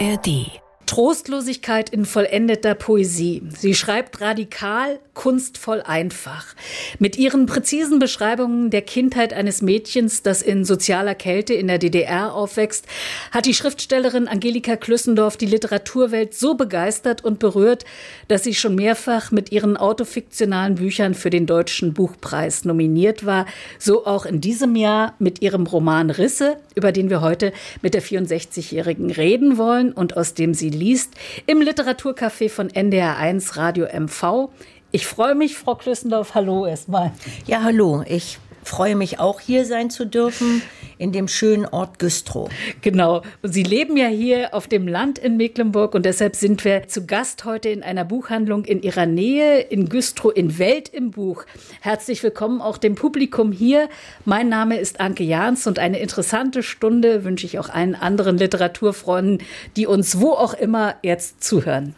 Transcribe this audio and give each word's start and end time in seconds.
ARD 0.00 0.63
Trostlosigkeit 0.86 1.90
in 1.90 2.04
vollendeter 2.04 2.74
Poesie. 2.74 3.42
Sie 3.58 3.74
schreibt 3.74 4.20
radikal, 4.20 4.98
kunstvoll 5.14 5.80
einfach. 5.80 6.54
Mit 6.98 7.16
ihren 7.16 7.46
präzisen 7.46 7.98
Beschreibungen 7.98 8.70
der 8.70 8.82
Kindheit 8.82 9.32
eines 9.32 9.62
Mädchens, 9.62 10.22
das 10.22 10.42
in 10.42 10.64
sozialer 10.64 11.14
Kälte 11.14 11.54
in 11.54 11.68
der 11.68 11.78
DDR 11.78 12.34
aufwächst, 12.34 12.86
hat 13.30 13.46
die 13.46 13.54
Schriftstellerin 13.54 14.28
Angelika 14.28 14.76
Klüssendorf 14.76 15.36
die 15.36 15.46
Literaturwelt 15.46 16.34
so 16.34 16.54
begeistert 16.54 17.24
und 17.24 17.38
berührt, 17.38 17.84
dass 18.28 18.44
sie 18.44 18.54
schon 18.54 18.74
mehrfach 18.74 19.30
mit 19.30 19.52
ihren 19.52 19.76
autofiktionalen 19.76 20.74
Büchern 20.74 21.14
für 21.14 21.30
den 21.30 21.46
Deutschen 21.46 21.94
Buchpreis 21.94 22.64
nominiert 22.64 23.24
war. 23.24 23.46
So 23.78 24.04
auch 24.06 24.26
in 24.26 24.40
diesem 24.40 24.76
Jahr 24.76 25.14
mit 25.18 25.40
ihrem 25.40 25.66
Roman 25.66 26.10
Risse, 26.10 26.56
über 26.74 26.92
den 26.92 27.08
wir 27.08 27.20
heute 27.20 27.52
mit 27.80 27.94
der 27.94 28.02
64-Jährigen 28.02 29.10
reden 29.10 29.56
wollen 29.56 29.92
und 29.92 30.16
aus 30.16 30.34
dem 30.34 30.54
sie 30.54 30.73
liest, 30.74 31.14
im 31.46 31.60
Literaturcafé 31.60 32.50
von 32.50 32.68
NDR1 32.68 33.56
Radio 33.56 33.86
MV. 33.86 34.50
Ich 34.90 35.06
freue 35.06 35.34
mich, 35.34 35.56
Frau 35.56 35.74
Klüssendorf. 35.74 36.34
Hallo 36.34 36.66
erstmal. 36.66 37.12
Ja, 37.46 37.62
hallo. 37.62 38.04
Ich 38.06 38.38
freue 38.64 38.96
mich 38.96 39.20
auch 39.20 39.40
hier 39.40 39.64
sein 39.64 39.90
zu 39.90 40.06
dürfen 40.06 40.62
in 40.98 41.12
dem 41.12 41.28
schönen 41.28 41.66
Ort 41.66 41.98
Güstrow. 41.98 42.50
Genau. 42.80 43.22
Sie 43.42 43.62
leben 43.62 43.96
ja 43.96 44.06
hier 44.06 44.54
auf 44.54 44.66
dem 44.66 44.88
Land 44.88 45.18
in 45.18 45.36
Mecklenburg 45.36 45.94
und 45.94 46.06
deshalb 46.06 46.36
sind 46.36 46.64
wir 46.64 46.88
zu 46.88 47.06
Gast 47.06 47.44
heute 47.44 47.68
in 47.68 47.82
einer 47.82 48.04
Buchhandlung 48.04 48.64
in 48.64 48.82
Ihrer 48.82 49.06
Nähe 49.06 49.60
in 49.60 49.88
Güstrow 49.88 50.32
in 50.34 50.58
Welt 50.58 50.88
im 50.88 51.10
Buch. 51.10 51.44
Herzlich 51.80 52.22
willkommen 52.22 52.60
auch 52.60 52.78
dem 52.78 52.94
Publikum 52.94 53.52
hier. 53.52 53.88
Mein 54.24 54.48
Name 54.48 54.78
ist 54.78 55.00
Anke 55.00 55.24
Jahns 55.24 55.66
und 55.66 55.78
eine 55.78 55.98
interessante 55.98 56.62
Stunde 56.62 57.24
wünsche 57.24 57.46
ich 57.46 57.58
auch 57.58 57.68
allen 57.68 57.94
anderen 57.94 58.38
Literaturfreunden, 58.38 59.38
die 59.76 59.86
uns 59.86 60.20
wo 60.20 60.32
auch 60.32 60.54
immer 60.54 60.94
jetzt 61.02 61.42
zuhören. 61.44 61.94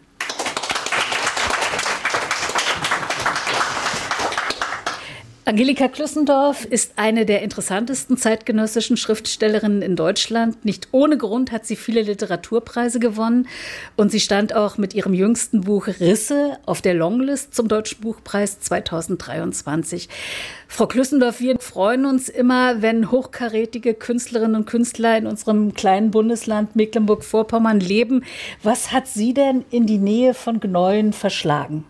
Angelika 5.47 5.87
Klüssendorf 5.87 6.65
ist 6.65 6.91
eine 6.97 7.25
der 7.25 7.41
interessantesten 7.41 8.17
zeitgenössischen 8.17 8.97
Schriftstellerinnen 8.97 9.81
in 9.81 9.95
Deutschland. 9.95 10.65
Nicht 10.65 10.89
ohne 10.91 11.15
Grund 11.15 11.53
hat 11.53 11.65
sie 11.65 11.77
viele 11.77 12.01
Literaturpreise 12.01 12.99
gewonnen 12.99 13.47
und 13.95 14.11
sie 14.11 14.19
stand 14.19 14.53
auch 14.53 14.77
mit 14.77 14.93
ihrem 14.93 15.13
jüngsten 15.13 15.61
Buch 15.61 15.87
Risse 15.87 16.57
auf 16.65 16.81
der 16.81 16.95
Longlist 16.95 17.55
zum 17.55 17.69
Deutschen 17.69 18.01
Buchpreis 18.01 18.59
2023. 18.59 20.09
Frau 20.67 20.85
Klüssendorf, 20.85 21.39
wir 21.39 21.57
freuen 21.59 22.05
uns 22.05 22.27
immer, 22.27 22.81
wenn 22.81 23.09
hochkarätige 23.09 23.93
Künstlerinnen 23.93 24.57
und 24.57 24.65
Künstler 24.65 25.17
in 25.17 25.27
unserem 25.27 25.73
kleinen 25.73 26.11
Bundesland 26.11 26.75
Mecklenburg-Vorpommern 26.75 27.79
leben. 27.79 28.25
Was 28.63 28.91
hat 28.91 29.07
Sie 29.07 29.33
denn 29.33 29.63
in 29.71 29.85
die 29.85 29.97
Nähe 29.97 30.33
von 30.33 30.59
Gneuen 30.59 31.13
verschlagen? 31.13 31.85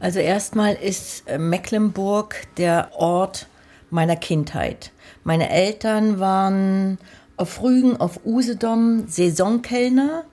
Also 0.00 0.18
erstmal 0.18 0.74
ist 0.74 1.28
äh, 1.28 1.38
Mecklenburg 1.38 2.46
der 2.56 2.90
Ort 2.96 3.46
meiner 3.90 4.16
Kindheit. 4.16 4.92
Meine 5.24 5.50
Eltern 5.50 6.18
waren 6.18 6.98
auf 7.36 7.62
Rügen, 7.62 7.98
auf 7.98 8.20
Usedom 8.24 9.06
Saisonkellner 9.06 10.24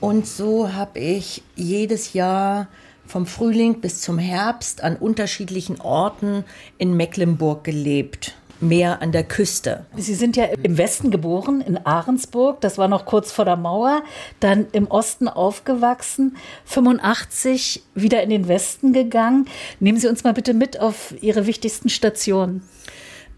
und 0.00 0.26
so 0.26 0.72
habe 0.72 0.98
ich 0.98 1.42
jedes 1.54 2.12
Jahr 2.12 2.66
vom 3.06 3.26
Frühling 3.26 3.80
bis 3.80 4.00
zum 4.00 4.18
Herbst 4.18 4.82
an 4.82 4.96
unterschiedlichen 4.96 5.80
Orten 5.80 6.44
in 6.78 6.96
Mecklenburg 6.96 7.62
gelebt. 7.62 8.34
Meer 8.64 9.02
an 9.02 9.12
der 9.12 9.24
Küste. 9.24 9.86
Sie 9.96 10.14
sind 10.14 10.36
ja 10.36 10.44
im 10.44 10.78
Westen 10.78 11.10
geboren, 11.10 11.60
in 11.60 11.78
Ahrensburg. 11.78 12.60
Das 12.60 12.78
war 12.78 12.88
noch 12.88 13.04
kurz 13.04 13.30
vor 13.30 13.44
der 13.44 13.56
Mauer. 13.56 14.02
Dann 14.40 14.66
im 14.72 14.86
Osten 14.88 15.28
aufgewachsen. 15.28 16.36
85 16.64 17.82
wieder 17.94 18.22
in 18.22 18.30
den 18.30 18.48
Westen 18.48 18.92
gegangen. 18.92 19.46
Nehmen 19.80 19.98
Sie 19.98 20.08
uns 20.08 20.24
mal 20.24 20.34
bitte 20.34 20.54
mit 20.54 20.80
auf 20.80 21.14
Ihre 21.20 21.46
wichtigsten 21.46 21.88
Stationen. 21.88 22.62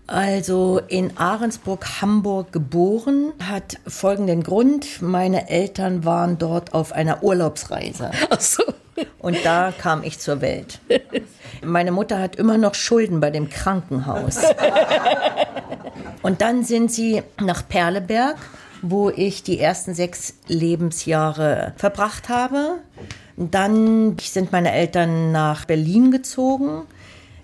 Also 0.07 0.81
in 0.87 1.17
Ahrensburg, 1.17 2.01
Hamburg 2.01 2.53
geboren, 2.53 3.33
hat 3.43 3.79
folgenden 3.87 4.45
Grund. 4.45 5.03
Meine 5.03 5.49
Eltern 5.49 6.05
waren 6.05 6.39
dort 6.39 6.75
auf 6.75 6.93
einer 6.93 7.25
Urlaubsreise. 7.25 8.13
Ach 8.31 8.41
so. 8.41 8.63
Und 9.19 9.45
da 9.45 9.73
kam 9.77 10.03
ich 10.03 10.19
zur 10.19 10.41
Welt. 10.41 10.81
Meine 11.63 11.93
Mutter 11.93 12.19
hat 12.19 12.37
immer 12.37 12.59
noch 12.59 12.75
Schulden 12.75 13.21
bei 13.21 13.31
dem 13.31 13.49
Krankenhaus. 13.49 14.39
Und 16.23 16.41
dann 16.41 16.65
sind 16.65 16.91
sie 16.93 17.23
nach 17.41 17.69
Perleberg, 17.69 18.37
wo 18.83 19.11
ich 19.11 19.43
die 19.43 19.59
ersten 19.59 19.95
sechs 19.95 20.35
Lebensjahre 20.49 21.73
verbracht 21.77 22.29
habe. 22.29 22.79
Dann 23.37 24.17
sind 24.19 24.53
meine 24.53 24.73
Eltern 24.73 25.33
nach 25.33 25.65
Berlin 25.67 26.11
gezogen. 26.11 26.83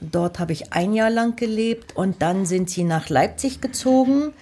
Dort 0.01 0.39
habe 0.39 0.53
ich 0.53 0.73
ein 0.73 0.95
Jahr 0.95 1.11
lang 1.11 1.37
gelebt 1.37 1.95
und 1.97 2.23
dann 2.23 2.45
sind 2.45 2.71
sie 2.71 2.83
nach 2.83 3.09
Leipzig 3.09 3.61
gezogen. 3.61 4.33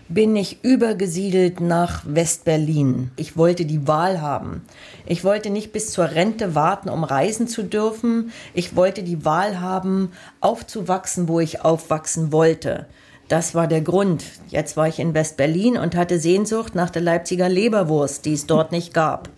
bin 0.09 0.37
ich 0.37 0.63
übergesiedelt 0.63 1.61
nach 1.61 2.03
Westberlin. 2.07 3.11
Ich 3.17 3.37
wollte 3.37 3.65
die 3.65 3.87
Wahl 3.89 4.21
haben. 4.21 4.63
Ich 5.07 5.25
wollte 5.25 5.51
nicht 5.51 5.73
bis 5.73 5.91
zur 5.91 6.11
Rente 6.11 6.55
warten, 6.55 6.89
um 6.89 7.05
reisen 7.05 7.49
zu 7.49 7.63
dürfen. 7.63 8.33
Ich 8.53 8.77
wollte 8.77 9.03
die 9.03 9.25
Wahl 9.25 9.61
haben, 9.61 10.13
aufzuwachsen, 10.41 11.29
wo 11.29 11.41
ich 11.41 11.63
aufwachsen 11.63 12.33
wollte. 12.33 12.87
Das 13.29 13.55
war 13.55 13.67
der 13.67 13.81
Grund. 13.81 14.25
Jetzt 14.49 14.77
war 14.77 14.89
ich 14.89 14.99
in 14.99 15.15
Westberlin 15.15 15.79
und 15.79 15.97
hatte 15.97 16.19
Sehnsucht 16.19 16.75
nach 16.75 16.91
der 16.91 17.03
Leipziger 17.03 17.49
Leberwurst, 17.49 18.27
die 18.27 18.35
es 18.35 18.47
dort 18.47 18.71
nicht 18.71 18.93
gab. 18.93 19.31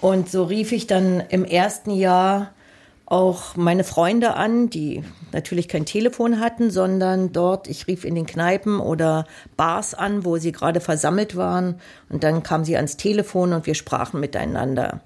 Und 0.00 0.30
so 0.30 0.44
rief 0.44 0.72
ich 0.72 0.86
dann 0.86 1.22
im 1.28 1.44
ersten 1.44 1.90
Jahr 1.90 2.52
auch 3.10 3.56
meine 3.56 3.82
Freunde 3.82 4.34
an, 4.34 4.70
die 4.70 5.02
natürlich 5.32 5.66
kein 5.66 5.84
Telefon 5.84 6.38
hatten, 6.38 6.70
sondern 6.70 7.32
dort, 7.32 7.66
ich 7.66 7.88
rief 7.88 8.04
in 8.04 8.14
den 8.14 8.24
Kneipen 8.24 8.78
oder 8.78 9.26
Bars 9.56 9.94
an, 9.94 10.24
wo 10.24 10.38
sie 10.38 10.52
gerade 10.52 10.80
versammelt 10.80 11.36
waren. 11.36 11.80
Und 12.08 12.22
dann 12.22 12.44
kam 12.44 12.64
sie 12.64 12.76
ans 12.76 12.96
Telefon 12.96 13.52
und 13.52 13.66
wir 13.66 13.74
sprachen 13.74 14.20
miteinander. 14.20 15.00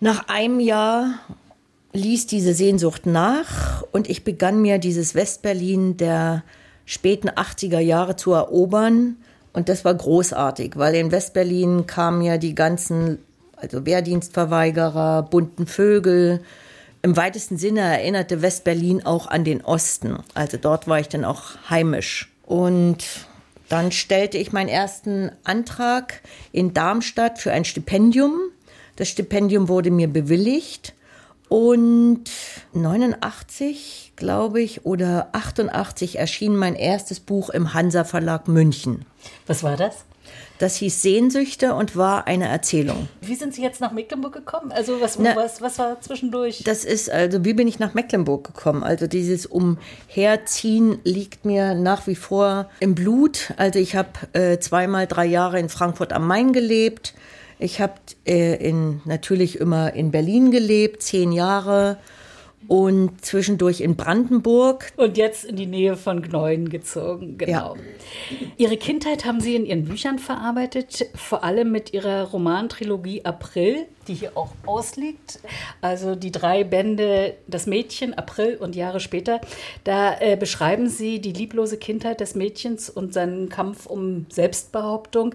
Nach 0.00 0.28
einem 0.28 0.60
Jahr 0.60 1.14
ließ 1.94 2.26
diese 2.26 2.52
Sehnsucht 2.52 3.06
nach 3.06 3.82
und 3.92 4.10
ich 4.10 4.22
begann 4.22 4.60
mir 4.60 4.78
dieses 4.78 5.14
Westberlin 5.14 5.96
der 5.96 6.42
späten 6.84 7.30
80er 7.30 7.78
Jahre 7.78 8.16
zu 8.16 8.32
erobern. 8.32 9.16
Und 9.54 9.70
das 9.70 9.86
war 9.86 9.94
großartig, 9.94 10.76
weil 10.76 10.94
in 10.94 11.10
Westberlin 11.10 11.86
kamen 11.86 12.20
ja 12.20 12.36
die 12.36 12.54
ganzen, 12.54 13.18
also 13.56 13.86
Wehrdienstverweigerer, 13.86 15.22
bunten 15.22 15.66
Vögel, 15.66 16.42
im 17.02 17.16
weitesten 17.16 17.56
Sinne 17.56 17.80
erinnerte 17.80 18.42
Westberlin 18.42 19.04
auch 19.04 19.26
an 19.26 19.44
den 19.44 19.62
Osten. 19.62 20.18
Also 20.34 20.56
dort 20.56 20.86
war 20.86 21.00
ich 21.00 21.08
dann 21.08 21.24
auch 21.24 21.42
heimisch. 21.68 22.32
Und 22.46 23.04
dann 23.68 23.90
stellte 23.90 24.38
ich 24.38 24.52
meinen 24.52 24.68
ersten 24.68 25.32
Antrag 25.44 26.20
in 26.52 26.74
Darmstadt 26.74 27.38
für 27.38 27.52
ein 27.52 27.64
Stipendium. 27.64 28.38
Das 28.96 29.08
Stipendium 29.08 29.68
wurde 29.68 29.90
mir 29.90 30.08
bewilligt. 30.08 30.94
Und 31.48 32.30
89, 32.72 34.12
glaube 34.16 34.62
ich, 34.62 34.86
oder 34.86 35.28
88 35.32 36.18
erschien 36.18 36.56
mein 36.56 36.74
erstes 36.74 37.20
Buch 37.20 37.50
im 37.50 37.74
Hansa 37.74 38.04
Verlag 38.04 38.48
München. 38.48 39.04
Was 39.46 39.62
war 39.62 39.76
das? 39.76 40.04
Das 40.62 40.76
hieß 40.76 41.02
Sehnsüchte 41.02 41.74
und 41.74 41.96
war 41.96 42.28
eine 42.28 42.46
Erzählung. 42.46 43.08
Wie 43.20 43.34
sind 43.34 43.52
Sie 43.52 43.62
jetzt 43.62 43.80
nach 43.80 43.90
Mecklenburg 43.90 44.32
gekommen? 44.32 44.70
Also 44.70 45.00
was, 45.00 45.18
Na, 45.18 45.34
was, 45.34 45.60
was 45.60 45.76
war 45.80 46.00
zwischendurch? 46.00 46.62
Das 46.62 46.84
ist, 46.84 47.10
also 47.10 47.44
wie 47.44 47.52
bin 47.52 47.66
ich 47.66 47.80
nach 47.80 47.94
Mecklenburg 47.94 48.44
gekommen? 48.44 48.84
Also 48.84 49.08
dieses 49.08 49.44
Umherziehen 49.44 51.00
liegt 51.02 51.44
mir 51.44 51.74
nach 51.74 52.06
wie 52.06 52.14
vor 52.14 52.70
im 52.78 52.94
Blut. 52.94 53.52
Also 53.56 53.80
ich 53.80 53.96
habe 53.96 54.10
äh, 54.34 54.60
zweimal 54.60 55.08
drei 55.08 55.26
Jahre 55.26 55.58
in 55.58 55.68
Frankfurt 55.68 56.12
am 56.12 56.28
Main 56.28 56.52
gelebt. 56.52 57.12
Ich 57.58 57.80
habe 57.80 57.94
äh, 58.24 58.54
in, 58.54 59.00
natürlich 59.04 59.58
immer 59.58 59.94
in 59.94 60.12
Berlin 60.12 60.52
gelebt, 60.52 61.02
zehn 61.02 61.32
Jahre. 61.32 61.98
Und 62.68 63.24
zwischendurch 63.24 63.80
in 63.80 63.96
Brandenburg. 63.96 64.92
Und 64.96 65.16
jetzt 65.16 65.44
in 65.44 65.56
die 65.56 65.66
Nähe 65.66 65.96
von 65.96 66.22
Gneuen 66.22 66.68
gezogen, 66.68 67.38
genau. 67.38 67.74
Ja. 67.74 67.82
Ihre 68.56 68.76
Kindheit 68.76 69.24
haben 69.24 69.40
Sie 69.40 69.54
in 69.54 69.66
Ihren 69.66 69.84
Büchern 69.84 70.18
verarbeitet, 70.18 71.06
vor 71.14 71.44
allem 71.44 71.72
mit 71.72 71.92
Ihrer 71.92 72.24
Romantrilogie 72.24 73.24
April, 73.24 73.86
die 74.08 74.14
hier 74.14 74.36
auch 74.36 74.52
ausliegt. 74.66 75.40
Also 75.80 76.14
die 76.14 76.32
drei 76.32 76.64
Bände 76.64 77.34
Das 77.46 77.66
Mädchen, 77.66 78.14
April 78.14 78.56
und 78.56 78.76
Jahre 78.76 79.00
später. 79.00 79.40
Da 79.84 80.18
äh, 80.20 80.36
beschreiben 80.36 80.88
Sie 80.88 81.20
die 81.20 81.32
lieblose 81.32 81.76
Kindheit 81.76 82.20
des 82.20 82.34
Mädchens 82.34 82.90
und 82.90 83.12
seinen 83.12 83.48
Kampf 83.48 83.86
um 83.86 84.26
Selbstbehauptung. 84.30 85.34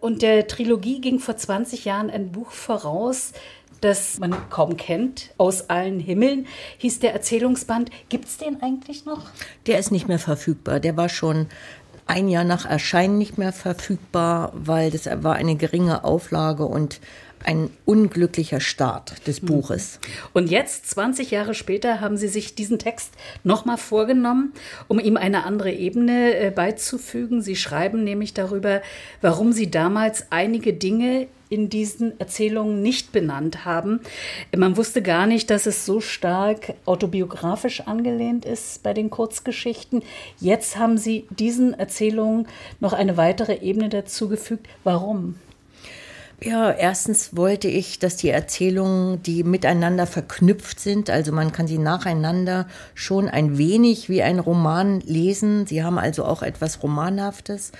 Und 0.00 0.22
der 0.22 0.46
Trilogie 0.46 1.00
ging 1.00 1.18
vor 1.18 1.36
20 1.36 1.84
Jahren 1.84 2.10
ein 2.10 2.32
Buch 2.32 2.50
voraus, 2.50 3.32
das 3.80 4.18
man 4.18 4.34
kaum 4.50 4.76
kennt, 4.76 5.30
aus 5.38 5.70
allen 5.70 6.00
Himmeln, 6.00 6.46
hieß 6.78 7.00
der 7.00 7.12
Erzählungsband. 7.12 7.90
Gibt 8.08 8.26
es 8.26 8.38
den 8.38 8.62
eigentlich 8.62 9.04
noch? 9.04 9.26
Der 9.66 9.78
ist 9.78 9.90
nicht 9.90 10.08
mehr 10.08 10.18
verfügbar. 10.18 10.80
Der 10.80 10.96
war 10.96 11.08
schon 11.08 11.46
ein 12.06 12.28
Jahr 12.28 12.44
nach 12.44 12.64
Erscheinen 12.64 13.18
nicht 13.18 13.38
mehr 13.38 13.52
verfügbar, 13.52 14.52
weil 14.54 14.90
das 14.90 15.06
war 15.22 15.34
eine 15.34 15.56
geringe 15.56 16.04
Auflage 16.04 16.64
und 16.64 17.00
ein 17.48 17.70
unglücklicher 17.86 18.60
Start 18.60 19.26
des 19.26 19.40
mhm. 19.40 19.46
Buches. 19.46 20.00
Und 20.34 20.50
jetzt, 20.50 20.90
20 20.90 21.30
Jahre 21.30 21.54
später, 21.54 22.02
haben 22.02 22.18
Sie 22.18 22.28
sich 22.28 22.54
diesen 22.54 22.78
Text 22.78 23.14
nochmal 23.42 23.78
vorgenommen, 23.78 24.52
um 24.86 25.00
ihm 25.00 25.16
eine 25.16 25.44
andere 25.44 25.72
Ebene 25.72 26.36
äh, 26.36 26.50
beizufügen. 26.50 27.40
Sie 27.40 27.56
schreiben 27.56 28.04
nämlich 28.04 28.34
darüber, 28.34 28.82
warum 29.22 29.52
Sie 29.52 29.70
damals 29.70 30.26
einige 30.28 30.74
Dinge 30.74 31.26
in 31.48 31.70
diesen 31.70 32.20
Erzählungen 32.20 32.82
nicht 32.82 33.12
benannt 33.12 33.64
haben. 33.64 34.00
Man 34.54 34.76
wusste 34.76 35.00
gar 35.00 35.26
nicht, 35.26 35.48
dass 35.48 35.64
es 35.64 35.86
so 35.86 36.02
stark 36.02 36.74
autobiografisch 36.84 37.80
angelehnt 37.80 38.44
ist 38.44 38.82
bei 38.82 38.92
den 38.92 39.08
Kurzgeschichten. 39.08 40.02
Jetzt 40.38 40.76
haben 40.76 40.98
Sie 40.98 41.26
diesen 41.30 41.72
Erzählungen 41.72 42.46
noch 42.80 42.92
eine 42.92 43.16
weitere 43.16 43.54
Ebene 43.62 43.88
dazugefügt. 43.88 44.66
Warum? 44.84 45.36
Ja, 46.40 46.70
erstens 46.70 47.36
wollte 47.36 47.66
ich, 47.66 47.98
dass 47.98 48.16
die 48.16 48.28
Erzählungen, 48.28 49.20
die 49.24 49.42
miteinander 49.42 50.06
verknüpft 50.06 50.78
sind, 50.78 51.10
also 51.10 51.32
man 51.32 51.50
kann 51.50 51.66
sie 51.66 51.78
nacheinander 51.78 52.68
schon 52.94 53.28
ein 53.28 53.58
wenig 53.58 54.08
wie 54.08 54.22
ein 54.22 54.38
Roman 54.38 55.00
lesen. 55.00 55.66
Sie 55.66 55.82
haben 55.82 55.98
also 55.98 56.24
auch 56.24 56.42
etwas 56.42 56.80
Romanhaftes. 56.80 57.72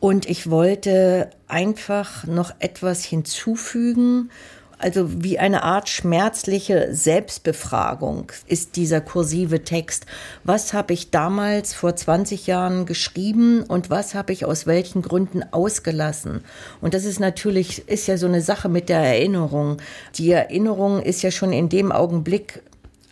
Und 0.00 0.28
ich 0.28 0.50
wollte 0.50 1.28
einfach 1.46 2.26
noch 2.26 2.54
etwas 2.58 3.04
hinzufügen. 3.04 4.30
Also 4.78 5.22
wie 5.22 5.38
eine 5.38 5.62
Art 5.62 5.88
schmerzliche 5.88 6.88
Selbstbefragung 6.92 8.32
ist 8.46 8.76
dieser 8.76 9.00
kursive 9.00 9.62
Text. 9.64 10.06
Was 10.42 10.72
habe 10.72 10.92
ich 10.92 11.10
damals 11.10 11.74
vor 11.74 11.94
20 11.94 12.46
Jahren 12.46 12.84
geschrieben 12.84 13.62
und 13.62 13.88
was 13.90 14.14
habe 14.14 14.32
ich 14.32 14.44
aus 14.44 14.66
welchen 14.66 15.02
Gründen 15.02 15.42
ausgelassen? 15.52 16.44
Und 16.80 16.94
das 16.94 17.04
ist 17.04 17.20
natürlich, 17.20 17.88
ist 17.88 18.08
ja 18.08 18.16
so 18.16 18.26
eine 18.26 18.42
Sache 18.42 18.68
mit 18.68 18.88
der 18.88 19.00
Erinnerung. 19.00 19.78
Die 20.16 20.32
Erinnerung 20.32 21.00
ist 21.00 21.22
ja 21.22 21.30
schon 21.30 21.52
in 21.52 21.68
dem 21.68 21.92
Augenblick 21.92 22.62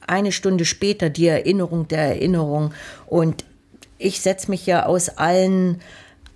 eine 0.07 0.33
Stunde 0.33 0.65
später 0.65 1.11
die 1.11 1.29
Erinnerung 1.29 1.87
der 1.89 2.01
Erinnerung. 2.01 2.75
Und 3.07 3.45
ich 3.99 4.21
setze 4.21 4.51
mich 4.51 4.67
ja 4.67 4.87
aus 4.87 5.11
allen 5.11 5.81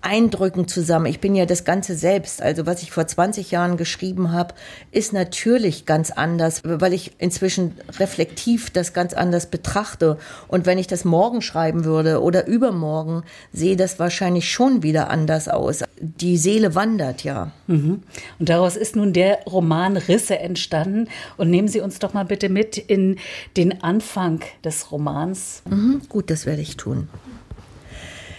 Eindrücken 0.00 0.68
zusammen. 0.68 1.06
Ich 1.06 1.20
bin 1.20 1.34
ja 1.34 1.46
das 1.46 1.64
Ganze 1.64 1.96
selbst. 1.96 2.40
Also 2.40 2.66
was 2.66 2.82
ich 2.82 2.92
vor 2.92 3.06
20 3.06 3.50
Jahren 3.50 3.76
geschrieben 3.76 4.30
habe, 4.32 4.54
ist 4.92 5.12
natürlich 5.12 5.84
ganz 5.84 6.10
anders, 6.10 6.62
weil 6.64 6.92
ich 6.92 7.12
inzwischen 7.18 7.72
reflektiv 7.98 8.70
das 8.70 8.92
ganz 8.92 9.14
anders 9.14 9.46
betrachte. 9.46 10.18
Und 10.48 10.66
wenn 10.66 10.78
ich 10.78 10.86
das 10.86 11.04
morgen 11.04 11.42
schreiben 11.42 11.84
würde 11.84 12.22
oder 12.22 12.46
übermorgen, 12.46 13.22
sehe 13.52 13.76
das 13.76 13.98
wahrscheinlich 13.98 14.50
schon 14.50 14.82
wieder 14.82 15.10
anders 15.10 15.48
aus. 15.48 15.82
Die 16.00 16.36
Seele 16.36 16.74
wandert 16.74 17.24
ja. 17.24 17.50
Mhm. 17.66 18.02
Und 18.38 18.48
daraus 18.48 18.76
ist 18.76 18.96
nun 18.96 19.12
der 19.12 19.40
Roman 19.44 19.96
Risse 19.96 20.38
entstanden. 20.38 21.08
Und 21.36 21.50
nehmen 21.50 21.68
Sie 21.68 21.80
uns 21.80 21.98
doch 21.98 22.14
mal 22.14 22.24
bitte 22.24 22.48
mit 22.48 22.78
in 22.78 23.16
den 23.56 23.82
Anfang 23.82 24.40
des 24.64 24.92
Romans. 24.92 25.62
Mhm. 25.68 26.02
Gut, 26.08 26.30
das 26.30 26.46
werde 26.46 26.62
ich 26.62 26.76
tun. 26.76 27.08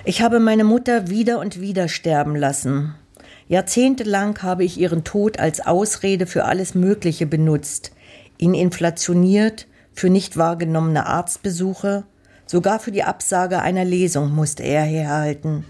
Ich 0.07 0.21
habe 0.21 0.39
meine 0.39 0.63
Mutter 0.63 1.09
wieder 1.09 1.37
und 1.37 1.59
wieder 1.59 1.89
sterben 1.89 2.37
lassen. 2.37 2.95
Jahrzehntelang 3.49 4.41
habe 4.41 4.63
ich 4.63 4.79
ihren 4.79 5.03
Tod 5.03 5.37
als 5.37 5.59
Ausrede 5.59 6.27
für 6.27 6.45
alles 6.45 6.75
Mögliche 6.75 7.25
benutzt, 7.25 7.91
ihn 8.37 8.53
inflationiert, 8.53 9.67
für 9.91 10.09
nicht 10.09 10.37
wahrgenommene 10.37 11.07
Arztbesuche, 11.07 12.05
sogar 12.45 12.79
für 12.79 12.93
die 12.93 13.03
Absage 13.03 13.59
einer 13.59 13.83
Lesung 13.83 14.33
musste 14.33 14.63
er 14.63 14.83
herhalten. 14.83 15.65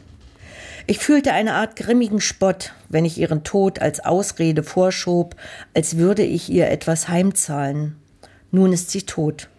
Ich 0.86 1.00
fühlte 1.00 1.34
eine 1.34 1.56
Art 1.56 1.75
grimmigen 1.75 2.22
Spott, 2.22 2.75
wenn 2.89 3.06
ich 3.06 3.18
ihren 3.18 3.44
Tod 3.44 3.80
als 3.80 4.06
Ausrede 4.06 4.62
vorschob, 4.62 5.36
als 5.74 5.98
würde 5.98 6.22
ich 6.22 6.48
ihr 6.51 6.69
etwas 6.69 7.10
heimzahlen. 7.10 7.95
Nun 8.51 8.72
ist 8.72 8.92
sie 8.92 9.01
tot. 9.01 9.50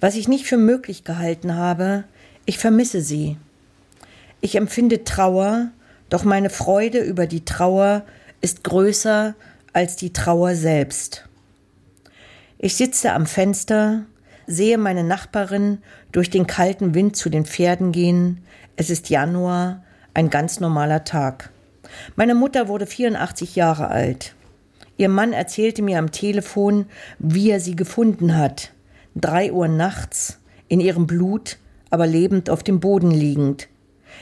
Was 0.00 0.16
ich 0.16 0.26
nicht 0.26 0.46
für 0.46 0.58
möglich 0.58 1.04
gehalten 1.04 1.54
habe, 1.54 2.02
ich 2.44 2.58
vermisse 2.58 3.00
sie. 3.00 3.36
Ich 4.44 4.56
empfinde 4.56 5.04
Trauer, 5.04 5.70
doch 6.10 6.22
meine 6.22 6.50
Freude 6.50 6.98
über 6.98 7.26
die 7.26 7.46
Trauer 7.46 8.04
ist 8.42 8.62
größer 8.62 9.34
als 9.72 9.96
die 9.96 10.12
Trauer 10.12 10.54
selbst. 10.54 11.26
Ich 12.58 12.76
sitze 12.76 13.14
am 13.14 13.24
Fenster, 13.24 14.04
sehe 14.46 14.76
meine 14.76 15.02
Nachbarin 15.02 15.78
durch 16.12 16.28
den 16.28 16.46
kalten 16.46 16.92
Wind 16.92 17.16
zu 17.16 17.30
den 17.30 17.46
Pferden 17.46 17.90
gehen. 17.90 18.42
Es 18.76 18.90
ist 18.90 19.08
Januar, 19.08 19.82
ein 20.12 20.28
ganz 20.28 20.60
normaler 20.60 21.04
Tag. 21.04 21.48
Meine 22.14 22.34
Mutter 22.34 22.68
wurde 22.68 22.84
84 22.84 23.56
Jahre 23.56 23.88
alt. 23.88 24.34
Ihr 24.98 25.08
Mann 25.08 25.32
erzählte 25.32 25.80
mir 25.80 25.98
am 25.98 26.12
Telefon, 26.12 26.84
wie 27.18 27.48
er 27.48 27.60
sie 27.60 27.76
gefunden 27.76 28.36
hat. 28.36 28.72
Drei 29.14 29.50
Uhr 29.50 29.68
nachts, 29.68 30.38
in 30.68 30.80
ihrem 30.80 31.06
Blut, 31.06 31.56
aber 31.88 32.06
lebend 32.06 32.50
auf 32.50 32.62
dem 32.62 32.78
Boden 32.78 33.10
liegend. 33.10 33.68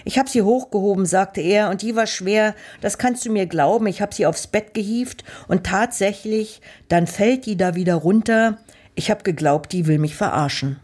Ich 0.05 0.19
habe 0.19 0.29
sie 0.29 0.43
hochgehoben, 0.43 1.07
sagte 1.07 1.41
er, 1.41 1.71
und 1.71 1.83
die 1.83 1.97
war 1.97 2.07
schwer, 2.07 2.55
das 2.81 2.99
kannst 2.99 3.25
du 3.25 3.31
mir 3.31 3.47
glauben, 3.47 3.87
ich 3.87 4.03
habe 4.03 4.15
sie 4.15 4.27
aufs 4.27 4.47
Bett 4.47 4.75
gehieft, 4.75 5.25
und 5.49 5.65
tatsächlich, 5.65 6.61
dann 6.89 7.07
fällt 7.07 7.47
die 7.47 7.57
da 7.57 7.75
wieder 7.75 7.95
runter, 7.95 8.59
ich 8.95 9.11
habe 9.11 9.23
geglaubt, 9.23 9.73
die 9.73 9.87
will 9.87 9.99
mich 9.99 10.15
verarschen. 10.15 10.79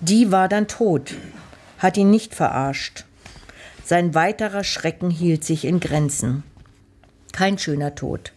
Die 0.00 0.32
war 0.32 0.48
dann 0.48 0.66
tot, 0.66 1.14
hat 1.78 1.96
ihn 1.96 2.10
nicht 2.10 2.34
verarscht. 2.34 3.04
Sein 3.84 4.14
weiterer 4.14 4.64
Schrecken 4.64 5.10
hielt 5.10 5.44
sich 5.44 5.64
in 5.64 5.80
Grenzen. 5.80 6.44
Kein 7.32 7.58
schöner 7.58 7.94
Tod. 7.94 8.32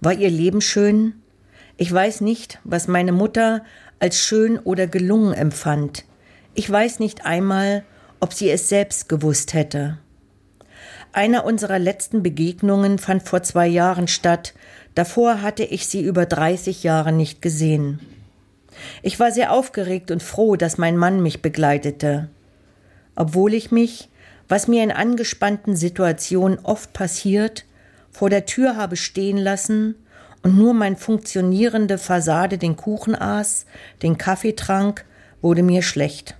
War 0.00 0.12
ihr 0.12 0.30
Leben 0.30 0.60
schön? 0.60 1.14
Ich 1.76 1.92
weiß 1.92 2.22
nicht, 2.22 2.60
was 2.64 2.88
meine 2.88 3.12
Mutter 3.12 3.64
als 3.98 4.18
schön 4.18 4.58
oder 4.58 4.86
gelungen 4.86 5.34
empfand. 5.34 6.04
Ich 6.54 6.70
weiß 6.70 7.00
nicht 7.00 7.26
einmal, 7.26 7.84
ob 8.20 8.32
sie 8.32 8.50
es 8.50 8.68
selbst 8.68 9.08
gewusst 9.08 9.54
hätte. 9.54 9.98
Einer 11.12 11.44
unserer 11.44 11.78
letzten 11.78 12.22
Begegnungen 12.22 12.98
fand 12.98 13.22
vor 13.22 13.42
zwei 13.42 13.66
Jahren 13.66 14.08
statt, 14.08 14.54
davor 14.94 15.42
hatte 15.42 15.64
ich 15.64 15.86
sie 15.86 16.02
über 16.02 16.26
30 16.26 16.82
Jahre 16.82 17.12
nicht 17.12 17.40
gesehen. 17.40 18.00
Ich 19.02 19.18
war 19.18 19.32
sehr 19.32 19.52
aufgeregt 19.52 20.10
und 20.10 20.22
froh, 20.22 20.56
dass 20.56 20.78
mein 20.78 20.96
Mann 20.96 21.22
mich 21.22 21.40
begleitete. 21.40 22.28
Obwohl 23.14 23.54
ich 23.54 23.70
mich, 23.70 24.10
was 24.48 24.68
mir 24.68 24.82
in 24.82 24.92
angespannten 24.92 25.74
Situationen 25.74 26.58
oft 26.62 26.92
passiert, 26.92 27.64
vor 28.10 28.30
der 28.30 28.46
Tür 28.46 28.76
habe 28.76 28.96
stehen 28.96 29.38
lassen 29.38 29.94
und 30.42 30.56
nur 30.56 30.74
mein 30.74 30.96
funktionierende 30.96 31.98
Fassade 31.98 32.58
den 32.58 32.76
Kuchen 32.76 33.14
aß, 33.14 33.66
den 34.02 34.18
Kaffee 34.18 34.52
trank, 34.54 35.04
wurde 35.40 35.62
mir 35.62 35.82
schlecht. 35.82 36.36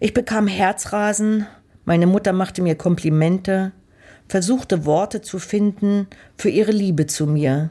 Ich 0.00 0.14
bekam 0.14 0.46
Herzrasen, 0.46 1.46
meine 1.84 2.06
Mutter 2.06 2.32
machte 2.32 2.62
mir 2.62 2.76
Komplimente, 2.76 3.72
versuchte 4.28 4.84
Worte 4.84 5.22
zu 5.22 5.40
finden 5.40 6.06
für 6.36 6.50
ihre 6.50 6.70
Liebe 6.70 7.06
zu 7.06 7.26
mir. 7.26 7.70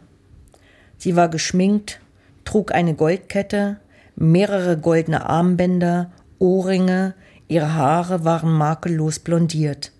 Sie 0.97 1.15
war 1.15 1.29
geschminkt, 1.29 2.01
trug 2.43 2.73
eine 2.73 2.95
Goldkette, 2.95 3.79
mehrere 4.17 4.77
goldene 4.77 5.29
Armbänder, 5.29 6.11
Ohrringe, 6.37 7.13
ihre 7.47 7.75
Haare 7.75 8.25
waren 8.25 8.51
makellos 8.51 9.19
blondiert. 9.19 9.93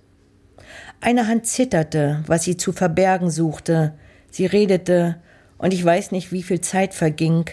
Eine 1.00 1.28
Hand 1.28 1.46
zitterte, 1.46 2.24
was 2.28 2.44
sie 2.44 2.58
zu 2.58 2.74
verbergen 2.74 3.30
suchte. 3.30 3.94
Sie 4.32 4.46
redete, 4.46 5.16
und 5.58 5.74
ich 5.74 5.84
weiß 5.84 6.12
nicht, 6.12 6.34
wie 6.34 6.44
viel 6.44 6.60
Zeit 6.60 6.94
verging. 6.94 7.46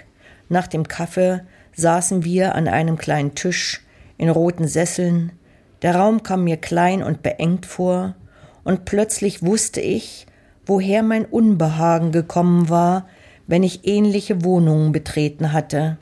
Nach 0.49 0.67
dem 0.67 0.89
Kaffee 0.89 1.43
saßen 1.77 2.25
wir 2.25 2.55
an 2.57 2.67
einem 2.67 2.99
kleinen 2.99 3.35
Tisch, 3.35 3.84
in 4.19 4.29
roten 4.29 4.69
Sesseln, 4.69 5.33
der 5.83 5.97
Raum 5.97 6.23
kam 6.23 6.45
mir 6.45 6.57
klein 6.57 7.03
und 7.03 7.23
beengt 7.23 7.67
vor, 7.67 8.15
und 8.65 8.87
plötzlich 8.87 9.43
wusste 9.43 9.81
ich, 9.81 10.27
woher 10.67 11.03
mein 11.03 11.27
Unbehagen 11.27 12.13
gekommen 12.13 12.69
war, 12.71 13.07
wenn 13.47 13.63
ich 13.63 13.87
ähnliche 13.87 14.45
Wohnungen 14.45 14.93
betreten 14.93 15.53
hatte. 15.53 15.99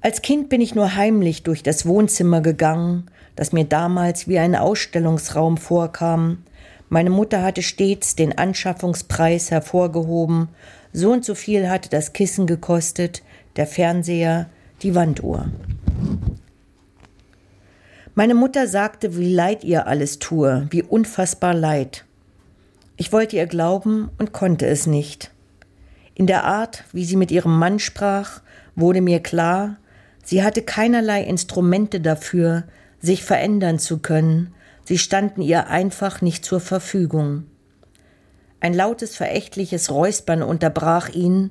Als 0.00 0.22
Kind 0.22 0.48
bin 0.48 0.60
ich 0.60 0.74
nur 0.74 0.94
heimlich 0.94 1.42
durch 1.42 1.62
das 1.62 1.84
Wohnzimmer 1.84 2.40
gegangen, 2.40 3.06
das 3.34 3.52
mir 3.52 3.64
damals 3.64 4.28
wie 4.28 4.38
ein 4.38 4.56
Ausstellungsraum 4.56 5.58
vorkam. 5.58 6.44
Meine 6.88 7.10
Mutter 7.10 7.42
hatte 7.42 7.62
stets 7.62 8.14
den 8.14 8.38
Anschaffungspreis 8.38 9.50
hervorgehoben, 9.50 10.48
so 10.92 11.12
und 11.12 11.24
so 11.24 11.34
viel 11.34 11.68
hatte 11.68 11.90
das 11.90 12.12
Kissen 12.14 12.46
gekostet, 12.46 13.22
der 13.56 13.66
Fernseher, 13.66 14.48
die 14.82 14.94
Wanduhr. 14.94 15.50
Meine 18.18 18.34
Mutter 18.34 18.66
sagte, 18.66 19.18
wie 19.18 19.34
leid 19.34 19.62
ihr 19.62 19.86
alles 19.86 20.18
tue, 20.18 20.68
wie 20.70 20.82
unfassbar 20.82 21.52
leid. 21.52 22.06
Ich 22.96 23.12
wollte 23.12 23.36
ihr 23.36 23.44
glauben 23.44 24.08
und 24.16 24.32
konnte 24.32 24.66
es 24.66 24.86
nicht. 24.86 25.32
In 26.14 26.26
der 26.26 26.44
Art, 26.44 26.84
wie 26.94 27.04
sie 27.04 27.16
mit 27.16 27.30
ihrem 27.30 27.58
Mann 27.58 27.78
sprach, 27.78 28.40
wurde 28.74 29.02
mir 29.02 29.20
klar, 29.20 29.76
sie 30.24 30.42
hatte 30.42 30.62
keinerlei 30.62 31.24
Instrumente 31.24 32.00
dafür, 32.00 32.64
sich 33.02 33.22
verändern 33.22 33.78
zu 33.78 33.98
können, 33.98 34.54
sie 34.84 34.96
standen 34.96 35.42
ihr 35.42 35.66
einfach 35.66 36.22
nicht 36.22 36.42
zur 36.42 36.60
Verfügung. 36.60 37.44
Ein 38.60 38.72
lautes, 38.72 39.14
verächtliches 39.14 39.90
Räuspern 39.90 40.42
unterbrach 40.42 41.10
ihn, 41.10 41.50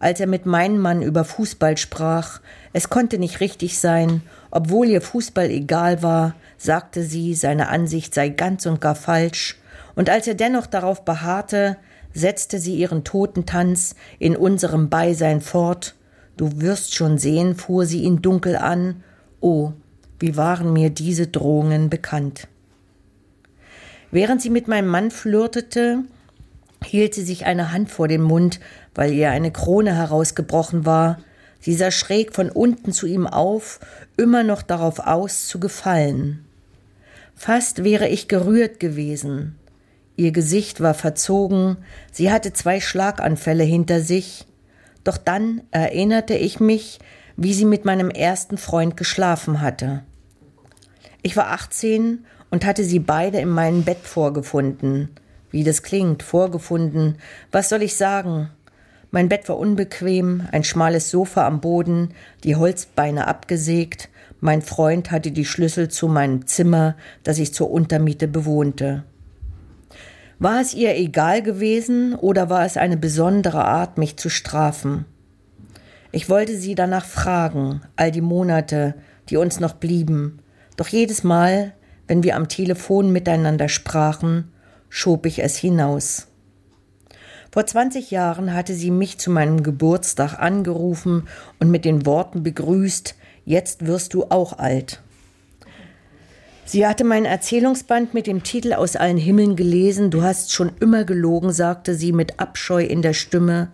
als 0.00 0.18
er 0.18 0.26
mit 0.26 0.44
meinem 0.44 0.78
Mann 0.78 1.02
über 1.02 1.22
Fußball 1.24 1.76
sprach. 1.76 2.40
Es 2.72 2.88
konnte 2.90 3.18
nicht 3.18 3.38
richtig 3.38 3.78
sein, 3.78 4.22
obwohl 4.50 4.88
ihr 4.88 5.00
Fußball 5.00 5.50
egal 5.50 6.02
war, 6.02 6.34
sagte 6.56 7.02
sie, 7.02 7.34
seine 7.34 7.68
Ansicht 7.68 8.14
sei 8.14 8.28
ganz 8.28 8.66
und 8.66 8.80
gar 8.80 8.94
falsch, 8.94 9.56
und 9.94 10.08
als 10.08 10.26
er 10.26 10.34
dennoch 10.34 10.66
darauf 10.66 11.04
beharrte, 11.04 11.76
setzte 12.12 12.58
sie 12.58 12.76
ihren 12.76 13.04
Totentanz 13.04 13.94
in 14.18 14.36
unserem 14.36 14.88
Beisein 14.88 15.40
fort. 15.40 15.94
Du 16.36 16.60
wirst 16.60 16.94
schon 16.94 17.18
sehen, 17.18 17.54
fuhr 17.54 17.86
sie 17.86 18.02
ihn 18.02 18.22
dunkel 18.22 18.56
an. 18.56 19.02
Oh, 19.40 19.72
wie 20.18 20.36
waren 20.36 20.72
mir 20.72 20.90
diese 20.90 21.26
Drohungen 21.26 21.90
bekannt. 21.90 22.48
Während 24.10 24.42
sie 24.42 24.50
mit 24.50 24.68
meinem 24.68 24.88
Mann 24.88 25.10
flirtete, 25.10 26.04
hielt 26.84 27.14
sie 27.14 27.22
sich 27.22 27.46
eine 27.46 27.72
Hand 27.72 27.90
vor 27.90 28.08
den 28.08 28.22
Mund, 28.22 28.60
weil 28.94 29.12
ihr 29.12 29.30
eine 29.30 29.50
Krone 29.50 29.94
herausgebrochen 29.94 30.84
war. 30.84 31.18
Sie 31.60 31.74
sah 31.74 31.90
schräg 31.90 32.34
von 32.34 32.50
unten 32.50 32.92
zu 32.92 33.06
ihm 33.06 33.26
auf, 33.26 33.80
immer 34.16 34.42
noch 34.42 34.62
darauf 34.62 34.98
aus, 34.98 35.46
zu 35.46 35.60
gefallen. 35.60 36.44
Fast 37.36 37.84
wäre 37.84 38.08
ich 38.08 38.28
gerührt 38.28 38.80
gewesen. 38.80 39.58
Ihr 40.16 40.32
Gesicht 40.32 40.80
war 40.80 40.94
verzogen, 40.94 41.78
sie 42.12 42.30
hatte 42.30 42.52
zwei 42.52 42.80
Schlaganfälle 42.80 43.64
hinter 43.64 44.00
sich, 44.00 44.46
doch 45.04 45.16
dann 45.16 45.62
erinnerte 45.70 46.34
ich 46.34 46.60
mich, 46.60 46.98
wie 47.36 47.54
sie 47.54 47.64
mit 47.64 47.86
meinem 47.86 48.10
ersten 48.10 48.58
Freund 48.58 48.96
geschlafen 48.98 49.62
hatte. 49.62 50.02
Ich 51.22 51.36
war 51.36 51.52
18 51.52 52.26
und 52.50 52.66
hatte 52.66 52.84
sie 52.84 52.98
beide 52.98 53.38
in 53.38 53.48
meinem 53.48 53.84
Bett 53.84 54.00
vorgefunden. 54.02 55.08
Wie 55.50 55.64
das 55.64 55.82
klingt, 55.82 56.22
vorgefunden. 56.22 57.16
Was 57.50 57.68
soll 57.68 57.82
ich 57.82 57.96
sagen? 57.96 58.50
Mein 59.10 59.28
Bett 59.28 59.48
war 59.48 59.58
unbequem, 59.58 60.42
ein 60.52 60.62
schmales 60.62 61.10
Sofa 61.10 61.46
am 61.46 61.60
Boden, 61.60 62.10
die 62.44 62.54
Holzbeine 62.54 63.26
abgesägt. 63.26 64.08
Mein 64.40 64.62
Freund 64.62 65.10
hatte 65.10 65.32
die 65.32 65.44
Schlüssel 65.44 65.88
zu 65.88 66.06
meinem 66.06 66.46
Zimmer, 66.46 66.96
das 67.24 67.38
ich 67.38 67.52
zur 67.52 67.70
Untermiete 67.70 68.28
bewohnte. 68.28 69.04
War 70.38 70.60
es 70.60 70.74
ihr 70.74 70.96
egal 70.96 71.42
gewesen 71.42 72.14
oder 72.14 72.48
war 72.48 72.64
es 72.64 72.76
eine 72.76 72.96
besondere 72.96 73.64
Art, 73.64 73.98
mich 73.98 74.16
zu 74.16 74.30
strafen? 74.30 75.04
Ich 76.12 76.30
wollte 76.30 76.56
sie 76.56 76.74
danach 76.74 77.04
fragen, 77.04 77.82
all 77.96 78.10
die 78.10 78.22
Monate, 78.22 78.94
die 79.28 79.36
uns 79.36 79.60
noch 79.60 79.74
blieben, 79.74 80.38
doch 80.76 80.88
jedes 80.88 81.24
Mal, 81.24 81.74
wenn 82.06 82.22
wir 82.22 82.36
am 82.36 82.48
Telefon 82.48 83.12
miteinander 83.12 83.68
sprachen, 83.68 84.50
schob 84.88 85.26
ich 85.26 85.42
es 85.42 85.56
hinaus. 85.56 86.29
Vor 87.52 87.66
20 87.66 88.12
Jahren 88.12 88.54
hatte 88.54 88.74
sie 88.74 88.92
mich 88.92 89.18
zu 89.18 89.30
meinem 89.30 89.64
Geburtstag 89.64 90.38
angerufen 90.38 91.26
und 91.58 91.70
mit 91.70 91.84
den 91.84 92.06
Worten 92.06 92.44
begrüßt, 92.44 93.16
jetzt 93.44 93.86
wirst 93.86 94.14
du 94.14 94.24
auch 94.24 94.58
alt. 94.58 95.02
Sie 96.64 96.86
hatte 96.86 97.02
mein 97.02 97.24
Erzählungsband 97.24 98.14
mit 98.14 98.28
dem 98.28 98.44
Titel 98.44 98.74
Aus 98.74 98.94
allen 98.94 99.16
Himmeln 99.16 99.56
gelesen. 99.56 100.12
Du 100.12 100.22
hast 100.22 100.52
schon 100.52 100.70
immer 100.78 101.02
gelogen, 101.02 101.50
sagte 101.50 101.96
sie 101.96 102.12
mit 102.12 102.38
Abscheu 102.38 102.84
in 102.84 103.02
der 103.02 103.14
Stimme. 103.14 103.72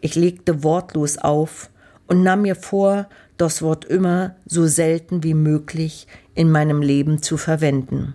Ich 0.00 0.14
legte 0.14 0.62
wortlos 0.62 1.18
auf 1.18 1.68
und 2.06 2.22
nahm 2.22 2.42
mir 2.42 2.56
vor, 2.56 3.10
das 3.36 3.60
Wort 3.60 3.84
immer 3.84 4.36
so 4.46 4.66
selten 4.66 5.22
wie 5.22 5.34
möglich 5.34 6.06
in 6.34 6.50
meinem 6.50 6.80
Leben 6.80 7.22
zu 7.22 7.36
verwenden. 7.36 8.14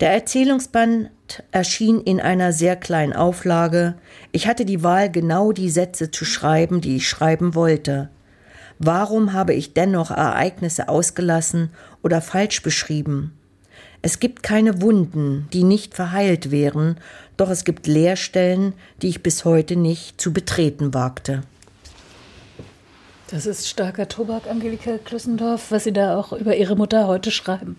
Der 0.00 0.12
Erzählungsband 0.12 1.10
erschien 1.50 2.00
in 2.00 2.20
einer 2.20 2.52
sehr 2.52 2.76
kleinen 2.76 3.12
Auflage. 3.12 3.94
Ich 4.32 4.46
hatte 4.46 4.64
die 4.64 4.82
Wahl, 4.82 5.10
genau 5.10 5.52
die 5.52 5.70
Sätze 5.70 6.10
zu 6.10 6.24
schreiben, 6.24 6.80
die 6.80 6.96
ich 6.96 7.08
schreiben 7.08 7.54
wollte. 7.54 8.10
Warum 8.78 9.32
habe 9.32 9.54
ich 9.54 9.74
dennoch 9.74 10.10
Ereignisse 10.10 10.88
ausgelassen 10.88 11.70
oder 12.02 12.20
falsch 12.20 12.62
beschrieben? 12.62 13.32
Es 14.04 14.18
gibt 14.18 14.42
keine 14.42 14.82
Wunden, 14.82 15.48
die 15.52 15.62
nicht 15.62 15.94
verheilt 15.94 16.50
wären, 16.50 16.96
doch 17.36 17.48
es 17.48 17.64
gibt 17.64 17.86
Leerstellen, 17.86 18.74
die 19.00 19.08
ich 19.08 19.22
bis 19.22 19.44
heute 19.44 19.76
nicht 19.76 20.20
zu 20.20 20.32
betreten 20.32 20.92
wagte. 20.92 21.42
Das 23.30 23.46
ist 23.46 23.66
starker 23.66 24.08
Tobak, 24.08 24.46
Angelika 24.46 24.98
Klüssendorf, 24.98 25.70
was 25.70 25.84
Sie 25.84 25.92
da 25.92 26.18
auch 26.18 26.32
über 26.32 26.54
Ihre 26.54 26.76
Mutter 26.76 27.06
heute 27.06 27.30
schreiben. 27.30 27.78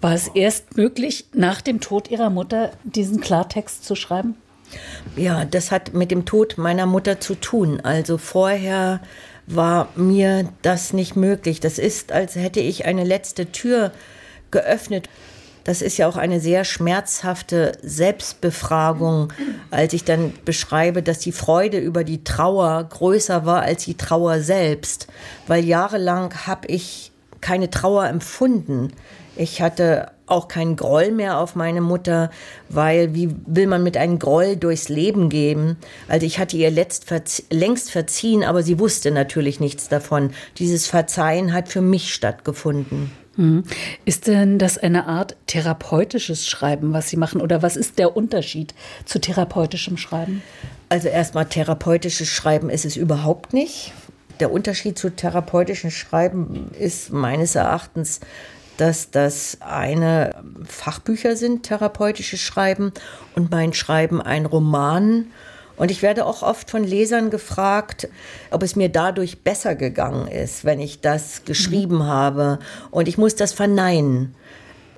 War 0.00 0.14
es 0.14 0.28
erst 0.28 0.76
möglich, 0.76 1.26
nach 1.32 1.60
dem 1.60 1.80
Tod 1.80 2.10
Ihrer 2.10 2.30
Mutter 2.30 2.70
diesen 2.84 3.20
Klartext 3.20 3.84
zu 3.84 3.94
schreiben? 3.94 4.36
Ja, 5.16 5.44
das 5.44 5.72
hat 5.72 5.94
mit 5.94 6.10
dem 6.10 6.24
Tod 6.24 6.58
meiner 6.58 6.86
Mutter 6.86 7.20
zu 7.20 7.34
tun. 7.34 7.80
Also 7.80 8.18
vorher 8.18 9.00
war 9.46 9.88
mir 9.96 10.48
das 10.62 10.92
nicht 10.92 11.16
möglich. 11.16 11.60
Das 11.60 11.78
ist, 11.78 12.12
als 12.12 12.36
hätte 12.36 12.60
ich 12.60 12.84
eine 12.84 13.04
letzte 13.04 13.50
Tür 13.50 13.92
geöffnet. 14.50 15.08
Das 15.64 15.82
ist 15.82 15.98
ja 15.98 16.08
auch 16.08 16.16
eine 16.16 16.40
sehr 16.40 16.64
schmerzhafte 16.64 17.72
Selbstbefragung, 17.82 19.32
als 19.70 19.92
ich 19.92 20.04
dann 20.04 20.32
beschreibe, 20.44 21.02
dass 21.02 21.18
die 21.18 21.32
Freude 21.32 21.78
über 21.78 22.04
die 22.04 22.24
Trauer 22.24 22.84
größer 22.84 23.44
war 23.44 23.62
als 23.62 23.84
die 23.84 23.96
Trauer 23.96 24.40
selbst, 24.40 25.08
weil 25.46 25.64
jahrelang 25.64 26.46
habe 26.46 26.68
ich 26.68 27.12
keine 27.40 27.68
Trauer 27.68 28.06
empfunden. 28.06 28.92
Ich 29.38 29.62
hatte 29.62 30.10
auch 30.26 30.48
keinen 30.48 30.74
Groll 30.76 31.12
mehr 31.12 31.38
auf 31.38 31.54
meine 31.54 31.80
Mutter, 31.80 32.30
weil 32.68 33.14
wie 33.14 33.34
will 33.46 33.68
man 33.68 33.84
mit 33.84 33.96
einem 33.96 34.18
Groll 34.18 34.56
durchs 34.56 34.88
Leben 34.88 35.28
gehen? 35.28 35.76
Also 36.08 36.26
ich 36.26 36.38
hatte 36.38 36.56
ihr 36.56 36.72
verzie 36.72 37.44
längst 37.48 37.90
verziehen, 37.90 38.42
aber 38.42 38.62
sie 38.62 38.78
wusste 38.78 39.12
natürlich 39.12 39.60
nichts 39.60 39.88
davon. 39.88 40.32
Dieses 40.58 40.86
Verzeihen 40.88 41.52
hat 41.52 41.68
für 41.68 41.80
mich 41.80 42.12
stattgefunden. 42.12 43.12
Mhm. 43.36 43.62
Ist 44.04 44.26
denn 44.26 44.58
das 44.58 44.76
eine 44.76 45.06
Art 45.06 45.36
therapeutisches 45.46 46.48
Schreiben, 46.48 46.92
was 46.92 47.08
Sie 47.08 47.16
machen? 47.16 47.40
Oder 47.40 47.62
was 47.62 47.76
ist 47.76 48.00
der 48.00 48.16
Unterschied 48.16 48.74
zu 49.04 49.20
therapeutischem 49.20 49.96
Schreiben? 49.96 50.42
Also 50.88 51.06
erstmal 51.06 51.46
therapeutisches 51.46 52.28
Schreiben 52.28 52.68
ist 52.68 52.84
es 52.84 52.96
überhaupt 52.96 53.52
nicht. 53.52 53.92
Der 54.40 54.50
Unterschied 54.52 54.98
zu 54.98 55.10
therapeutischem 55.10 55.90
Schreiben 55.90 56.70
ist 56.78 57.12
meines 57.12 57.54
Erachtens, 57.54 58.20
dass 58.78 59.10
das 59.10 59.58
eine 59.60 60.42
Fachbücher 60.66 61.36
sind, 61.36 61.64
therapeutisches 61.64 62.40
Schreiben, 62.40 62.92
und 63.34 63.50
mein 63.50 63.74
Schreiben 63.74 64.22
ein 64.22 64.46
Roman. 64.46 65.26
Und 65.76 65.90
ich 65.90 66.02
werde 66.02 66.24
auch 66.26 66.42
oft 66.42 66.70
von 66.70 66.82
Lesern 66.82 67.30
gefragt, 67.30 68.08
ob 68.50 68.62
es 68.62 68.74
mir 68.74 68.88
dadurch 68.88 69.42
besser 69.42 69.74
gegangen 69.74 70.26
ist, 70.26 70.64
wenn 70.64 70.80
ich 70.80 71.00
das 71.00 71.44
geschrieben 71.44 71.98
mhm. 71.98 72.06
habe. 72.06 72.58
Und 72.90 73.06
ich 73.08 73.18
muss 73.18 73.36
das 73.36 73.52
verneinen. 73.52 74.34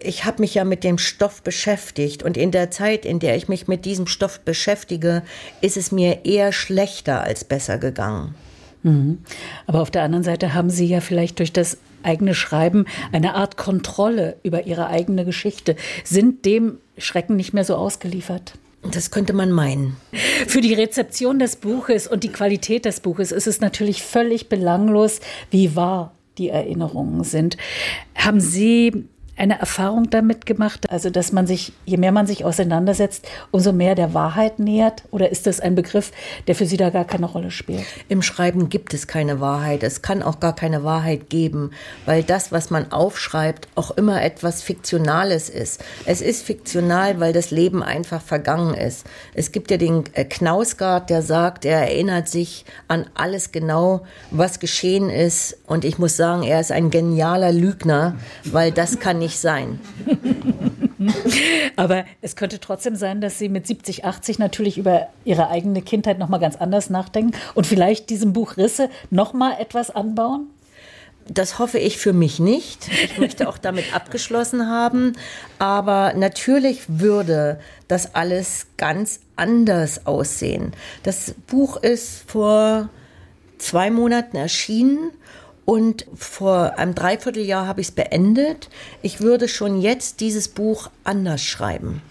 Ich 0.02 0.24
habe 0.24 0.40
mich 0.40 0.54
ja 0.54 0.64
mit 0.64 0.82
dem 0.82 0.96
Stoff 0.96 1.42
beschäftigt 1.42 2.22
und 2.22 2.38
in 2.38 2.50
der 2.50 2.70
Zeit, 2.70 3.04
in 3.04 3.18
der 3.18 3.36
ich 3.36 3.48
mich 3.48 3.68
mit 3.68 3.84
diesem 3.84 4.06
Stoff 4.06 4.40
beschäftige, 4.40 5.22
ist 5.60 5.76
es 5.76 5.92
mir 5.92 6.24
eher 6.24 6.52
schlechter 6.52 7.20
als 7.20 7.44
besser 7.44 7.76
gegangen. 7.76 8.34
Mhm. 8.82 9.18
Aber 9.66 9.82
auf 9.82 9.90
der 9.90 10.02
anderen 10.02 10.24
Seite 10.24 10.54
haben 10.54 10.70
Sie 10.70 10.86
ja 10.86 11.02
vielleicht 11.02 11.38
durch 11.38 11.52
das 11.52 11.76
eigene 12.02 12.34
Schreiben 12.34 12.86
eine 13.12 13.34
Art 13.34 13.56
Kontrolle 13.56 14.36
über 14.42 14.66
Ihre 14.66 14.88
eigene 14.88 15.24
Geschichte, 15.24 15.76
sind 16.04 16.44
dem 16.44 16.78
Schrecken 16.98 17.36
nicht 17.36 17.52
mehr 17.52 17.64
so 17.64 17.76
ausgeliefert. 17.76 18.54
Das 18.82 19.10
könnte 19.10 19.34
man 19.34 19.50
meinen. 19.50 19.96
Für 20.46 20.62
die 20.62 20.72
Rezeption 20.72 21.38
des 21.38 21.56
Buches 21.56 22.06
und 22.06 22.24
die 22.24 22.32
Qualität 22.32 22.86
des 22.86 23.00
Buches 23.00 23.30
ist 23.30 23.46
es 23.46 23.60
natürlich 23.60 24.02
völlig 24.02 24.48
belanglos, 24.48 25.20
wie 25.50 25.76
wahr 25.76 26.14
die 26.38 26.48
Erinnerungen 26.48 27.22
sind. 27.24 27.58
Haben 28.14 28.40
Sie 28.40 29.04
eine 29.40 29.58
Erfahrung 29.58 30.10
damit 30.10 30.44
gemacht, 30.44 30.90
also 30.90 31.08
dass 31.08 31.32
man 31.32 31.46
sich, 31.46 31.72
je 31.86 31.96
mehr 31.96 32.12
man 32.12 32.26
sich 32.26 32.44
auseinandersetzt, 32.44 33.26
umso 33.50 33.72
mehr 33.72 33.94
der 33.94 34.12
Wahrheit 34.12 34.58
nähert? 34.58 35.04
Oder 35.10 35.30
ist 35.30 35.46
das 35.46 35.60
ein 35.60 35.74
Begriff, 35.74 36.12
der 36.46 36.54
für 36.54 36.66
Sie 36.66 36.76
da 36.76 36.90
gar 36.90 37.06
keine 37.06 37.24
Rolle 37.24 37.50
spielt? 37.50 37.86
Im 38.08 38.20
Schreiben 38.20 38.68
gibt 38.68 38.92
es 38.92 39.06
keine 39.06 39.40
Wahrheit. 39.40 39.82
Es 39.82 40.02
kann 40.02 40.22
auch 40.22 40.40
gar 40.40 40.54
keine 40.54 40.84
Wahrheit 40.84 41.30
geben, 41.30 41.70
weil 42.04 42.22
das, 42.22 42.52
was 42.52 42.68
man 42.68 42.92
aufschreibt, 42.92 43.68
auch 43.76 43.90
immer 43.92 44.22
etwas 44.22 44.62
Fiktionales 44.62 45.48
ist. 45.48 45.82
Es 46.04 46.20
ist 46.20 46.44
fiktional, 46.44 47.18
weil 47.18 47.32
das 47.32 47.50
Leben 47.50 47.82
einfach 47.82 48.20
vergangen 48.20 48.74
ist. 48.74 49.06
Es 49.32 49.52
gibt 49.52 49.70
ja 49.70 49.78
den 49.78 50.04
äh, 50.12 50.26
Knausgard, 50.26 51.08
der 51.08 51.22
sagt, 51.22 51.64
er 51.64 51.80
erinnert 51.80 52.28
sich 52.28 52.66
an 52.88 53.06
alles 53.14 53.52
genau, 53.52 54.02
was 54.30 54.60
geschehen 54.60 55.08
ist. 55.08 55.56
Und 55.70 55.84
ich 55.84 55.98
muss 56.00 56.16
sagen, 56.16 56.42
er 56.42 56.60
ist 56.60 56.72
ein 56.72 56.90
genialer 56.90 57.52
Lügner, 57.52 58.16
weil 58.42 58.72
das 58.72 58.98
kann 58.98 59.20
nicht 59.20 59.38
sein. 59.38 59.78
Aber 61.76 62.04
es 62.22 62.34
könnte 62.34 62.58
trotzdem 62.58 62.96
sein, 62.96 63.20
dass 63.20 63.38
Sie 63.38 63.48
mit 63.48 63.68
70, 63.68 64.04
80 64.04 64.40
natürlich 64.40 64.78
über 64.78 65.06
Ihre 65.24 65.48
eigene 65.48 65.80
Kindheit 65.80 66.18
noch 66.18 66.28
mal 66.28 66.38
ganz 66.38 66.56
anders 66.56 66.90
nachdenken 66.90 67.38
und 67.54 67.68
vielleicht 67.68 68.10
diesem 68.10 68.32
Buch 68.32 68.56
Risse 68.56 68.90
noch 69.10 69.32
mal 69.32 69.60
etwas 69.60 69.90
anbauen? 69.90 70.48
Das 71.28 71.60
hoffe 71.60 71.78
ich 71.78 71.98
für 71.98 72.12
mich 72.12 72.40
nicht. 72.40 72.88
Ich 73.04 73.18
möchte 73.18 73.48
auch 73.48 73.56
damit 73.56 73.94
abgeschlossen 73.94 74.68
haben. 74.68 75.12
Aber 75.60 76.14
natürlich 76.14 76.82
würde 76.88 77.60
das 77.86 78.16
alles 78.16 78.66
ganz 78.76 79.20
anders 79.36 80.04
aussehen. 80.04 80.72
Das 81.04 81.32
Buch 81.46 81.76
ist 81.76 82.28
vor 82.28 82.88
zwei 83.58 83.92
Monaten 83.92 84.36
erschienen 84.36 85.12
und 85.64 86.06
vor 86.14 86.78
einem 86.78 86.94
Dreivierteljahr 86.94 87.66
habe 87.66 87.80
ich 87.80 87.88
es 87.88 87.92
beendet. 87.92 88.68
Ich 89.02 89.20
würde 89.20 89.48
schon 89.48 89.80
jetzt 89.80 90.20
dieses 90.20 90.48
Buch 90.48 90.90
anders 91.04 91.42
schreiben. 91.42 92.02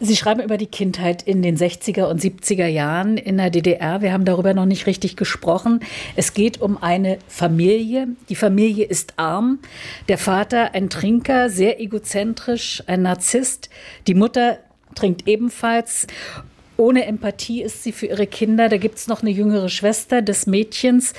Sie 0.00 0.16
schreiben 0.16 0.40
über 0.40 0.56
die 0.56 0.66
Kindheit 0.66 1.22
in 1.22 1.42
den 1.42 1.56
60er 1.56 2.06
und 2.06 2.20
70er 2.20 2.66
Jahren 2.66 3.16
in 3.16 3.36
der 3.36 3.50
DDR. 3.50 4.02
Wir 4.02 4.12
haben 4.12 4.24
darüber 4.24 4.52
noch 4.52 4.66
nicht 4.66 4.86
richtig 4.86 5.16
gesprochen. 5.16 5.80
Es 6.16 6.34
geht 6.34 6.60
um 6.60 6.82
eine 6.82 7.18
Familie. 7.28 8.08
Die 8.28 8.34
Familie 8.34 8.84
ist 8.84 9.14
arm. 9.16 9.60
Der 10.08 10.18
Vater 10.18 10.74
ein 10.74 10.90
Trinker, 10.90 11.50
sehr 11.50 11.80
egozentrisch, 11.80 12.82
ein 12.86 13.02
Narzisst. 13.02 13.70
Die 14.08 14.14
Mutter 14.14 14.58
trinkt 14.94 15.28
ebenfalls 15.28 16.06
ohne 16.76 17.04
Empathie 17.06 17.62
ist 17.62 17.82
sie 17.82 17.92
für 17.92 18.06
ihre 18.06 18.26
Kinder. 18.26 18.68
Da 18.68 18.76
gibt 18.76 18.98
es 18.98 19.06
noch 19.06 19.22
eine 19.22 19.30
jüngere 19.30 19.68
Schwester 19.68 20.22
des 20.22 20.46
Mädchens. 20.46 21.12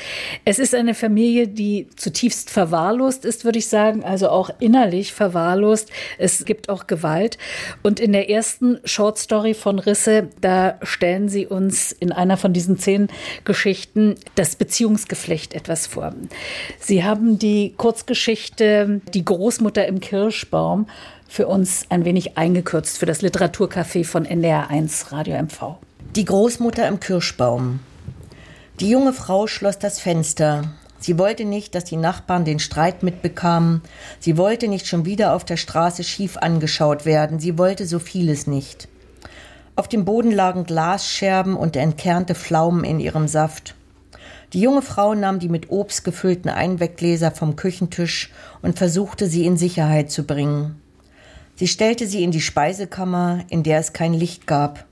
Es 0.46 0.60
ist 0.60 0.76
eine 0.76 0.94
Familie, 0.94 1.48
die 1.48 1.88
zutiefst 1.96 2.50
verwahrlost 2.50 3.26
ist, 3.26 3.46
würde 3.46 3.60
ich 3.60 3.68
sagen, 3.68 4.04
also 4.04 4.30
auch 4.30 4.50
innerlich 4.60 5.14
verwahrlost. 5.14 5.92
Es 6.18 6.46
gibt 6.46 6.70
auch 6.70 6.88
Gewalt. 6.88 7.38
Und 7.82 8.00
in 8.00 8.12
der 8.14 8.30
ersten 8.30 8.80
Short 8.84 9.18
Story 9.18 9.54
von 9.54 9.80
Risse, 9.80 10.30
da 10.42 10.80
stellen 10.82 11.30
sie 11.30 11.46
uns 11.46 11.92
in 11.92 12.12
einer 12.12 12.38
von 12.38 12.54
diesen 12.54 12.78
zehn 12.78 13.08
Geschichten 13.44 14.16
das 14.36 14.56
Beziehungsgeflecht 14.56 15.54
etwas 15.54 15.88
vor. 15.88 16.14
Sie 16.80 17.04
haben 17.04 17.40
die 17.40 17.74
Kurzgeschichte 17.78 19.02
Die 19.14 19.26
Großmutter 19.26 19.88
im 19.88 20.00
Kirschbaum 20.00 20.88
für 21.34 21.48
uns 21.48 21.88
ein 21.90 22.06
wenig 22.06 22.38
eingekürzt 22.38 23.00
für 23.00 23.08
das 23.08 23.24
Literaturcafé 23.24 24.06
von 24.06 24.28
NDR1 24.28 25.12
Radio 25.12 25.36
MV. 25.42 25.78
Die 26.16 26.26
Großmutter 26.26 26.88
im 26.88 27.00
Kirschbaum. 27.00 27.80
Die 28.80 28.88
junge 28.88 29.14
Frau 29.14 29.48
schloss 29.48 29.80
das 29.80 30.00
Fenster. 30.00 30.76
Sie 31.00 31.18
wollte 31.18 31.46
nicht, 31.46 31.74
dass 31.74 31.86
die 31.86 31.98
Nachbarn 31.98 32.46
den 32.46 32.60
Streit 32.60 33.02
mitbekamen. 33.02 33.82
Sie 34.20 34.38
wollte 34.38 34.68
nicht 34.68 34.86
schon 34.86 35.06
wieder 35.06 35.34
auf 35.34 35.44
der 35.44 35.58
Straße 35.58 36.04
schief 36.04 36.38
angeschaut 36.38 37.04
werden. 37.04 37.40
Sie 37.40 37.58
wollte 37.58 37.88
so 37.88 37.98
vieles 37.98 38.46
nicht. 38.46 38.88
Auf 39.76 39.88
dem 39.88 40.06
Boden 40.06 40.32
lagen 40.32 40.66
Glasscherben 40.66 41.56
und 41.56 41.76
entkernte 41.76 42.36
Pflaumen 42.36 42.84
in 42.84 43.00
ihrem 43.00 43.28
Saft. 43.28 43.74
Die 44.54 44.62
junge 44.62 44.84
Frau 44.84 45.16
nahm 45.16 45.40
die 45.40 45.50
mit 45.50 45.72
Obst 45.72 46.04
gefüllten 46.04 46.50
Einweggläser 46.50 47.32
vom 47.32 47.56
Küchentisch 47.56 48.32
und 48.62 48.78
versuchte 48.78 49.28
sie 49.28 49.48
in 49.48 49.58
Sicherheit 49.58 50.12
zu 50.12 50.28
bringen. 50.28 50.80
Sie 51.56 51.68
stellte 51.68 52.08
sie 52.08 52.24
in 52.24 52.32
die 52.32 52.42
Speisekammer, 52.42 53.46
in 53.50 53.64
der 53.64 53.80
es 53.80 53.94
kein 53.94 54.14
Licht 54.14 54.48
gab. 54.48 54.86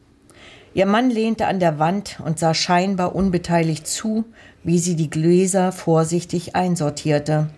Ihr 0.74 0.86
Mann 0.86 1.10
lehnte 1.10 1.48
an 1.48 1.60
der 1.60 1.80
Wand 1.80 2.20
und 2.24 2.39
sah 2.39 2.53
scheinbar 2.53 3.15
unbeteiligt 3.15 3.88
zu, 3.88 4.25
wie 4.63 4.80
sie 4.80 4.96
die 4.96 5.10
Gläser 5.10 5.72
vorsichtig 5.72 6.56
einsortierte. 6.56 7.50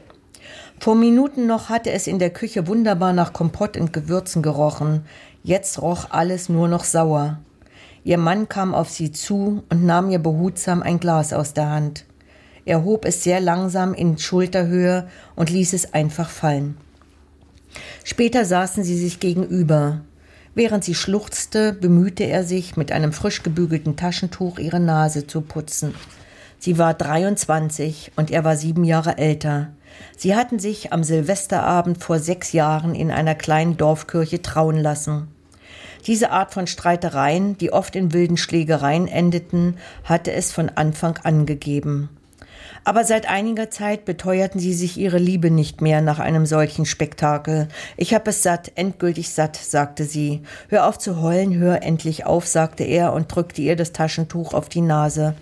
Vor 0.79 0.95
Minuten 0.95 1.45
noch 1.45 1.69
hatte 1.69 1.91
es 1.91 2.07
in 2.07 2.17
der 2.17 2.31
Küche 2.31 2.67
wunderbar 2.67 3.13
nach 3.13 3.33
Kompott 3.33 3.77
und 3.77 3.93
Gewürzen 3.93 4.41
gerochen, 4.41 5.05
jetzt 5.43 5.81
roch 5.81 6.07
alles 6.09 6.49
nur 6.49 6.67
noch 6.67 6.83
sauer. 6.83 7.39
Ihr 8.03 8.17
Mann 8.17 8.49
kam 8.49 8.73
auf 8.73 8.89
sie 8.89 9.11
zu 9.11 9.63
und 9.69 9.85
nahm 9.85 10.09
ihr 10.09 10.19
behutsam 10.19 10.81
ein 10.81 10.99
Glas 10.99 11.33
aus 11.33 11.53
der 11.53 11.69
Hand. 11.69 12.05
Er 12.65 12.83
hob 12.83 13.05
es 13.05 13.23
sehr 13.23 13.39
langsam 13.39 13.93
in 13.93 14.17
Schulterhöhe 14.17 15.07
und 15.35 15.49
ließ 15.49 15.73
es 15.73 15.93
einfach 15.93 16.29
fallen. 16.29 16.77
Später 18.03 18.45
saßen 18.45 18.83
sie 18.83 18.97
sich 18.97 19.19
gegenüber. 19.19 20.01
Während 20.55 20.83
sie 20.83 20.95
schluchzte, 20.95 21.73
bemühte 21.73 22.25
er 22.25 22.43
sich, 22.43 22.77
mit 22.77 22.91
einem 22.91 23.11
frisch 23.11 23.41
gebügelten 23.43 23.95
Taschentuch 23.95 24.59
ihre 24.59 24.79
Nase 24.79 25.25
zu 25.25 25.41
putzen. 25.41 25.95
Sie 26.59 26.77
war 26.77 26.93
23 26.93 28.11
und 28.15 28.31
er 28.31 28.43
war 28.43 28.55
sieben 28.55 28.83
Jahre 28.83 29.17
älter. 29.17 29.73
Sie 30.15 30.35
hatten 30.35 30.59
sich 30.59 30.93
am 30.93 31.03
Silvesterabend 31.03 32.01
vor 32.01 32.19
sechs 32.19 32.53
Jahren 32.53 32.95
in 32.95 33.11
einer 33.11 33.35
kleinen 33.35 33.77
Dorfkirche 33.77 34.41
trauen 34.41 34.77
lassen. 34.77 35.27
Diese 36.05 36.31
Art 36.31 36.53
von 36.53 36.67
Streitereien, 36.67 37.57
die 37.57 37.71
oft 37.71 37.95
in 37.95 38.13
wilden 38.13 38.37
Schlägereien 38.37 39.07
endeten, 39.07 39.77
hatte 40.03 40.31
es 40.33 40.51
von 40.51 40.69
Anfang 40.69 41.17
an 41.23 41.45
gegeben. 41.45 42.09
Aber 42.85 43.05
seit 43.05 43.29
einiger 43.29 43.69
Zeit 43.69 44.03
beteuerten 44.05 44.59
sie 44.59 44.73
sich 44.73 44.97
ihre 44.97 45.17
Liebe 45.17 45.49
nicht 45.49 45.81
mehr 45.81 46.01
nach 46.01 46.19
einem 46.19 46.45
solchen 46.45 46.85
Spektakel. 46.85 47.69
Ich 47.95 48.13
hab 48.13 48.27
es 48.27 48.43
satt, 48.43 48.73
endgültig 48.75 49.29
satt, 49.29 49.55
sagte 49.55 50.03
sie. 50.03 50.41
Hör 50.67 50.87
auf 50.87 50.97
zu 50.97 51.21
heulen, 51.21 51.55
hör 51.55 51.81
endlich 51.81 52.25
auf, 52.25 52.45
sagte 52.45 52.83
er 52.83 53.13
und 53.13 53.33
drückte 53.33 53.61
ihr 53.61 53.77
das 53.77 53.93
Taschentuch 53.93 54.53
auf 54.53 54.67
die 54.67 54.81
Nase. 54.81 55.35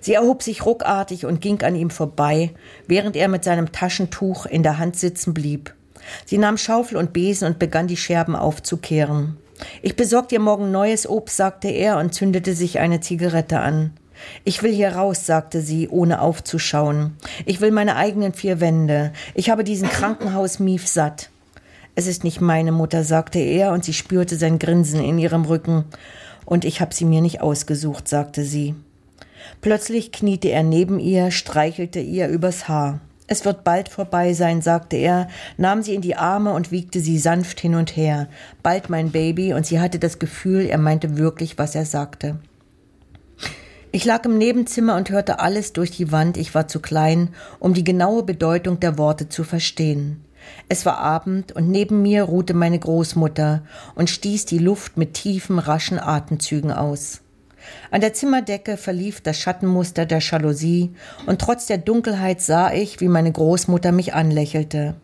Sie 0.00 0.14
erhob 0.14 0.42
sich 0.42 0.64
ruckartig 0.64 1.26
und 1.26 1.40
ging 1.40 1.62
an 1.62 1.76
ihm 1.76 1.90
vorbei, 1.90 2.50
während 2.86 3.16
er 3.16 3.28
mit 3.28 3.44
seinem 3.44 3.72
Taschentuch 3.72 4.46
in 4.46 4.62
der 4.62 4.78
Hand 4.78 4.96
sitzen 4.96 5.34
blieb. 5.34 5.74
Sie 6.26 6.38
nahm 6.38 6.58
Schaufel 6.58 6.98
und 6.98 7.12
Besen 7.12 7.46
und 7.46 7.58
begann 7.58 7.86
die 7.86 7.96
Scherben 7.96 8.36
aufzukehren. 8.36 9.36
Ich 9.82 9.96
besorg 9.96 10.28
dir 10.28 10.40
morgen 10.40 10.70
neues 10.70 11.08
Obst, 11.08 11.36
sagte 11.36 11.68
er 11.68 11.98
und 11.98 12.14
zündete 12.14 12.54
sich 12.54 12.78
eine 12.78 13.00
Zigarette 13.00 13.60
an. 13.60 13.92
Ich 14.44 14.62
will 14.62 14.72
hier 14.72 14.94
raus, 14.94 15.26
sagte 15.26 15.60
sie, 15.60 15.88
ohne 15.88 16.20
aufzuschauen. 16.20 17.16
Ich 17.46 17.60
will 17.60 17.70
meine 17.70 17.96
eigenen 17.96 18.34
vier 18.34 18.60
Wände. 18.60 19.12
Ich 19.34 19.50
habe 19.50 19.64
diesen 19.64 19.88
Krankenhausmief 19.88 20.86
satt. 20.86 21.30
Es 21.94 22.06
ist 22.06 22.24
nicht 22.24 22.40
meine 22.40 22.72
Mutter, 22.72 23.04
sagte 23.04 23.38
er, 23.38 23.72
und 23.72 23.84
sie 23.84 23.92
spürte 23.92 24.36
sein 24.36 24.58
Grinsen 24.58 25.02
in 25.02 25.18
ihrem 25.18 25.44
Rücken. 25.44 25.84
Und 26.44 26.64
ich 26.64 26.80
habe 26.80 26.94
sie 26.94 27.04
mir 27.04 27.20
nicht 27.20 27.40
ausgesucht, 27.40 28.08
sagte 28.08 28.44
sie. 28.44 28.74
Plötzlich 29.60 30.12
kniete 30.12 30.48
er 30.48 30.62
neben 30.62 30.98
ihr, 30.98 31.30
streichelte 31.30 32.00
ihr 32.00 32.28
übers 32.28 32.68
Haar. 32.68 33.00
Es 33.26 33.44
wird 33.44 33.64
bald 33.64 33.88
vorbei 33.88 34.34
sein, 34.34 34.60
sagte 34.60 34.96
er, 34.96 35.28
nahm 35.56 35.82
sie 35.82 35.94
in 35.94 36.02
die 36.02 36.16
Arme 36.16 36.52
und 36.52 36.70
wiegte 36.70 37.00
sie 37.00 37.18
sanft 37.18 37.58
hin 37.58 37.74
und 37.74 37.96
her. 37.96 38.28
Bald 38.62 38.90
mein 38.90 39.12
Baby, 39.12 39.54
und 39.54 39.64
sie 39.64 39.80
hatte 39.80 39.98
das 39.98 40.18
Gefühl, 40.18 40.66
er 40.66 40.78
meinte 40.78 41.16
wirklich, 41.16 41.56
was 41.56 41.74
er 41.74 41.86
sagte. 41.86 42.36
Ich 43.94 44.04
lag 44.04 44.24
im 44.24 44.38
Nebenzimmer 44.38 44.96
und 44.96 45.10
hörte 45.10 45.38
alles 45.38 45.72
durch 45.72 45.92
die 45.92 46.10
Wand, 46.10 46.36
ich 46.36 46.52
war 46.52 46.66
zu 46.66 46.80
klein, 46.80 47.28
um 47.60 47.74
die 47.74 47.84
genaue 47.84 48.24
Bedeutung 48.24 48.80
der 48.80 48.98
Worte 48.98 49.28
zu 49.28 49.44
verstehen. 49.44 50.24
Es 50.68 50.84
war 50.84 50.98
Abend 50.98 51.52
und 51.52 51.70
neben 51.70 52.02
mir 52.02 52.24
ruhte 52.24 52.54
meine 52.54 52.80
Großmutter 52.80 53.62
und 53.94 54.10
stieß 54.10 54.46
die 54.46 54.58
Luft 54.58 54.96
mit 54.96 55.14
tiefen, 55.14 55.60
raschen 55.60 56.00
Atemzügen 56.00 56.72
aus. 56.72 57.20
An 57.92 58.00
der 58.00 58.14
Zimmerdecke 58.14 58.78
verlief 58.78 59.20
das 59.20 59.38
Schattenmuster 59.38 60.06
der 60.06 60.18
Jalousie, 60.18 60.92
und 61.26 61.40
trotz 61.40 61.66
der 61.66 61.78
Dunkelheit 61.78 62.40
sah 62.40 62.72
ich, 62.72 62.98
wie 62.98 63.06
meine 63.06 63.30
Großmutter 63.30 63.92
mich 63.92 64.12
anlächelte. 64.12 64.96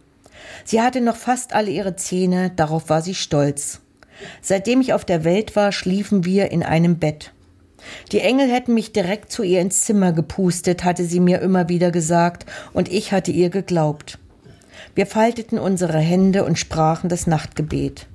Sie 0.64 0.82
hatte 0.82 1.00
noch 1.00 1.14
fast 1.14 1.52
alle 1.52 1.70
ihre 1.70 1.94
Zähne, 1.94 2.50
darauf 2.56 2.88
war 2.88 3.02
sie 3.02 3.14
stolz. 3.14 3.82
Seitdem 4.42 4.80
ich 4.80 4.94
auf 4.94 5.04
der 5.04 5.22
Welt 5.22 5.54
war, 5.54 5.70
schliefen 5.70 6.24
wir 6.24 6.50
in 6.50 6.64
einem 6.64 6.98
Bett. 6.98 7.32
Die 8.12 8.20
Engel 8.20 8.50
hätten 8.50 8.74
mich 8.74 8.92
direkt 8.92 9.32
zu 9.32 9.42
ihr 9.42 9.60
ins 9.60 9.82
Zimmer 9.82 10.12
gepustet, 10.12 10.84
hatte 10.84 11.04
sie 11.04 11.20
mir 11.20 11.40
immer 11.40 11.68
wieder 11.68 11.90
gesagt, 11.90 12.46
und 12.72 12.90
ich 12.90 13.12
hatte 13.12 13.30
ihr 13.30 13.50
geglaubt. 13.50 14.18
Wir 14.94 15.06
falteten 15.06 15.58
unsere 15.58 15.98
Hände 15.98 16.44
und 16.44 16.58
sprachen 16.58 17.08
das 17.08 17.26
Nachtgebet. 17.26 18.06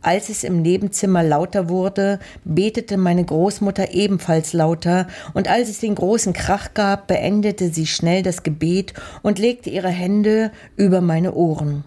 Als 0.00 0.28
es 0.28 0.44
im 0.44 0.62
Nebenzimmer 0.62 1.24
lauter 1.24 1.68
wurde, 1.68 2.20
betete 2.44 2.96
meine 2.96 3.24
Großmutter 3.24 3.92
ebenfalls 3.92 4.52
lauter, 4.52 5.08
und 5.34 5.48
als 5.48 5.68
es 5.68 5.80
den 5.80 5.96
großen 5.96 6.32
Krach 6.32 6.72
gab, 6.72 7.08
beendete 7.08 7.70
sie 7.70 7.86
schnell 7.86 8.22
das 8.22 8.44
Gebet 8.44 8.94
und 9.22 9.40
legte 9.40 9.70
ihre 9.70 9.88
Hände 9.88 10.52
über 10.76 11.00
meine 11.00 11.34
Ohren. 11.34 11.82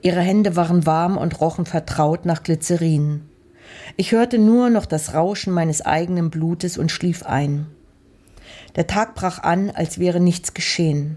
Ihre 0.00 0.20
Hände 0.20 0.56
waren 0.56 0.86
warm 0.86 1.18
und 1.18 1.40
rochen 1.40 1.66
vertraut 1.66 2.24
nach 2.24 2.42
Glycerin. 2.42 3.22
Ich 3.96 4.12
hörte 4.12 4.38
nur 4.38 4.70
noch 4.70 4.86
das 4.86 5.14
Rauschen 5.14 5.52
meines 5.52 5.82
eigenen 5.82 6.30
Blutes 6.30 6.78
und 6.78 6.90
schlief 6.90 7.24
ein. 7.24 7.66
Der 8.76 8.86
Tag 8.86 9.14
brach 9.14 9.38
an, 9.40 9.70
als 9.70 9.98
wäre 9.98 10.20
nichts 10.20 10.54
geschehen. 10.54 11.16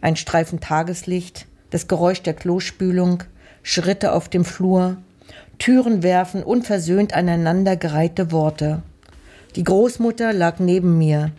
Ein 0.00 0.16
Streifen 0.16 0.60
Tageslicht, 0.60 1.46
das 1.70 1.88
Geräusch 1.88 2.22
der 2.22 2.34
Klospülung, 2.34 3.24
Schritte 3.62 4.12
auf 4.12 4.28
dem 4.28 4.44
Flur, 4.44 4.98
Türen 5.58 6.02
werfen 6.02 6.42
unversöhnt 6.42 7.14
aneinandergereihte 7.14 8.30
Worte. 8.30 8.82
Die 9.56 9.64
Großmutter 9.64 10.32
lag 10.32 10.58
neben 10.58 10.98
mir. 10.98 11.32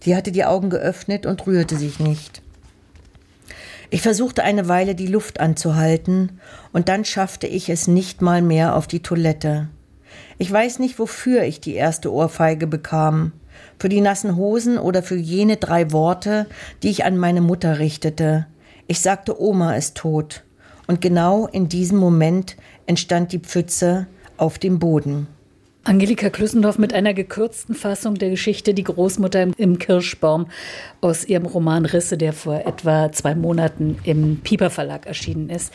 Sie 0.00 0.16
hatte 0.16 0.32
die 0.32 0.44
Augen 0.44 0.70
geöffnet 0.70 1.26
und 1.26 1.46
rührte 1.46 1.76
sich 1.76 2.00
nicht. 2.00 2.42
Ich 3.90 4.00
versuchte 4.00 4.42
eine 4.42 4.68
Weile 4.68 4.94
die 4.94 5.06
Luft 5.06 5.38
anzuhalten, 5.38 6.40
und 6.72 6.88
dann 6.88 7.04
schaffte 7.04 7.46
ich 7.46 7.68
es 7.68 7.88
nicht 7.88 8.22
mal 8.22 8.40
mehr 8.40 8.74
auf 8.74 8.86
die 8.86 9.02
Toilette. 9.02 9.68
Ich 10.38 10.50
weiß 10.50 10.78
nicht, 10.78 10.98
wofür 10.98 11.42
ich 11.42 11.60
die 11.60 11.74
erste 11.74 12.12
Ohrfeige 12.12 12.66
bekam. 12.66 13.32
Für 13.78 13.88
die 13.88 14.00
nassen 14.00 14.36
Hosen 14.36 14.78
oder 14.78 15.02
für 15.02 15.16
jene 15.16 15.56
drei 15.56 15.92
Worte, 15.92 16.46
die 16.82 16.90
ich 16.90 17.04
an 17.04 17.18
meine 17.18 17.40
Mutter 17.40 17.78
richtete. 17.78 18.46
Ich 18.86 19.00
sagte, 19.00 19.40
Oma 19.40 19.74
ist 19.74 19.96
tot. 19.96 20.44
Und 20.86 21.00
genau 21.00 21.46
in 21.46 21.68
diesem 21.68 21.98
Moment 21.98 22.56
entstand 22.86 23.32
die 23.32 23.38
Pfütze 23.38 24.06
auf 24.36 24.58
dem 24.58 24.78
Boden. 24.78 25.26
Angelika 25.84 26.30
Klüssendorf 26.30 26.78
mit 26.78 26.94
einer 26.94 27.12
gekürzten 27.12 27.74
Fassung 27.74 28.14
der 28.14 28.30
Geschichte 28.30 28.72
Die 28.72 28.84
Großmutter 28.84 29.48
im 29.56 29.80
Kirschbaum 29.80 30.46
aus 31.00 31.24
ihrem 31.24 31.44
Roman 31.44 31.86
Risse, 31.86 32.16
der 32.16 32.32
vor 32.32 32.64
etwa 32.64 33.10
zwei 33.10 33.34
Monaten 33.34 33.98
im 34.04 34.38
Pieper 34.42 34.70
Verlag 34.70 35.06
erschienen 35.06 35.50
ist. 35.50 35.72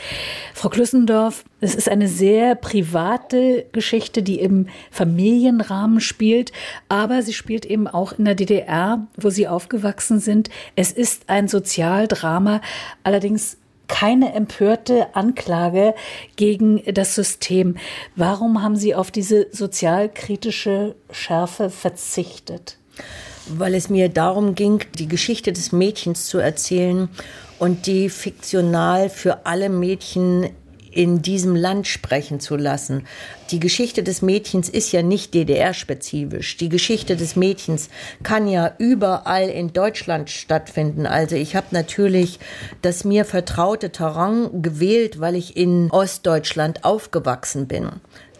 Frau 0.54 0.70
Klüssendorf, 0.70 1.44
es 1.60 1.76
ist 1.76 1.90
eine 1.90 2.08
sehr 2.08 2.56
private 2.56 3.66
Geschichte, 3.74 4.24
die 4.24 4.40
im 4.40 4.68
Familienrahmen 4.92 6.00
spielt, 6.00 6.54
aber 6.88 7.22
sie 7.22 7.34
spielt 7.34 7.66
eben 7.66 7.86
auch 7.90 8.14
in 8.14 8.24
der 8.24 8.36
DDR, 8.36 9.06
wo 9.18 9.30
Sie 9.30 9.50
aufgewachsen 9.50 10.22
sind. 10.22 10.50
Es 10.78 10.94
ist 10.94 11.24
ein 11.28 11.50
Sozialdrama, 11.50 12.62
allerdings 13.04 13.58
keine 13.88 14.34
empörte 14.34 15.16
Anklage 15.16 15.96
gegen 16.36 16.82
das 16.94 17.16
System. 17.16 17.78
Warum 18.16 18.62
haben 18.62 18.76
Sie 18.76 18.96
auf 18.96 19.12
diese 19.12 19.48
sozialkritische 19.52 20.96
Schärfe 21.12 21.70
verzichtet? 21.70 22.78
Weil 23.48 23.76
es 23.76 23.90
mir 23.90 24.10
darum 24.10 24.56
ging, 24.56 24.84
die 24.98 25.08
Geschichte 25.08 25.54
des 25.54 25.72
Mädchens 25.72 26.28
zu 26.28 26.38
erzählen 26.38 27.10
und 27.60 27.88
die 27.88 28.10
fiktional 28.10 29.10
für 29.10 29.46
alle 29.46 29.70
Mädchen 29.70 30.50
in 30.98 31.22
diesem 31.22 31.56
Land 31.56 31.86
sprechen 31.86 32.40
zu 32.40 32.56
lassen. 32.56 33.06
Die 33.52 33.60
Geschichte 33.60 34.02
des 34.02 34.24
Mädchens 34.24 34.68
ist 34.68 34.92
ja 34.92 35.04
nicht 35.04 35.36
DDR-spezifisch. 35.36 36.58
Die 36.58 36.70
Geschichte 36.70 37.16
des 37.16 37.36
Mädchens 37.36 37.90
kann 38.24 38.48
ja 38.48 38.74
überall 38.80 39.48
in 39.48 39.74
Deutschland 39.74 40.32
stattfinden. 40.32 41.06
Also 41.06 41.36
ich 41.36 41.56
habe 41.56 41.68
natürlich 41.70 42.40
das 42.82 43.04
mir 43.04 43.26
vertraute 43.26 43.92
Terrain 43.92 44.64
gewählt, 44.64 45.20
weil 45.20 45.36
ich 45.36 45.56
in 45.56 45.92
Ostdeutschland 45.92 46.84
aufgewachsen 46.84 47.68
bin. 47.68 47.92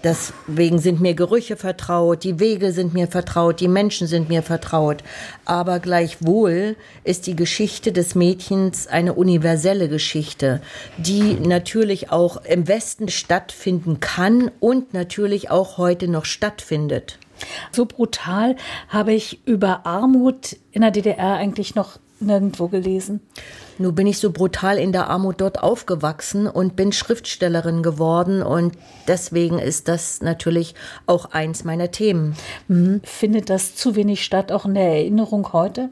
Deswegen 0.04 0.80
sind 0.80 1.02
mir 1.02 1.16
Gerüche 1.16 1.58
vertraut, 1.58 2.24
die 2.24 2.40
Wege 2.40 2.72
sind 2.72 2.94
mir 2.94 3.08
vertraut, 3.08 3.60
die 3.60 3.68
Menschen 3.68 4.08
sind 4.08 4.30
mir 4.30 4.44
vertraut. 4.44 5.04
Aber 5.46 5.80
gleichwohl 5.80 6.76
ist 7.04 7.26
die 7.28 7.36
Geschichte 7.36 7.92
des 7.92 8.14
Mädchens 8.14 8.88
eine 8.88 9.14
universelle 9.14 9.90
Geschichte, 9.90 10.62
die 10.98 11.34
natürlich 11.34 12.12
auch 12.12 12.38
im 12.46 12.68
Westen 12.68 13.10
stattfinden 13.10 14.00
kann 14.00 14.52
und 14.60 14.94
natürlich 14.94 15.50
auch 15.50 15.78
heute 15.78 16.08
noch 16.08 16.26
stattfindet. 16.26 17.18
So 17.72 17.86
brutal 17.86 18.56
habe 18.90 19.14
ich 19.14 19.46
über 19.46 19.86
Armut 19.86 20.58
in 20.72 20.82
der 20.82 20.92
DDR 20.92 21.36
eigentlich 21.36 21.76
noch 21.76 22.00
nirgendwo 22.20 22.68
gelesen. 22.68 23.22
Nun 23.80 23.94
bin 23.94 24.08
ich 24.08 24.20
so 24.20 24.32
brutal 24.32 24.78
in 24.78 24.92
der 24.92 25.10
Armut 25.10 25.42
dort 25.42 25.62
aufgewachsen 25.62 26.48
und 26.48 26.76
bin 26.76 26.92
Schriftstellerin 26.92 27.84
geworden 27.84 28.42
und 28.42 28.76
deswegen 29.08 29.60
ist 29.60 29.88
das 29.88 30.22
natürlich 30.22 30.74
auch 31.06 31.32
eins 31.32 31.64
meiner 31.64 31.92
Themen. 31.92 32.36
Mhm. 32.68 33.02
Findet 33.04 33.50
das 33.50 33.76
zu 33.76 33.96
wenig 33.96 34.24
statt, 34.24 34.52
auch 34.52 34.66
in 34.66 34.74
der 34.74 34.88
Erinnerung 34.88 35.54
heute? 35.54 35.90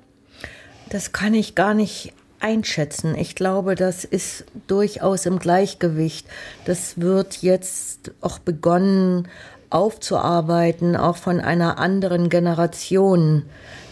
Das 0.89 1.11
kann 1.11 1.33
ich 1.33 1.55
gar 1.55 1.73
nicht 1.73 2.13
einschätzen. 2.39 3.15
Ich 3.15 3.35
glaube, 3.35 3.75
das 3.75 4.03
ist 4.03 4.45
durchaus 4.67 5.25
im 5.25 5.39
Gleichgewicht. 5.39 6.27
Das 6.65 6.99
wird 6.99 7.41
jetzt 7.41 8.11
auch 8.21 8.39
begonnen 8.39 9.27
aufzuarbeiten, 9.69 10.95
auch 10.95 11.17
von 11.17 11.39
einer 11.39 11.77
anderen 11.79 12.29
Generation, 12.29 13.43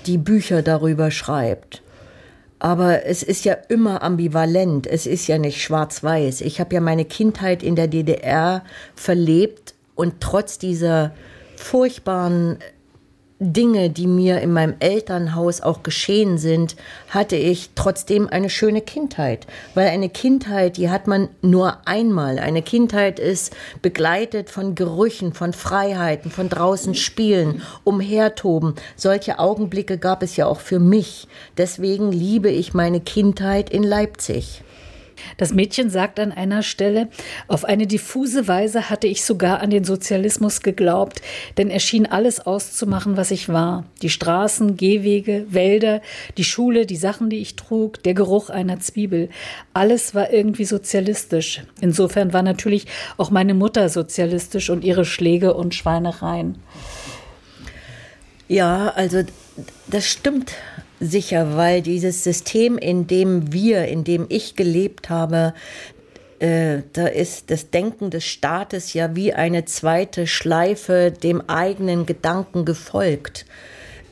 die 0.06 0.18
Bücher 0.18 0.62
darüber 0.62 1.12
schreibt. 1.12 1.83
Aber 2.64 3.06
es 3.06 3.24
ist 3.24 3.44
ja 3.44 3.56
immer 3.68 4.02
ambivalent. 4.04 4.88
Es 4.88 5.06
ist 5.06 5.28
ja 5.28 5.38
nicht 5.38 5.62
schwarz-weiß. 5.62 6.40
Ich 6.40 6.62
habe 6.62 6.74
ja 6.74 6.80
meine 6.80 7.04
Kindheit 7.04 7.62
in 7.62 7.76
der 7.76 7.90
DDR 7.90 8.64
verlebt 8.96 9.76
und 9.96 10.22
trotz 10.22 10.60
dieser 10.60 11.12
furchtbaren 11.58 12.60
Dinge, 13.44 13.90
die 13.90 14.08
mir 14.08 14.42
in 14.42 14.54
meinem 14.54 14.76
Elternhaus 14.80 15.62
auch 15.62 15.84
geschehen 15.84 16.38
sind, 16.38 16.76
hatte 17.10 17.36
ich 17.36 17.72
trotzdem 17.76 18.28
eine 18.28 18.50
schöne 18.50 18.82
Kindheit. 18.82 19.46
Weil 19.76 19.90
eine 19.90 20.10
Kindheit, 20.10 20.78
die 20.78 20.90
hat 20.90 21.08
man 21.08 21.30
nur 21.42 21.88
einmal. 21.88 22.40
Eine 22.40 22.62
Kindheit 22.62 23.20
ist 23.20 23.56
begleitet 23.82 24.50
von 24.50 24.76
Gerüchen, 24.76 25.34
von 25.34 25.54
Freiheiten, 25.54 26.32
von 26.32 26.50
draußen 26.50 26.96
spielen, 26.96 27.62
umhertoben. 27.84 28.76
Solche 28.96 29.40
Augenblicke 29.40 29.98
gab 29.98 30.24
es 30.24 30.36
ja 30.36 30.46
auch 30.46 30.60
für 30.60 30.80
mich. 30.80 31.28
Deswegen 31.58 32.12
liebe 32.12 32.50
ich 32.50 32.74
meine 32.74 33.02
Kindheit 33.02 33.70
in 33.70 33.84
Leipzig. 33.84 34.64
Das 35.38 35.54
Mädchen 35.54 35.90
sagt 35.90 36.20
an 36.20 36.32
einer 36.32 36.64
Stelle, 36.64 37.10
auf 37.48 37.66
eine 37.66 37.88
diffuse 37.88 38.48
Weise 38.48 38.90
hatte 38.90 39.08
ich 39.08 39.24
sogar 39.24 39.60
an 39.62 39.70
den 39.70 39.84
Sozialismus 39.84 40.62
geglaubt, 40.62 41.22
denn 41.58 41.70
er 41.70 41.80
schien 41.80 42.06
alles 42.06 42.40
auszumachen, 42.40 43.18
was 43.18 43.32
ich 43.32 43.50
war. 43.50 43.86
Die 44.02 44.10
Straßen, 44.10 44.78
Gehwege, 44.78 45.46
Wälder, 45.50 46.02
die 46.38 46.44
Schule, 46.44 46.86
die 46.86 46.96
Sachen, 46.96 47.30
die 47.30 47.40
ich 47.40 47.56
trug, 47.56 48.02
der 48.04 48.14
Geruch 48.14 48.50
einer 48.50 48.80
Zwiebel. 48.80 49.30
Alles 49.74 50.16
war 50.16 50.32
irgendwie 50.32 50.66
sozialistisch. 50.66 51.64
Insofern 51.82 52.34
war 52.34 52.44
natürlich 52.44 52.86
auch 53.18 53.32
meine 53.32 53.54
Mutter 53.54 53.90
sozialistisch 53.90 54.70
und 54.70 54.84
ihre 54.84 55.06
Schläge 55.06 55.54
und 55.54 55.76
Schweinereien. 55.76 56.56
Ja, 58.48 58.90
also 58.90 59.24
das 59.88 60.08
stimmt 60.08 60.54
sicher, 61.04 61.58
weil 61.58 61.82
dieses 61.82 62.24
System, 62.24 62.78
in 62.78 63.08
dem 63.08 63.52
wir, 63.54 63.88
in 63.88 64.04
dem 64.04 64.26
ich 64.30 64.56
gelebt 64.56 65.10
habe, 65.10 65.54
äh, 66.40 66.80
da 66.94 67.08
ist 67.08 67.52
das 67.52 67.70
Denken 67.70 68.10
des 68.10 68.26
Staates 68.26 68.94
ja 68.94 69.16
wie 69.16 69.34
eine 69.34 69.66
zweite 69.66 70.28
Schleife 70.28 71.12
dem 71.12 71.42
eigenen 71.50 72.06
Gedanken 72.06 72.66
gefolgt. 72.66 73.46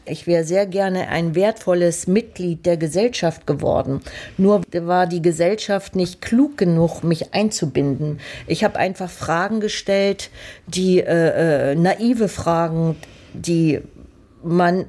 Ich 0.06 0.26
wäre 0.26 0.44
sehr 0.44 0.66
gerne 0.66 1.10
ein 1.10 1.36
wertvolles 1.36 2.08
Mitglied 2.08 2.66
der 2.66 2.76
Gesellschaft 2.76 3.46
geworden. 3.46 4.02
Nur 4.38 4.62
war 4.74 5.06
die 5.08 5.22
Gesellschaft 5.22 5.96
nicht 5.96 6.22
klug 6.22 6.58
genug, 6.58 7.04
mich 7.04 7.34
einzubinden. 7.34 8.20
Ich 8.48 8.64
habe 8.64 8.80
einfach 8.80 9.10
Fragen 9.10 9.60
gestellt, 9.60 10.32
die 10.68 11.00
äh, 11.00 11.72
äh, 11.72 11.76
naive 11.76 12.30
Fragen, 12.30 12.96
die 13.34 13.80
man 14.44 14.86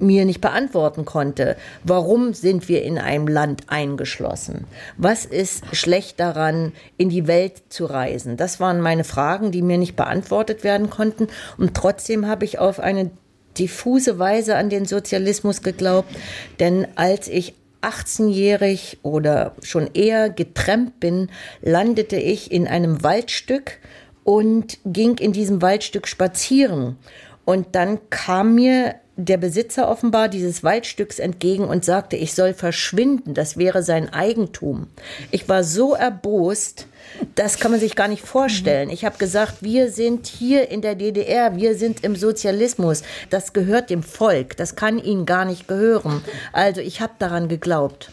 mir 0.00 0.24
nicht 0.24 0.40
beantworten 0.40 1.04
konnte. 1.04 1.56
Warum 1.84 2.34
sind 2.34 2.68
wir 2.68 2.82
in 2.82 2.98
einem 2.98 3.28
Land 3.28 3.64
eingeschlossen? 3.68 4.66
Was 4.96 5.24
ist 5.24 5.64
schlecht 5.72 6.20
daran, 6.20 6.72
in 6.96 7.08
die 7.08 7.26
Welt 7.26 7.62
zu 7.68 7.86
reisen? 7.86 8.36
Das 8.36 8.60
waren 8.60 8.80
meine 8.80 9.04
Fragen, 9.04 9.52
die 9.52 9.62
mir 9.62 9.78
nicht 9.78 9.96
beantwortet 9.96 10.64
werden 10.64 10.90
konnten. 10.90 11.28
Und 11.58 11.74
trotzdem 11.74 12.26
habe 12.26 12.44
ich 12.44 12.58
auf 12.58 12.80
eine 12.80 13.10
diffuse 13.58 14.18
Weise 14.18 14.56
an 14.56 14.70
den 14.70 14.86
Sozialismus 14.86 15.62
geglaubt. 15.62 16.08
Denn 16.58 16.86
als 16.96 17.28
ich 17.28 17.54
18-jährig 17.82 18.98
oder 19.02 19.54
schon 19.62 19.88
eher 19.94 20.30
getrennt 20.30 21.00
bin, 21.00 21.30
landete 21.62 22.16
ich 22.16 22.52
in 22.52 22.66
einem 22.66 23.02
Waldstück 23.02 23.78
und 24.24 24.78
ging 24.84 25.18
in 25.18 25.32
diesem 25.32 25.62
Waldstück 25.62 26.06
spazieren. 26.06 26.96
Und 27.44 27.74
dann 27.74 27.98
kam 28.10 28.54
mir 28.54 28.94
der 29.24 29.36
Besitzer 29.36 29.88
offenbar 29.88 30.28
dieses 30.28 30.62
Waldstücks 30.64 31.18
entgegen 31.18 31.64
und 31.64 31.84
sagte, 31.84 32.16
ich 32.16 32.34
soll 32.34 32.54
verschwinden, 32.54 33.34
das 33.34 33.56
wäre 33.56 33.82
sein 33.82 34.12
Eigentum. 34.12 34.86
Ich 35.30 35.48
war 35.48 35.62
so 35.62 35.94
erbost, 35.94 36.86
das 37.34 37.58
kann 37.58 37.70
man 37.70 37.80
sich 37.80 37.96
gar 37.96 38.08
nicht 38.08 38.24
vorstellen. 38.24 38.88
Ich 38.90 39.04
habe 39.04 39.18
gesagt, 39.18 39.62
wir 39.62 39.90
sind 39.90 40.26
hier 40.26 40.70
in 40.70 40.80
der 40.80 40.94
DDR, 40.94 41.56
wir 41.56 41.74
sind 41.74 42.02
im 42.04 42.16
Sozialismus, 42.16 43.02
das 43.30 43.52
gehört 43.52 43.90
dem 43.90 44.02
Volk, 44.02 44.56
das 44.56 44.76
kann 44.76 44.98
ihnen 44.98 45.26
gar 45.26 45.44
nicht 45.44 45.68
gehören. 45.68 46.22
Also 46.52 46.80
ich 46.80 47.00
habe 47.00 47.12
daran 47.18 47.48
geglaubt. 47.48 48.10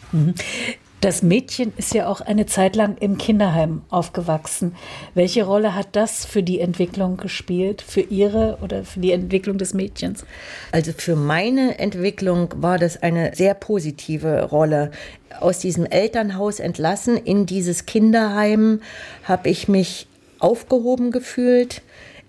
Das 1.00 1.22
Mädchen 1.22 1.72
ist 1.76 1.94
ja 1.94 2.08
auch 2.08 2.20
eine 2.20 2.46
Zeit 2.46 2.74
lang 2.74 2.96
im 2.98 3.18
Kinderheim 3.18 3.82
aufgewachsen. 3.88 4.74
Welche 5.14 5.44
Rolle 5.44 5.76
hat 5.76 5.88
das 5.92 6.24
für 6.24 6.42
die 6.42 6.58
Entwicklung 6.58 7.16
gespielt, 7.18 7.82
für 7.82 8.00
Ihre 8.00 8.58
oder 8.62 8.82
für 8.82 8.98
die 8.98 9.12
Entwicklung 9.12 9.58
des 9.58 9.74
Mädchens? 9.74 10.24
Also 10.72 10.90
für 10.96 11.14
meine 11.14 11.78
Entwicklung 11.78 12.52
war 12.56 12.78
das 12.78 13.00
eine 13.00 13.32
sehr 13.36 13.54
positive 13.54 14.42
Rolle. 14.42 14.90
Aus 15.38 15.60
diesem 15.60 15.86
Elternhaus 15.86 16.58
entlassen 16.58 17.16
in 17.16 17.46
dieses 17.46 17.86
Kinderheim 17.86 18.80
habe 19.22 19.50
ich 19.50 19.68
mich 19.68 20.08
aufgehoben 20.40 21.12
gefühlt. 21.12 21.82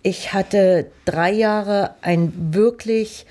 Ich 0.03 0.31
hatte 0.31 0.91
drei 1.05 1.31
Jahre 1.31 1.95
ein 2.01 2.31
wirklich 2.53 3.25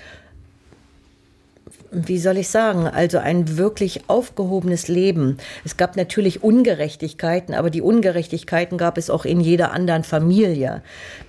wie 1.91 2.19
soll 2.19 2.37
ich 2.37 2.49
sagen, 2.49 2.87
also 2.87 3.17
ein 3.17 3.57
wirklich 3.57 4.01
aufgehobenes 4.07 4.87
Leben. 4.87 5.37
Es 5.65 5.77
gab 5.77 5.95
natürlich 5.95 6.43
Ungerechtigkeiten, 6.43 7.53
aber 7.53 7.69
die 7.69 7.81
Ungerechtigkeiten 7.81 8.77
gab 8.77 8.97
es 8.97 9.09
auch 9.09 9.25
in 9.25 9.39
jeder 9.39 9.71
anderen 9.71 10.03
Familie. 10.03 10.81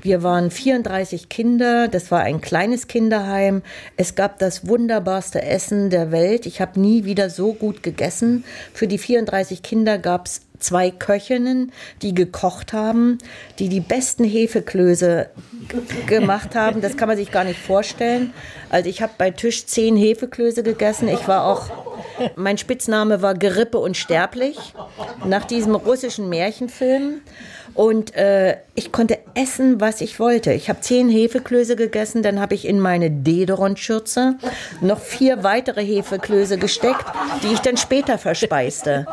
Wir 0.02 0.22
waren 0.22 0.50
34 0.50 1.28
Kinder, 1.28 1.88
das 1.88 2.10
war 2.10 2.20
ein 2.20 2.40
kleines 2.40 2.88
Kinderheim. 2.88 3.62
Es 3.96 4.14
gab 4.14 4.38
das 4.38 4.66
wunderbarste 4.66 5.42
Essen 5.42 5.90
der 5.90 6.12
Welt. 6.12 6.46
Ich 6.46 6.60
habe 6.60 6.78
nie 6.78 7.04
wieder 7.04 7.30
so 7.30 7.52
gut 7.52 7.82
gegessen. 7.82 8.44
Für 8.74 8.86
die 8.86 8.98
34 8.98 9.62
Kinder 9.62 9.98
gab 9.98 10.26
es 10.26 10.42
zwei 10.60 10.90
Köchinnen, 10.90 11.72
die 12.02 12.14
gekocht 12.14 12.72
haben, 12.72 13.18
die 13.58 13.68
die 13.68 13.80
besten 13.80 14.24
Hefeklöße 14.24 15.28
gemacht 16.06 16.54
haben. 16.54 16.80
Das 16.80 16.96
kann 16.96 17.08
man 17.08 17.16
sich 17.16 17.30
gar 17.30 17.44
nicht 17.44 17.58
vorstellen. 17.58 18.32
Also 18.68 18.88
ich 18.88 19.02
habe 19.02 19.12
bei 19.18 19.30
Tisch 19.30 19.66
zehn 19.66 19.96
Hefeklöße 19.96 20.62
gegessen. 20.62 21.08
Ich 21.08 21.26
war 21.26 21.44
auch, 21.46 21.70
mein 22.36 22.58
Spitzname 22.58 23.22
war 23.22 23.34
Gerippe 23.34 23.78
und 23.78 23.96
Sterblich 23.96 24.74
nach 25.24 25.44
diesem 25.44 25.74
russischen 25.74 26.28
Märchenfilm. 26.28 27.20
Und 27.74 28.14
äh, 28.14 28.56
ich 28.80 28.92
konnte 28.92 29.18
essen, 29.34 29.78
was 29.78 30.00
ich 30.00 30.18
wollte. 30.18 30.54
Ich 30.54 30.70
habe 30.70 30.80
zehn 30.80 31.10
Hefeklöße 31.10 31.76
gegessen, 31.76 32.22
dann 32.22 32.40
habe 32.40 32.54
ich 32.54 32.66
in 32.66 32.80
meine 32.80 33.10
Dederon-Schürze 33.10 34.36
noch 34.80 34.98
vier 34.98 35.44
weitere 35.44 35.84
Hefeklöße 35.84 36.56
gesteckt, 36.56 37.04
die 37.42 37.52
ich 37.52 37.58
dann 37.58 37.76
später 37.76 38.16
verspeiste. 38.16 39.06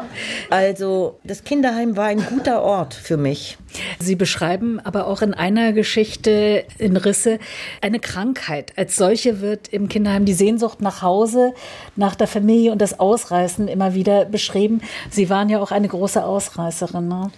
Also 0.49 1.19
das 1.25 1.43
Kinderheim 1.43 1.97
war 1.97 2.05
ein 2.05 2.25
guter 2.25 2.61
Ort 2.61 2.93
für 2.93 3.17
mich. 3.17 3.57
Sie 3.99 4.15
beschreiben 4.15 4.79
aber 4.79 5.05
auch 5.05 5.21
in 5.21 5.33
einer 5.33 5.73
Geschichte 5.73 6.63
in 6.77 6.95
Risse 6.95 7.37
eine 7.81 7.99
Krankheit. 7.99 8.71
Als 8.77 8.95
solche 8.95 9.41
wird 9.41 9.67
im 9.67 9.89
Kinderheim 9.89 10.23
die 10.23 10.33
Sehnsucht 10.33 10.81
nach 10.81 11.01
Hause, 11.01 11.53
nach 11.97 12.15
der 12.15 12.27
Familie 12.27 12.71
und 12.71 12.81
das 12.81 13.01
Ausreißen 13.01 13.67
immer 13.67 13.93
wieder 13.93 14.23
beschrieben. 14.23 14.79
Sie 15.09 15.29
waren 15.29 15.49
ja 15.49 15.59
auch 15.59 15.71
eine 15.71 15.89
große 15.89 16.23
Ausreißerin. 16.23 17.09
Ne? 17.09 17.31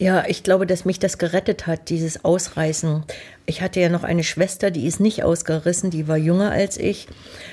Ja, 0.00 0.24
ich 0.26 0.42
glaube, 0.42 0.66
dass 0.66 0.86
mich 0.86 0.98
das 0.98 1.18
gerettet 1.18 1.66
hat, 1.66 1.69
dieses 1.76 2.24
Ausreißen. 2.24 3.04
Ich 3.46 3.62
hatte 3.62 3.80
ja 3.80 3.88
noch 3.88 4.04
eine 4.04 4.22
Schwester, 4.22 4.70
die 4.70 4.86
ist 4.86 5.00
nicht 5.00 5.24
ausgerissen, 5.24 5.90
die 5.90 6.06
war 6.06 6.16
jünger 6.16 6.52
als 6.52 6.76
ich. 6.76 7.08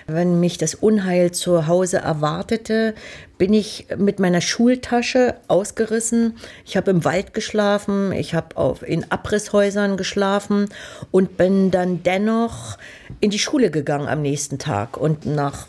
Wenn 0.05 0.39
mich 0.39 0.57
das 0.57 0.75
Unheil 0.75 1.31
zu 1.31 1.67
Hause 1.67 1.97
erwartete, 1.97 2.93
bin 3.37 3.53
ich 3.53 3.87
mit 3.97 4.19
meiner 4.19 4.41
Schultasche 4.41 5.35
ausgerissen. 5.47 6.37
Ich 6.65 6.77
habe 6.77 6.91
im 6.91 7.03
Wald 7.03 7.33
geschlafen, 7.33 8.11
ich 8.11 8.35
habe 8.35 8.85
in 8.85 9.11
Abrisshäusern 9.11 9.97
geschlafen 9.97 10.69
und 11.09 11.37
bin 11.37 11.71
dann 11.71 12.03
dennoch 12.03 12.77
in 13.19 13.31
die 13.31 13.39
Schule 13.39 13.71
gegangen 13.71 14.07
am 14.07 14.21
nächsten 14.21 14.59
Tag. 14.59 14.97
Und 14.97 15.25
nach 15.25 15.67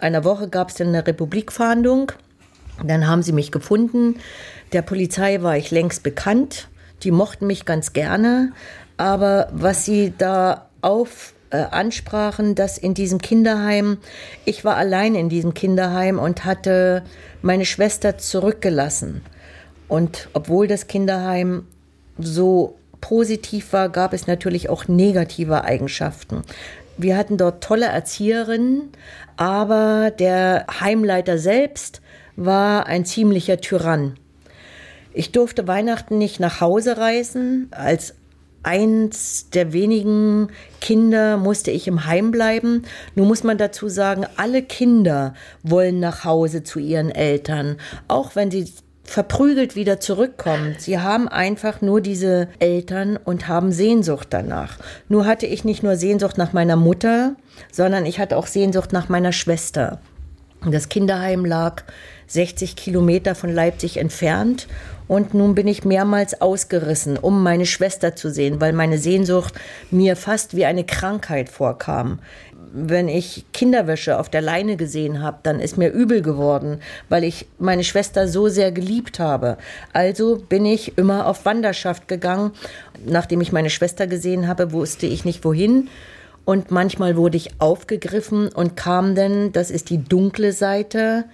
einer 0.00 0.24
Woche 0.24 0.48
gab 0.48 0.70
es 0.70 0.76
dann 0.76 0.88
eine 0.88 1.06
Republikfahndung. 1.06 2.12
Dann 2.82 3.06
haben 3.06 3.22
sie 3.22 3.32
mich 3.32 3.52
gefunden 3.52 4.16
der 4.72 4.82
Polizei 4.82 5.42
war 5.42 5.56
ich 5.56 5.70
längst 5.70 6.02
bekannt. 6.02 6.68
Die 7.02 7.10
mochten 7.10 7.46
mich 7.46 7.64
ganz 7.64 7.92
gerne. 7.92 8.52
Aber 8.96 9.48
was 9.52 9.84
sie 9.84 10.12
da 10.16 10.68
auf 10.82 11.34
äh, 11.50 11.56
ansprachen, 11.56 12.54
dass 12.54 12.78
in 12.78 12.94
diesem 12.94 13.20
Kinderheim, 13.20 13.98
ich 14.44 14.64
war 14.64 14.76
allein 14.76 15.14
in 15.14 15.28
diesem 15.28 15.54
Kinderheim 15.54 16.18
und 16.18 16.44
hatte 16.44 17.02
meine 17.42 17.64
Schwester 17.64 18.18
zurückgelassen. 18.18 19.22
Und 19.88 20.28
obwohl 20.32 20.68
das 20.68 20.86
Kinderheim 20.86 21.66
so 22.18 22.78
positiv 23.00 23.72
war, 23.72 23.88
gab 23.88 24.12
es 24.12 24.26
natürlich 24.26 24.68
auch 24.68 24.86
negative 24.86 25.64
Eigenschaften. 25.64 26.42
Wir 26.96 27.16
hatten 27.16 27.38
dort 27.38 27.64
tolle 27.64 27.86
Erzieherinnen, 27.86 28.90
aber 29.36 30.10
der 30.10 30.66
Heimleiter 30.80 31.38
selbst 31.38 32.02
war 32.36 32.86
ein 32.86 33.04
ziemlicher 33.04 33.60
Tyrann. 33.60 34.16
Ich 35.12 35.32
durfte 35.32 35.66
Weihnachten 35.66 36.18
nicht 36.18 36.40
nach 36.40 36.60
Hause 36.60 36.96
reisen. 36.96 37.68
Als 37.72 38.14
eins 38.62 39.50
der 39.50 39.72
wenigen 39.72 40.48
Kinder 40.80 41.36
musste 41.36 41.70
ich 41.70 41.88
im 41.88 42.06
Heim 42.06 42.30
bleiben. 42.30 42.82
Nun 43.14 43.28
muss 43.28 43.42
man 43.42 43.58
dazu 43.58 43.88
sagen, 43.88 44.26
alle 44.36 44.62
Kinder 44.62 45.34
wollen 45.62 46.00
nach 46.00 46.24
Hause 46.24 46.62
zu 46.62 46.78
ihren 46.78 47.10
Eltern, 47.10 47.76
auch 48.08 48.36
wenn 48.36 48.50
sie 48.50 48.72
verprügelt 49.02 49.74
wieder 49.74 49.98
zurückkommen. 49.98 50.76
Sie 50.78 51.00
haben 51.00 51.26
einfach 51.26 51.80
nur 51.80 52.00
diese 52.00 52.48
Eltern 52.60 53.16
und 53.16 53.48
haben 53.48 53.72
Sehnsucht 53.72 54.28
danach. 54.30 54.78
Nur 55.08 55.26
hatte 55.26 55.46
ich 55.46 55.64
nicht 55.64 55.82
nur 55.82 55.96
Sehnsucht 55.96 56.38
nach 56.38 56.52
meiner 56.52 56.76
Mutter, 56.76 57.34
sondern 57.72 58.06
ich 58.06 58.20
hatte 58.20 58.36
auch 58.36 58.46
Sehnsucht 58.46 58.92
nach 58.92 59.08
meiner 59.08 59.32
Schwester. 59.32 60.00
Das 60.66 60.90
Kinderheim 60.90 61.46
lag 61.46 61.84
60 62.26 62.76
Kilometer 62.76 63.34
von 63.34 63.50
Leipzig 63.50 63.96
entfernt 63.96 64.68
und 65.08 65.32
nun 65.32 65.54
bin 65.54 65.66
ich 65.66 65.84
mehrmals 65.84 66.42
ausgerissen, 66.42 67.16
um 67.16 67.42
meine 67.42 67.64
Schwester 67.64 68.14
zu 68.14 68.30
sehen, 68.30 68.60
weil 68.60 68.74
meine 68.74 68.98
Sehnsucht 68.98 69.54
mir 69.90 70.16
fast 70.16 70.54
wie 70.54 70.66
eine 70.66 70.84
Krankheit 70.84 71.48
vorkam. 71.48 72.18
Wenn 72.72 73.08
ich 73.08 73.46
Kinderwäsche 73.52 74.18
auf 74.20 74.28
der 74.28 74.42
Leine 74.42 74.76
gesehen 74.76 75.22
habe, 75.22 75.38
dann 75.42 75.60
ist 75.60 75.78
mir 75.78 75.90
übel 75.90 76.20
geworden, 76.20 76.80
weil 77.08 77.24
ich 77.24 77.46
meine 77.58 77.82
Schwester 77.82 78.28
so 78.28 78.48
sehr 78.48 78.70
geliebt 78.70 79.18
habe. 79.18 79.56
Also 79.94 80.36
bin 80.36 80.66
ich 80.66 80.96
immer 80.98 81.26
auf 81.26 81.46
Wanderschaft 81.46 82.06
gegangen. 82.06 82.52
Nachdem 83.04 83.40
ich 83.40 83.50
meine 83.50 83.70
Schwester 83.70 84.06
gesehen 84.06 84.46
habe, 84.46 84.72
wusste 84.72 85.06
ich 85.06 85.24
nicht 85.24 85.42
wohin. 85.42 85.88
Und 86.50 86.72
manchmal 86.72 87.16
wurde 87.16 87.36
ich 87.36 87.60
aufgegriffen 87.60 88.48
und 88.48 88.76
kam 88.76 89.14
dann, 89.14 89.52
das 89.52 89.70
ist 89.70 89.88
die 89.88 90.02
dunkle 90.02 90.50
Seite, 90.50 91.26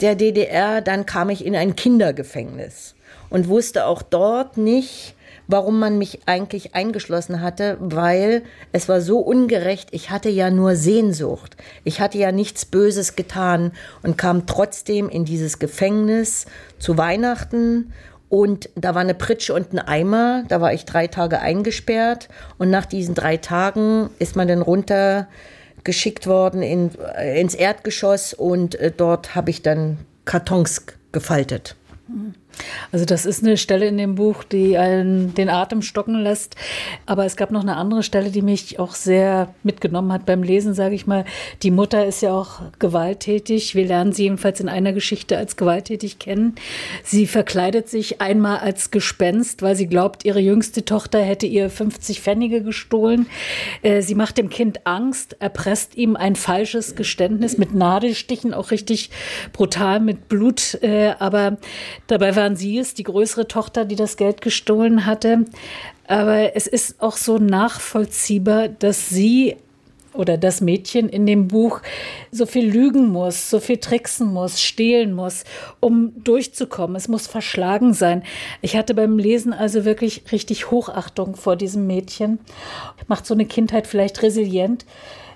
der 0.00 0.16
DDR, 0.16 0.80
dann 0.80 1.06
kam 1.06 1.30
ich 1.30 1.46
in 1.46 1.54
ein 1.54 1.76
Kindergefängnis 1.76 2.96
und 3.30 3.46
wusste 3.46 3.86
auch 3.86 4.02
dort 4.02 4.56
nicht, 4.56 5.14
warum 5.46 5.78
man 5.78 5.96
mich 5.96 6.22
eigentlich 6.26 6.74
eingeschlossen 6.74 7.40
hatte, 7.40 7.76
weil 7.78 8.42
es 8.72 8.88
war 8.88 9.00
so 9.00 9.20
ungerecht. 9.20 9.90
Ich 9.92 10.10
hatte 10.10 10.28
ja 10.28 10.50
nur 10.50 10.74
Sehnsucht. 10.74 11.56
Ich 11.84 12.00
hatte 12.00 12.18
ja 12.18 12.32
nichts 12.32 12.64
Böses 12.64 13.14
getan 13.14 13.70
und 14.02 14.18
kam 14.18 14.46
trotzdem 14.46 15.08
in 15.08 15.24
dieses 15.24 15.60
Gefängnis 15.60 16.46
zu 16.80 16.98
Weihnachten. 16.98 17.92
Und 18.32 18.70
da 18.76 18.94
war 18.94 19.02
eine 19.02 19.12
Pritsche 19.12 19.52
und 19.52 19.74
ein 19.74 19.78
Eimer. 19.78 20.44
Da 20.48 20.62
war 20.62 20.72
ich 20.72 20.86
drei 20.86 21.06
Tage 21.06 21.40
eingesperrt. 21.40 22.30
Und 22.56 22.70
nach 22.70 22.86
diesen 22.86 23.14
drei 23.14 23.36
Tagen 23.36 24.08
ist 24.18 24.36
man 24.36 24.48
dann 24.48 24.62
runter 24.62 25.28
geschickt 25.84 26.26
worden 26.26 26.62
in, 26.62 26.92
äh, 27.18 27.38
ins 27.38 27.54
Erdgeschoss 27.54 28.32
und 28.32 28.74
äh, 28.76 28.90
dort 28.90 29.34
habe 29.34 29.50
ich 29.50 29.60
dann 29.60 29.98
Kartons 30.24 30.86
gefaltet. 31.12 31.76
Mhm. 32.08 32.32
Also 32.90 33.04
das 33.04 33.26
ist 33.26 33.42
eine 33.42 33.56
Stelle 33.56 33.86
in 33.86 33.96
dem 33.96 34.14
Buch, 34.14 34.44
die 34.44 34.76
einen 34.76 35.34
den 35.34 35.48
Atem 35.48 35.82
stocken 35.82 36.16
lässt. 36.16 36.56
Aber 37.06 37.24
es 37.24 37.36
gab 37.36 37.50
noch 37.50 37.62
eine 37.62 37.76
andere 37.76 38.02
Stelle, 38.02 38.30
die 38.30 38.42
mich 38.42 38.78
auch 38.78 38.94
sehr 38.94 39.54
mitgenommen 39.62 40.12
hat 40.12 40.26
beim 40.26 40.42
Lesen, 40.42 40.74
sage 40.74 40.94
ich 40.94 41.06
mal. 41.06 41.24
Die 41.62 41.70
Mutter 41.70 42.06
ist 42.06 42.22
ja 42.22 42.32
auch 42.32 42.60
gewalttätig. 42.78 43.74
Wir 43.74 43.86
lernen 43.86 44.12
sie 44.12 44.24
jedenfalls 44.24 44.60
in 44.60 44.68
einer 44.68 44.92
Geschichte 44.92 45.36
als 45.36 45.56
gewalttätig 45.56 46.18
kennen. 46.18 46.54
Sie 47.02 47.26
verkleidet 47.26 47.88
sich 47.88 48.20
einmal 48.20 48.58
als 48.58 48.90
Gespenst, 48.90 49.62
weil 49.62 49.76
sie 49.76 49.86
glaubt, 49.86 50.24
ihre 50.24 50.40
jüngste 50.40 50.84
Tochter 50.84 51.20
hätte 51.20 51.46
ihr 51.46 51.70
50 51.70 52.20
Pfennige 52.20 52.62
gestohlen. 52.62 53.26
Äh, 53.82 54.02
sie 54.02 54.14
macht 54.14 54.38
dem 54.38 54.50
Kind 54.50 54.86
Angst, 54.86 55.36
erpresst 55.40 55.96
ihm 55.96 56.16
ein 56.16 56.36
falsches 56.36 56.94
Geständnis 56.96 57.58
mit 57.58 57.74
Nadelstichen, 57.74 58.54
auch 58.54 58.70
richtig 58.70 59.10
brutal 59.52 60.00
mit 60.00 60.28
Blut. 60.28 60.78
Äh, 60.82 61.14
aber 61.18 61.58
dabei 62.06 62.36
war 62.36 62.41
waren 62.42 62.56
sie 62.56 62.76
es, 62.76 62.94
die 62.94 63.04
größere 63.04 63.46
Tochter, 63.46 63.84
die 63.84 63.94
das 63.94 64.16
Geld 64.16 64.40
gestohlen 64.40 65.06
hatte. 65.06 65.44
Aber 66.08 66.56
es 66.56 66.66
ist 66.66 67.00
auch 67.00 67.16
so 67.16 67.38
nachvollziehbar, 67.38 68.68
dass 68.68 69.08
sie 69.08 69.56
oder 70.12 70.36
das 70.36 70.60
Mädchen 70.60 71.08
in 71.08 71.24
dem 71.24 71.46
Buch 71.46 71.80
so 72.32 72.44
viel 72.44 72.68
lügen 72.68 73.08
muss, 73.10 73.48
so 73.48 73.60
viel 73.60 73.76
tricksen 73.78 74.26
muss, 74.26 74.60
stehlen 74.60 75.14
muss, 75.14 75.44
um 75.78 76.12
durchzukommen. 76.24 76.96
Es 76.96 77.06
muss 77.06 77.28
verschlagen 77.28 77.94
sein. 77.94 78.24
Ich 78.60 78.76
hatte 78.76 78.92
beim 78.92 79.18
Lesen 79.18 79.52
also 79.52 79.84
wirklich 79.84 80.24
richtig 80.32 80.72
Hochachtung 80.72 81.36
vor 81.36 81.54
diesem 81.54 81.86
Mädchen. 81.86 82.40
Macht 83.06 83.24
so 83.24 83.34
eine 83.34 83.46
Kindheit 83.46 83.86
vielleicht 83.86 84.20
resilient? 84.20 84.84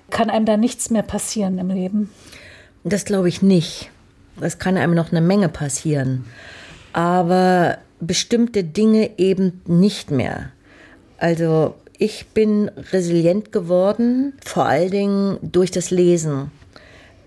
Kann 0.09 0.29
einem 0.29 0.45
da 0.45 0.57
nichts 0.57 0.89
mehr 0.89 1.03
passieren 1.03 1.57
im 1.57 1.69
Leben? 1.69 2.09
Das 2.83 3.05
glaube 3.05 3.29
ich 3.29 3.41
nicht. 3.41 3.89
es 4.41 4.59
kann 4.59 4.77
einem 4.77 4.93
noch 4.93 5.11
eine 5.11 5.21
Menge 5.21 5.47
passieren. 5.47 6.25
Aber 6.93 7.77
bestimmte 7.99 8.63
Dinge 8.63 9.11
eben 9.17 9.61
nicht 9.65 10.11
mehr. 10.11 10.51
Also 11.17 11.75
ich 11.97 12.27
bin 12.27 12.69
resilient 12.91 13.51
geworden, 13.51 14.33
vor 14.45 14.65
allen 14.65 14.91
Dingen 14.91 15.37
durch 15.41 15.71
das 15.71 15.89
Lesen. 15.89 16.51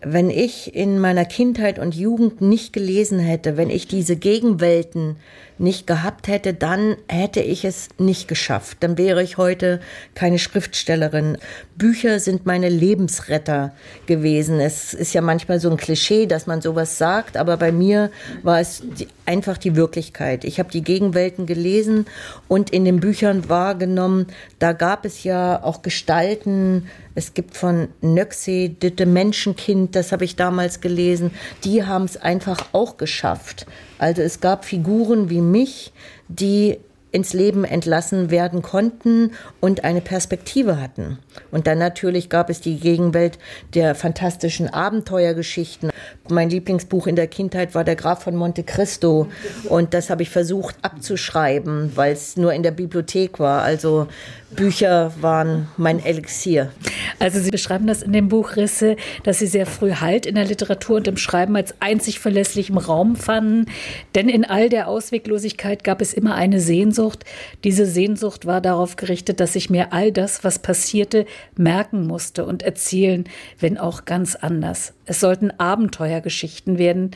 Wenn 0.03 0.31
ich 0.31 0.75
in 0.75 0.99
meiner 0.99 1.25
Kindheit 1.25 1.79
und 1.79 1.95
Jugend 1.95 2.41
nicht 2.41 2.73
gelesen 2.73 3.19
hätte, 3.19 3.57
wenn 3.57 3.69
ich 3.69 3.87
diese 3.87 4.17
Gegenwelten 4.17 5.17
nicht 5.61 5.87
gehabt 5.87 6.27
hätte, 6.27 6.55
dann 6.55 6.97
hätte 7.09 7.41
ich 7.41 7.65
es 7.65 7.89
nicht 7.99 8.29
geschafft. 8.29 8.79
Dann 8.81 8.97
wäre 8.97 9.23
ich 9.23 9.37
heute 9.37 9.81
keine 10.15 10.39
Schriftstellerin. 10.39 11.37
Bücher 11.77 12.19
sind 12.19 12.47
meine 12.47 12.69
Lebensretter 12.69 13.73
gewesen. 14.07 14.59
Es 14.59 14.95
ist 14.95 15.13
ja 15.13 15.21
manchmal 15.21 15.61
so 15.61 15.71
ein 15.71 15.77
Klischee, 15.77 16.27
dass 16.27 16.47
man 16.47 16.63
sowas 16.63 16.97
sagt, 16.99 17.37
aber 17.37 17.59
bei 17.59 17.73
mir 17.73 18.11
war 18.43 18.59
es 18.59 18.83
die, 18.99 19.09
einfach 19.27 19.59
die 19.59 19.77
Wirklichkeit. 19.77 20.45
Ich 20.45 20.59
habe 20.59 20.71
die 20.71 20.83
Gegenwelten 20.83 21.45
gelesen 21.45 22.07
und 22.49 22.71
in 22.71 22.85
den 22.85 23.01
Büchern 23.01 23.49
wahrgenommen, 23.49 24.27
da 24.59 24.73
gab 24.73 25.05
es 25.05 25.25
ja 25.25 25.63
auch 25.63 25.83
Gestalten, 25.83 26.89
es 27.15 27.35
gibt 27.35 27.57
von 27.57 27.89
Nöxe, 28.01 28.71
Ditte 28.71 29.05
Menschenkind, 29.05 29.95
das 29.95 30.13
habe 30.13 30.25
ich 30.25 30.37
damals 30.37 30.81
gelesen. 30.81 31.33
Die 31.65 31.85
haben 31.85 32.05
es 32.05 32.17
einfach 32.17 32.67
auch 32.73 32.97
geschafft. 32.97 33.67
Also 34.01 34.23
es 34.23 34.41
gab 34.41 34.65
Figuren 34.65 35.29
wie 35.29 35.43
mich, 35.43 35.93
die 36.29 36.79
ins 37.13 37.35
Leben 37.35 37.65
entlassen 37.65 38.31
werden 38.31 38.63
konnten 38.63 39.33
und 39.61 39.85
eine 39.85 40.01
Perspektive 40.01 40.81
hatten. 40.81 41.19
Und 41.51 41.67
dann 41.67 41.79
natürlich 41.79 42.29
gab 42.29 42.51
es 42.51 42.61
die 42.61 42.79
Gegenwelt 42.79 43.39
der 43.75 43.95
fantastischen 43.95 44.69
Abenteuergeschichten. 44.73 45.91
Mein 46.29 46.51
Lieblingsbuch 46.51 47.07
in 47.07 47.17
der 47.17 47.27
Kindheit 47.27 47.75
war 47.75 47.85
Der 47.85 47.97
Graf 47.97 48.23
von 48.23 48.37
Monte 48.37 48.63
Cristo 48.63 49.29
und 49.69 49.95
das 49.95 50.11
habe 50.11 50.23
ich 50.23 50.31
versucht 50.31 50.77
abzuschreiben, 50.83 51.93
weil 51.97 52.13
es 52.13 52.37
nur 52.37 52.53
in 52.53 52.63
der 52.63 52.71
Bibliothek 52.71 53.41
war. 53.41 53.63
Also 53.63 54.07
Bücher 54.51 55.13
waren 55.21 55.69
mein 55.77 56.05
Elixier. 56.05 56.71
Also 57.19 57.39
Sie 57.39 57.51
beschreiben 57.51 57.87
das 57.87 58.03
in 58.03 58.13
dem 58.13 58.29
Buch 58.29 58.57
Risse, 58.57 58.97
dass 59.23 59.39
Sie 59.39 59.47
sehr 59.47 59.67
früh 59.67 59.93
Halt 59.93 60.27
in 60.27 60.35
der 60.35 60.45
Literatur 60.45 60.97
und 60.97 61.09
im 61.09 61.17
Schreiben 61.17 61.55
als 61.57 61.75
einzig 61.81 62.19
verlässlichem 62.19 62.79
Raum 62.79 63.15
fanden. 63.15 63.67
Denn 64.15 64.29
in 64.29 64.45
all 64.45 64.69
der 64.69 64.89
Ausweglosigkeit 64.89 65.85
gab 65.85 66.01
es 66.01 66.15
immer 66.15 66.35
eine 66.35 66.61
Sehnsucht. 66.61 67.25
Diese 67.63 67.87
Sehnsucht 67.87 68.47
war 68.47 68.61
darauf 68.61 68.97
gerichtet, 68.97 69.41
dass 69.41 69.55
ich 69.55 69.71
mir 69.71 69.93
all 69.93 70.11
das, 70.11 70.43
was 70.43 70.59
passierte, 70.59 71.27
merken 71.57 72.07
musste 72.07 72.45
und 72.45 72.63
erzählen, 72.63 73.25
wenn 73.59 73.79
auch 73.79 74.05
ganz 74.05 74.35
anders. 74.37 74.95
Es 75.07 75.21
sollten 75.21 75.51
Abenteuergeschichten 75.51 76.79
werden. 76.79 77.11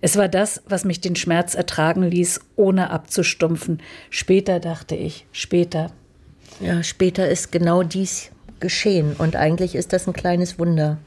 Es 0.00 0.16
war 0.16 0.28
das, 0.28 0.62
was 0.68 0.84
mich 0.84 1.00
den 1.00 1.16
Schmerz 1.16 1.54
ertragen 1.54 2.02
ließ, 2.02 2.40
ohne 2.56 2.90
abzustumpfen. 2.90 3.80
Später 4.10 4.60
dachte 4.60 4.94
ich, 4.94 5.26
später. 5.32 5.90
Ja, 6.60 6.82
später 6.82 7.28
ist 7.28 7.52
genau 7.52 7.82
dies 7.82 8.30
geschehen 8.60 9.14
und 9.18 9.36
eigentlich 9.36 9.74
ist 9.74 9.92
das 9.92 10.06
ein 10.06 10.12
kleines 10.12 10.58
Wunder. 10.58 10.98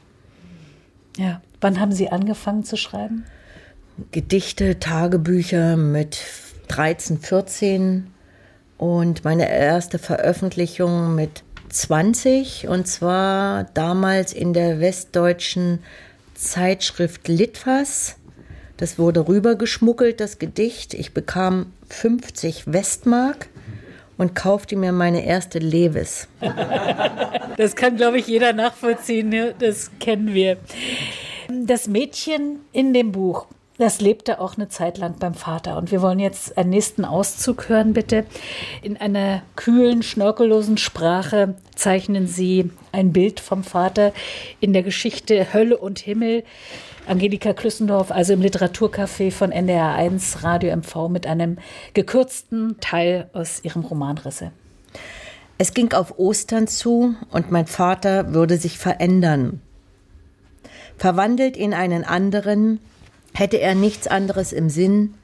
Ja, 1.16 1.42
wann 1.60 1.80
haben 1.80 1.92
Sie 1.92 2.10
angefangen 2.10 2.64
zu 2.64 2.76
schreiben? 2.76 3.24
Gedichte, 4.12 4.78
Tagebücher 4.78 5.76
mit 5.76 6.20
13, 6.68 7.18
14 7.18 8.06
und 8.76 9.24
meine 9.24 9.50
erste 9.50 9.98
Veröffentlichung 9.98 11.16
mit 11.16 11.42
20 11.68 12.68
und 12.68 12.86
zwar 12.86 13.64
damals 13.74 14.32
in 14.32 14.52
der 14.52 14.80
westdeutschen 14.80 15.80
Zeitschrift 16.34 17.28
Litfass. 17.28 18.16
Das 18.76 18.98
wurde 18.98 19.26
rübergeschmuggelt, 19.26 20.20
das 20.20 20.38
Gedicht. 20.38 20.94
Ich 20.94 21.12
bekam 21.12 21.72
50 21.88 22.72
Westmark 22.72 23.48
und 24.16 24.34
kaufte 24.34 24.76
mir 24.76 24.92
meine 24.92 25.24
erste 25.24 25.58
Levis. 25.58 26.28
Das 27.56 27.74
kann, 27.74 27.96
glaube 27.96 28.20
ich, 28.20 28.28
jeder 28.28 28.52
nachvollziehen. 28.52 29.30
Ne? 29.30 29.52
Das 29.58 29.90
kennen 29.98 30.32
wir. 30.32 30.58
Das 31.48 31.88
Mädchen 31.88 32.60
in 32.70 32.94
dem 32.94 33.10
Buch, 33.10 33.48
das 33.78 34.00
lebte 34.00 34.40
auch 34.40 34.56
eine 34.56 34.68
Zeit 34.68 34.98
lang 34.98 35.16
beim 35.18 35.34
Vater. 35.34 35.76
Und 35.76 35.92
wir 35.92 36.02
wollen 36.02 36.18
jetzt 36.18 36.58
einen 36.58 36.70
nächsten 36.70 37.04
Auszug 37.04 37.68
hören, 37.68 37.92
bitte. 37.92 38.26
In 38.82 38.96
einer 38.96 39.42
kühlen, 39.54 40.02
schnörkellosen 40.02 40.78
Sprache 40.78 41.54
zeichnen 41.76 42.26
Sie 42.26 42.70
ein 42.90 43.12
Bild 43.12 43.38
vom 43.38 43.62
Vater 43.62 44.12
in 44.60 44.72
der 44.72 44.82
Geschichte 44.82 45.52
Hölle 45.52 45.78
und 45.78 46.00
Himmel. 46.00 46.42
Angelika 47.06 47.54
Klüssendorf, 47.54 48.10
also 48.10 48.34
im 48.34 48.42
Literaturcafé 48.42 49.30
von 49.30 49.50
NDR 49.50 49.94
1 49.94 50.42
Radio 50.42 50.76
MV 50.76 51.08
mit 51.08 51.26
einem 51.26 51.56
gekürzten 51.94 52.76
Teil 52.80 53.30
aus 53.32 53.64
ihrem 53.64 53.82
Roman 53.82 54.18
Risse. 54.18 54.50
Es 55.56 55.72
ging 55.72 55.92
auf 55.92 56.18
Ostern 56.18 56.68
zu 56.68 57.14
und 57.30 57.50
mein 57.50 57.66
Vater 57.66 58.34
würde 58.34 58.58
sich 58.58 58.76
verändern. 58.76 59.62
Verwandelt 60.98 61.56
in 61.56 61.74
einen 61.74 62.04
anderen, 62.04 62.80
hätte 63.34 63.60
er 63.60 63.74
nichts 63.74 64.06
anderes 64.06 64.52
im 64.52 64.70
Sinn, 64.70 65.14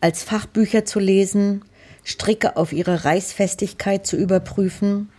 als 0.00 0.22
Fachbücher 0.22 0.84
zu 0.84 1.00
lesen, 1.00 1.64
Stricke 2.04 2.56
auf 2.56 2.72
ihre 2.72 3.04
Reißfestigkeit 3.04 4.06
zu 4.06 4.16
überprüfen, 4.16 5.10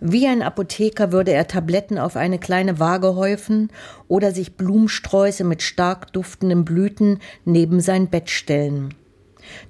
wie 0.00 0.26
ein 0.26 0.42
Apotheker 0.42 1.12
würde 1.12 1.32
er 1.32 1.46
Tabletten 1.46 1.98
auf 1.98 2.16
eine 2.16 2.38
kleine 2.38 2.78
Waage 2.78 3.14
häufen 3.14 3.70
oder 4.08 4.32
sich 4.32 4.56
Blumensträuße 4.56 5.44
mit 5.44 5.62
stark 5.62 6.12
duftenden 6.12 6.64
Blüten 6.64 7.20
neben 7.44 7.80
sein 7.80 8.08
Bett 8.08 8.28
stellen. 8.28 8.94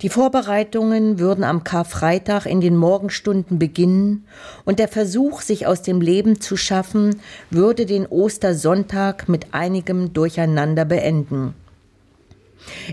Die 0.02 0.08
Vorbereitungen 0.08 1.18
würden 1.18 1.44
am 1.44 1.64
Karfreitag 1.64 2.46
in 2.46 2.60
den 2.60 2.76
Morgenstunden 2.76 3.58
beginnen 3.58 4.24
und 4.64 4.78
der 4.78 4.88
Versuch, 4.88 5.40
sich 5.40 5.66
aus 5.66 5.82
dem 5.82 6.00
Leben 6.00 6.40
zu 6.40 6.56
schaffen, 6.56 7.20
würde 7.50 7.86
den 7.86 8.06
Ostersonntag 8.06 9.28
mit 9.28 9.52
einigem 9.52 10.12
Durcheinander 10.12 10.84
beenden. 10.84 11.54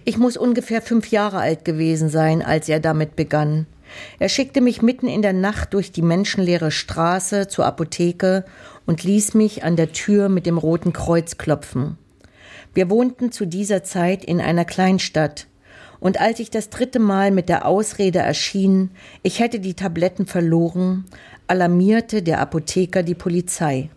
Ich 0.06 0.18
muss 0.18 0.38
ungefähr 0.38 0.82
fünf 0.82 1.12
Jahre 1.12 1.40
alt 1.40 1.66
gewesen 1.66 2.10
sein, 2.10 2.42
als 2.42 2.70
er 2.70 2.80
damit 2.80 3.16
begann. 3.16 3.68
Er 4.20 4.30
schickte 4.30 4.62
mich 4.62 4.82
mitten 4.82 5.08
in 5.08 5.22
der 5.22 5.34
Nacht 5.34 5.74
durch 5.74 5.92
die 5.92 6.02
menschenleere 6.02 6.72
Straße 6.72 7.48
zur 7.48 7.66
Apotheke 7.66 8.46
und 8.86 9.04
ließ 9.04 9.34
mich 9.34 9.64
an 9.64 9.76
der 9.76 9.92
Tür 9.92 10.30
mit 10.30 10.46
dem 10.46 10.58
roten 10.58 10.94
Kreuz 10.94 11.38
klopfen. 11.38 11.98
Wir 12.74 12.90
wohnten 12.90 13.32
zu 13.32 13.46
dieser 13.46 13.84
Zeit 13.84 14.24
in 14.24 14.40
einer 14.40 14.66
Kleinstadt, 14.66 15.48
und 16.00 16.20
als 16.20 16.40
ich 16.40 16.50
das 16.50 16.70
dritte 16.70 16.98
Mal 16.98 17.30
mit 17.30 17.48
der 17.48 17.66
Ausrede 17.66 18.20
erschien, 18.20 18.90
ich 19.22 19.40
hätte 19.40 19.60
die 19.60 19.76
Tabletten 19.76 20.26
verloren, 20.26 21.06
alarmierte 21.46 22.24
der 22.24 22.40
Apotheker 22.40 23.04
die 23.04 23.14
Polizei. 23.14 23.90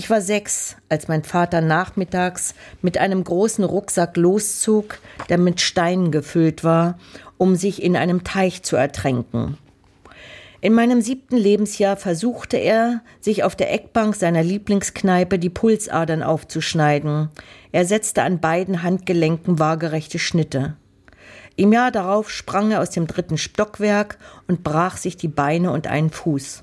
Ich 0.00 0.08
war 0.08 0.22
sechs, 0.22 0.76
als 0.88 1.08
mein 1.08 1.24
Vater 1.24 1.60
nachmittags 1.60 2.54
mit 2.80 2.96
einem 2.96 3.22
großen 3.22 3.64
Rucksack 3.64 4.16
loszog, 4.16 4.98
der 5.28 5.36
mit 5.36 5.60
Steinen 5.60 6.10
gefüllt 6.10 6.64
war, 6.64 6.98
um 7.36 7.54
sich 7.54 7.82
in 7.82 7.98
einem 7.98 8.24
Teich 8.24 8.62
zu 8.62 8.76
ertränken. 8.76 9.58
In 10.62 10.72
meinem 10.72 11.02
siebten 11.02 11.36
Lebensjahr 11.36 11.98
versuchte 11.98 12.56
er, 12.56 13.02
sich 13.20 13.44
auf 13.44 13.54
der 13.56 13.74
Eckbank 13.74 14.16
seiner 14.16 14.42
Lieblingskneipe 14.42 15.38
die 15.38 15.50
Pulsadern 15.50 16.22
aufzuschneiden. 16.22 17.28
Er 17.70 17.84
setzte 17.84 18.22
an 18.22 18.40
beiden 18.40 18.82
Handgelenken 18.82 19.58
waagerechte 19.58 20.18
Schnitte. 20.18 20.78
Im 21.56 21.74
Jahr 21.74 21.90
darauf 21.90 22.30
sprang 22.30 22.70
er 22.70 22.80
aus 22.80 22.88
dem 22.88 23.06
dritten 23.06 23.36
Stockwerk 23.36 24.16
und 24.48 24.64
brach 24.64 24.96
sich 24.96 25.18
die 25.18 25.28
Beine 25.28 25.72
und 25.72 25.88
einen 25.88 26.08
Fuß. 26.08 26.62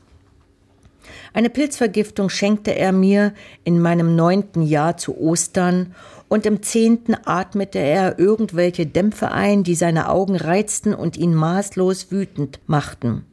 Eine 1.33 1.49
Pilzvergiftung 1.49 2.29
schenkte 2.29 2.75
er 2.75 2.91
mir 2.91 3.33
in 3.63 3.79
meinem 3.79 4.15
neunten 4.15 4.63
Jahr 4.63 4.97
zu 4.97 5.17
Ostern 5.19 5.93
und 6.27 6.45
im 6.45 6.61
zehnten 6.61 7.15
atmete 7.25 7.79
er 7.79 8.19
irgendwelche 8.19 8.85
Dämpfe 8.85 9.31
ein, 9.31 9.63
die 9.63 9.75
seine 9.75 10.09
Augen 10.09 10.35
reizten 10.35 10.93
und 10.93 11.17
ihn 11.17 11.33
maßlos 11.33 12.11
wütend 12.11 12.59
machten. 12.67 13.25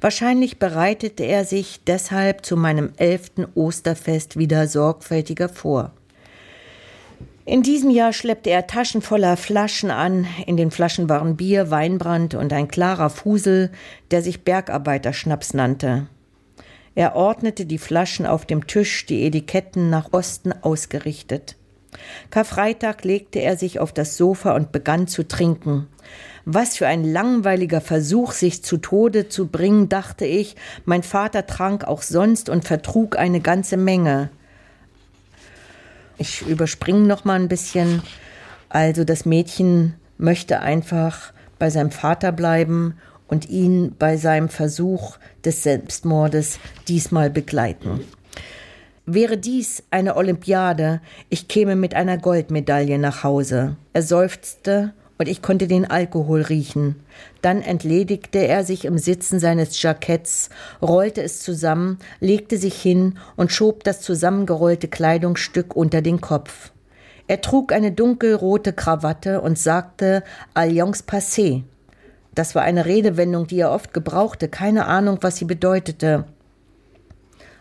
Wahrscheinlich 0.00 0.58
bereitete 0.58 1.24
er 1.24 1.44
sich 1.44 1.80
deshalb 1.86 2.44
zu 2.44 2.56
meinem 2.56 2.90
elften 2.96 3.46
Osterfest 3.54 4.36
wieder 4.36 4.68
sorgfältiger 4.68 5.48
vor. 5.48 5.92
In 7.46 7.62
diesem 7.62 7.90
Jahr 7.90 8.12
schleppte 8.12 8.50
er 8.50 8.66
Taschen 8.66 9.02
voller 9.02 9.36
Flaschen 9.36 9.90
an. 9.90 10.26
In 10.46 10.56
den 10.56 10.70
Flaschen 10.70 11.08
waren 11.08 11.36
Bier, 11.36 11.70
Weinbrand 11.70 12.34
und 12.34 12.52
ein 12.52 12.68
klarer 12.68 13.10
Fusel, 13.10 13.70
der 14.10 14.22
sich 14.22 14.44
Bergarbeiterschnaps 14.44 15.54
nannte. 15.54 16.06
Er 16.94 17.14
ordnete 17.14 17.66
die 17.66 17.78
Flaschen 17.78 18.26
auf 18.26 18.46
dem 18.46 18.66
Tisch, 18.66 19.06
die 19.06 19.24
Etiketten 19.24 19.90
nach 19.90 20.12
Osten 20.12 20.52
ausgerichtet. 20.52 21.56
Karfreitag 22.30 23.04
legte 23.04 23.40
er 23.40 23.56
sich 23.56 23.80
auf 23.80 23.92
das 23.92 24.16
Sofa 24.16 24.54
und 24.54 24.72
begann 24.72 25.06
zu 25.06 25.26
trinken. 25.26 25.86
Was 26.44 26.76
für 26.76 26.86
ein 26.86 27.04
langweiliger 27.04 27.80
Versuch, 27.80 28.32
sich 28.32 28.64
zu 28.64 28.78
Tode 28.78 29.28
zu 29.28 29.48
bringen, 29.48 29.88
dachte 29.88 30.24
ich. 30.24 30.56
Mein 30.84 31.02
Vater 31.02 31.46
trank 31.46 31.84
auch 31.84 32.02
sonst 32.02 32.48
und 32.48 32.64
vertrug 32.64 33.18
eine 33.18 33.40
ganze 33.40 33.76
Menge. 33.76 34.30
Ich 36.18 36.42
überspringe 36.42 37.06
noch 37.06 37.24
mal 37.24 37.38
ein 37.38 37.48
bisschen. 37.48 38.02
Also 38.68 39.04
das 39.04 39.24
Mädchen 39.26 39.94
möchte 40.18 40.60
einfach 40.60 41.32
bei 41.58 41.70
seinem 41.70 41.90
Vater 41.90 42.32
bleiben 42.32 42.96
und 43.30 43.48
ihn 43.48 43.94
bei 43.98 44.16
seinem 44.16 44.48
Versuch 44.48 45.16
des 45.44 45.62
Selbstmordes 45.62 46.58
diesmal 46.88 47.30
begleiten. 47.30 48.00
Wäre 49.06 49.38
dies 49.38 49.82
eine 49.90 50.16
Olympiade, 50.16 51.00
ich 51.30 51.48
käme 51.48 51.74
mit 51.76 51.94
einer 51.94 52.18
Goldmedaille 52.18 52.98
nach 52.98 53.24
Hause. 53.24 53.76
Er 53.92 54.02
seufzte 54.02 54.92
und 55.18 55.28
ich 55.28 55.42
konnte 55.42 55.68
den 55.68 55.88
Alkohol 55.90 56.42
riechen. 56.42 56.96
Dann 57.40 57.62
entledigte 57.62 58.38
er 58.38 58.64
sich 58.64 58.84
im 58.84 58.98
Sitzen 58.98 59.38
seines 59.38 59.80
Jacketts, 59.80 60.50
rollte 60.82 61.22
es 61.22 61.40
zusammen, 61.40 61.98
legte 62.20 62.56
sich 62.56 62.80
hin 62.80 63.18
und 63.36 63.52
schob 63.52 63.84
das 63.84 64.00
zusammengerollte 64.00 64.88
Kleidungsstück 64.88 65.76
unter 65.76 66.02
den 66.02 66.20
Kopf. 66.20 66.72
Er 67.26 67.40
trug 67.40 67.72
eine 67.72 67.92
dunkelrote 67.92 68.72
Krawatte 68.72 69.40
und 69.40 69.58
sagte 69.58 70.24
Alliance 70.54 71.04
passé. 71.06 71.62
Das 72.34 72.54
war 72.54 72.62
eine 72.62 72.86
Redewendung, 72.86 73.46
die 73.46 73.60
er 73.60 73.72
oft 73.72 73.92
gebrauchte, 73.92 74.48
keine 74.48 74.86
Ahnung, 74.86 75.18
was 75.20 75.36
sie 75.36 75.44
bedeutete. 75.44 76.24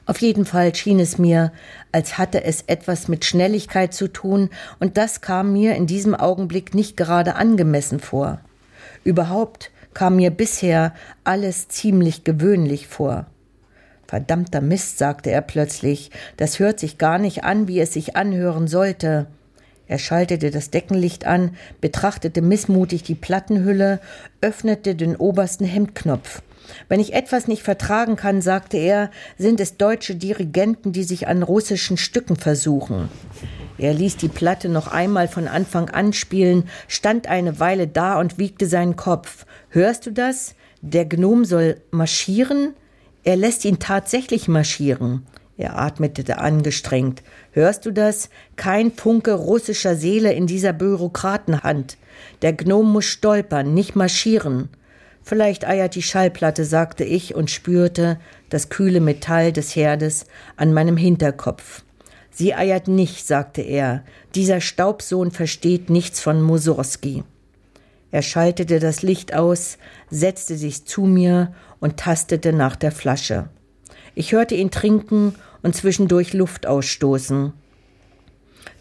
Auf 0.05 0.21
jeden 0.21 0.45
Fall 0.45 0.73
schien 0.73 0.99
es 0.99 1.19
mir, 1.19 1.51
als 1.91 2.17
hatte 2.17 2.43
es 2.43 2.63
etwas 2.63 3.07
mit 3.07 3.25
Schnelligkeit 3.25 3.93
zu 3.93 4.07
tun, 4.07 4.49
und 4.79 4.97
das 4.97 5.21
kam 5.21 5.53
mir 5.53 5.75
in 5.75 5.85
diesem 5.85 6.15
Augenblick 6.15 6.73
nicht 6.73 6.97
gerade 6.97 7.35
angemessen 7.35 7.99
vor. 7.99 8.39
Überhaupt 9.03 9.71
kam 9.93 10.15
mir 10.15 10.31
bisher 10.31 10.93
alles 11.23 11.67
ziemlich 11.67 12.23
gewöhnlich 12.23 12.87
vor. 12.87 13.27
Verdammter 14.07 14.61
Mist, 14.61 14.97
sagte 14.97 15.29
er 15.29 15.41
plötzlich, 15.41 16.09
das 16.37 16.57
hört 16.57 16.79
sich 16.79 16.97
gar 16.97 17.19
nicht 17.19 17.43
an, 17.43 17.67
wie 17.67 17.79
es 17.79 17.93
sich 17.93 18.15
anhören 18.15 18.67
sollte. 18.67 19.27
Er 19.89 19.97
schaltete 19.97 20.51
das 20.51 20.69
Deckenlicht 20.69 21.25
an, 21.25 21.55
betrachtete 21.81 22.43
missmutig 22.43 23.01
die 23.01 23.15
Plattenhülle, 23.15 23.99
öffnete 24.39 24.93
den 24.93 25.15
obersten 25.15 25.65
Hemdknopf. 25.65 26.43
Wenn 26.89 26.99
ich 26.99 27.13
etwas 27.13 27.47
nicht 27.47 27.63
vertragen 27.63 28.15
kann, 28.15 28.43
sagte 28.43 28.77
er, 28.77 29.09
sind 29.39 29.59
es 29.59 29.77
deutsche 29.77 30.15
Dirigenten, 30.15 30.91
die 30.91 31.03
sich 31.03 31.27
an 31.27 31.41
russischen 31.41 31.97
Stücken 31.97 32.35
versuchen. 32.35 33.09
Er 33.79 33.95
ließ 33.95 34.17
die 34.17 34.27
Platte 34.27 34.69
noch 34.69 34.89
einmal 34.89 35.27
von 35.27 35.47
Anfang 35.47 35.89
an 35.89 36.13
spielen, 36.13 36.69
stand 36.87 37.25
eine 37.25 37.59
Weile 37.59 37.87
da 37.87 38.19
und 38.19 38.37
wiegte 38.37 38.67
seinen 38.67 38.95
Kopf. 38.95 39.47
Hörst 39.69 40.05
du 40.05 40.11
das? 40.11 40.53
Der 40.81 41.05
Gnom 41.05 41.45
soll 41.45 41.81
marschieren? 41.89 42.75
Er 43.23 43.37
lässt 43.37 43.65
ihn 43.65 43.79
tatsächlich 43.79 44.47
marschieren. 44.47 45.25
Er 45.59 45.77
atmete 45.77 46.37
angestrengt. 46.37 47.21
Hörst 47.51 47.85
du 47.85 47.91
das? 47.91 48.29
Kein 48.55 48.93
Funke 48.93 49.33
russischer 49.33 49.97
Seele 49.97 50.31
in 50.31 50.47
dieser 50.47 50.71
Bürokratenhand. 50.71 51.97
Der 52.41 52.53
Gnom 52.53 52.89
muss 52.89 53.03
stolpern, 53.03 53.73
nicht 53.73 53.93
marschieren. 53.93 54.69
Vielleicht 55.21 55.67
eiert 55.67 55.95
die 55.95 56.01
Schallplatte, 56.01 56.63
sagte 56.63 57.03
ich 57.03 57.35
und 57.35 57.51
spürte 57.51 58.21
das 58.47 58.69
kühle 58.69 59.01
Metall 59.01 59.51
des 59.51 59.75
Herdes 59.75 60.27
an 60.55 60.73
meinem 60.73 60.95
Hinterkopf. 60.95 61.83
Sie 62.31 62.55
eiert 62.55 62.87
nicht, 62.87 63.27
sagte 63.27 63.61
er. 63.61 64.05
Dieser 64.35 64.61
Staubsohn 64.61 65.29
versteht 65.29 65.89
nichts 65.89 66.21
von 66.21 66.41
Mussorgsky. 66.41 67.25
Er 68.11 68.21
schaltete 68.21 68.79
das 68.79 69.01
Licht 69.01 69.33
aus, 69.33 69.77
setzte 70.09 70.55
sich 70.55 70.85
zu 70.85 71.01
mir 71.01 71.53
und 71.81 71.97
tastete 71.97 72.53
nach 72.53 72.77
der 72.77 72.93
Flasche. 72.93 73.49
Ich 74.15 74.31
hörte 74.31 74.55
ihn 74.55 74.71
trinken 74.71 75.35
und 75.61 75.75
zwischendurch 75.75 76.33
Luft 76.33 76.65
ausstoßen. 76.65 77.53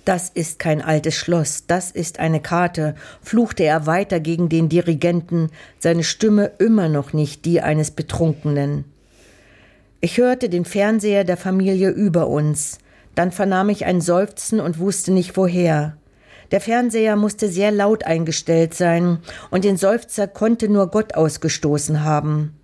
Das 0.05 0.31
ist 0.31 0.59
kein 0.59 0.81
altes 0.81 1.15
Schloss, 1.15 1.67
das 1.67 1.91
ist 1.91 2.19
eine 2.19 2.41
Karte, 2.41 2.95
fluchte 3.21 3.65
er 3.65 3.87
weiter 3.87 4.21
gegen 4.21 4.49
den 4.49 4.71
Dirigenten, 4.71 5.51
seine 5.79 6.03
Stimme 6.03 6.53
immer 6.59 6.89
noch 6.89 7.13
nicht 7.13 7.45
die 7.45 7.61
eines 7.61 7.91
Betrunkenen. 7.91 8.87
Ich 10.01 10.17
hörte 10.17 10.49
den 10.49 10.65
Fernseher 10.65 11.25
der 11.25 11.37
Familie 11.37 11.91
über 11.91 12.29
uns, 12.29 12.79
dann 13.15 13.33
vernahm 13.33 13.69
ich 13.69 13.85
ein 13.85 14.01
Seufzen 14.01 14.61
und 14.61 14.79
wusste 14.79 15.13
nicht 15.13 15.37
woher. 15.37 15.99
Der 16.53 16.61
Fernseher 16.61 17.17
musste 17.17 17.49
sehr 17.49 17.71
laut 17.71 18.05
eingestellt 18.05 18.73
sein, 18.73 19.19
und 19.51 19.65
den 19.65 19.77
Seufzer 19.77 20.27
konnte 20.27 20.69
nur 20.69 20.87
Gott 20.91 21.17
ausgestoßen 21.17 22.03
haben. 22.03 22.55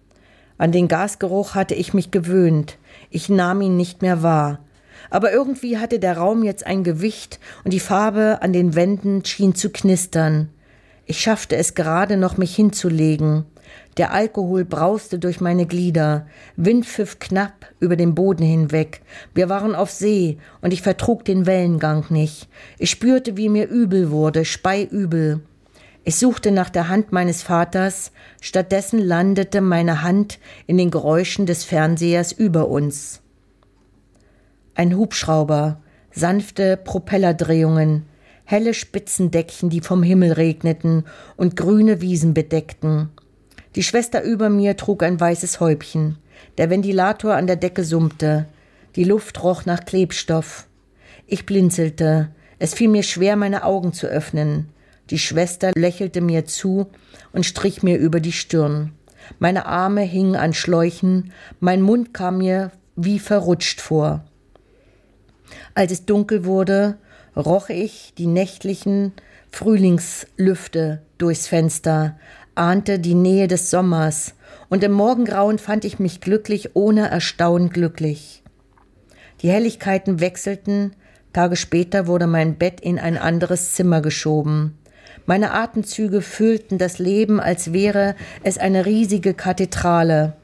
An 0.56 0.72
den 0.72 0.88
Gasgeruch 0.88 1.54
hatte 1.54 1.74
ich 1.74 1.92
mich 1.92 2.10
gewöhnt, 2.10 2.78
ich 3.14 3.28
nahm 3.28 3.60
ihn 3.60 3.76
nicht 3.76 4.02
mehr 4.02 4.22
wahr 4.22 4.58
aber 5.14 5.32
irgendwie 5.32 5.78
hatte 5.78 6.00
der 6.00 6.16
Raum 6.16 6.42
jetzt 6.42 6.66
ein 6.66 6.82
Gewicht 6.82 7.38
und 7.62 7.72
die 7.72 7.78
Farbe 7.78 8.38
an 8.40 8.52
den 8.52 8.74
Wänden 8.74 9.24
schien 9.24 9.54
zu 9.54 9.70
knistern. 9.70 10.48
Ich 11.06 11.20
schaffte 11.20 11.54
es 11.54 11.74
gerade 11.74 12.16
noch, 12.16 12.36
mich 12.36 12.56
hinzulegen. 12.56 13.44
Der 13.96 14.12
Alkohol 14.12 14.64
brauste 14.64 15.20
durch 15.20 15.40
meine 15.40 15.66
Glieder, 15.66 16.26
Wind 16.56 16.84
pfiff 16.84 17.20
knapp 17.20 17.66
über 17.78 17.94
den 17.94 18.16
Boden 18.16 18.44
hinweg. 18.44 19.02
Wir 19.34 19.48
waren 19.48 19.76
auf 19.76 19.92
See 19.92 20.38
und 20.62 20.72
ich 20.72 20.82
vertrug 20.82 21.24
den 21.24 21.46
Wellengang 21.46 22.06
nicht. 22.08 22.48
Ich 22.78 22.90
spürte, 22.90 23.36
wie 23.36 23.48
mir 23.48 23.68
übel 23.68 24.10
wurde, 24.10 24.44
speiübel. 24.44 25.42
Ich 26.05 26.16
suchte 26.16 26.50
nach 26.50 26.70
der 26.70 26.88
Hand 26.88 27.12
meines 27.12 27.42
Vaters, 27.42 28.12
stattdessen 28.40 28.98
landete 28.98 29.61
meine 29.61 30.02
Hand 30.02 30.38
in 30.66 30.76
den 30.76 30.90
Geräuschen 30.90 31.46
des 31.46 31.64
Fernsehers 31.64 32.32
über 32.32 32.68
uns 32.68 33.22
ein 34.74 34.96
Hubschrauber, 34.96 35.80
sanfte 36.11 36.76
Propellerdrehungen, 36.76 38.07
helle 38.44 38.74
Spitzendeckchen, 38.74 39.70
die 39.70 39.80
vom 39.80 40.02
Himmel 40.02 40.32
regneten 40.32 41.05
und 41.36 41.57
grüne 41.57 42.00
Wiesen 42.00 42.34
bedeckten. 42.34 43.11
Die 43.76 43.82
Schwester 43.82 44.22
über 44.22 44.50
mir 44.50 44.76
trug 44.76 45.02
ein 45.02 45.18
weißes 45.18 45.61
Häubchen. 45.61 46.18
Der 46.59 46.70
Ventilator 46.70 47.34
an 47.34 47.46
der 47.46 47.57
Decke 47.57 47.84
summte. 47.84 48.46
Die 48.96 49.05
Luft 49.05 49.42
roch 49.42 49.64
nach 49.64 49.84
Klebstoff. 49.84 50.66
Ich 51.26 51.46
blinzelte. 51.46 52.28
Es 52.59 52.74
fiel 52.74 52.88
mir 52.88 53.02
schwer, 53.02 53.36
meine 53.36 53.64
Augen 53.64 53.92
zu 53.92 54.07
öffnen. 54.07 54.68
Die 55.11 55.18
Schwester 55.18 55.72
lächelte 55.74 56.20
mir 56.20 56.46
zu 56.46 56.86
und 57.32 57.44
strich 57.44 57.82
mir 57.82 57.98
über 57.98 58.20
die 58.20 58.32
Stirn. 58.32 58.92
Meine 59.38 59.66
Arme 59.66 60.02
hingen 60.02 60.36
an 60.36 60.55
Schläuchen, 60.55 61.32
mein 61.61 61.82
Mund 61.82 62.14
kam 62.14 62.38
mir 62.38 62.72
wie 62.96 63.18
verrutscht 63.18 63.80
vor. 63.80 64.24
Als 65.74 65.92
es 65.92 66.07
dunkel 66.07 66.44
wurde, 66.44 66.96
roch 67.36 67.68
ich 67.68 68.14
die 68.16 68.26
nächtlichen 68.26 69.12
Frühlingslüfte 69.50 71.02
durchs 71.18 71.48
Fenster, 71.48 72.16
ahnte 72.55 72.98
die 72.98 73.14
Nähe 73.14 73.48
des 73.48 73.70
Sommers, 73.70 74.34
und 74.68 74.82
im 74.82 74.92
Morgengrauen 74.92 75.59
fand 75.59 75.84
ich 75.84 75.98
mich 75.98 76.20
glücklich, 76.20 76.74
ohne 76.74 77.09
Erstaunen 77.09 77.70
glücklich. 77.70 78.42
Die 79.42 79.50
Helligkeiten 79.50 80.20
wechselten, 80.20 80.96
Tage 81.32 81.57
später 81.57 82.07
wurde 82.07 82.26
mein 82.26 82.57
Bett 82.57 82.80
in 82.80 82.98
ein 82.98 83.18
anderes 83.18 83.74
Zimmer 83.74 84.00
geschoben. 84.00 84.78
Meine 85.26 85.52
Atemzüge 85.52 86.20
füllten 86.20 86.78
das 86.78 86.98
Leben, 86.98 87.40
als 87.40 87.72
wäre 87.72 88.14
es 88.42 88.58
eine 88.58 88.84
riesige 88.84 89.32
Kathedrale. 89.34 90.34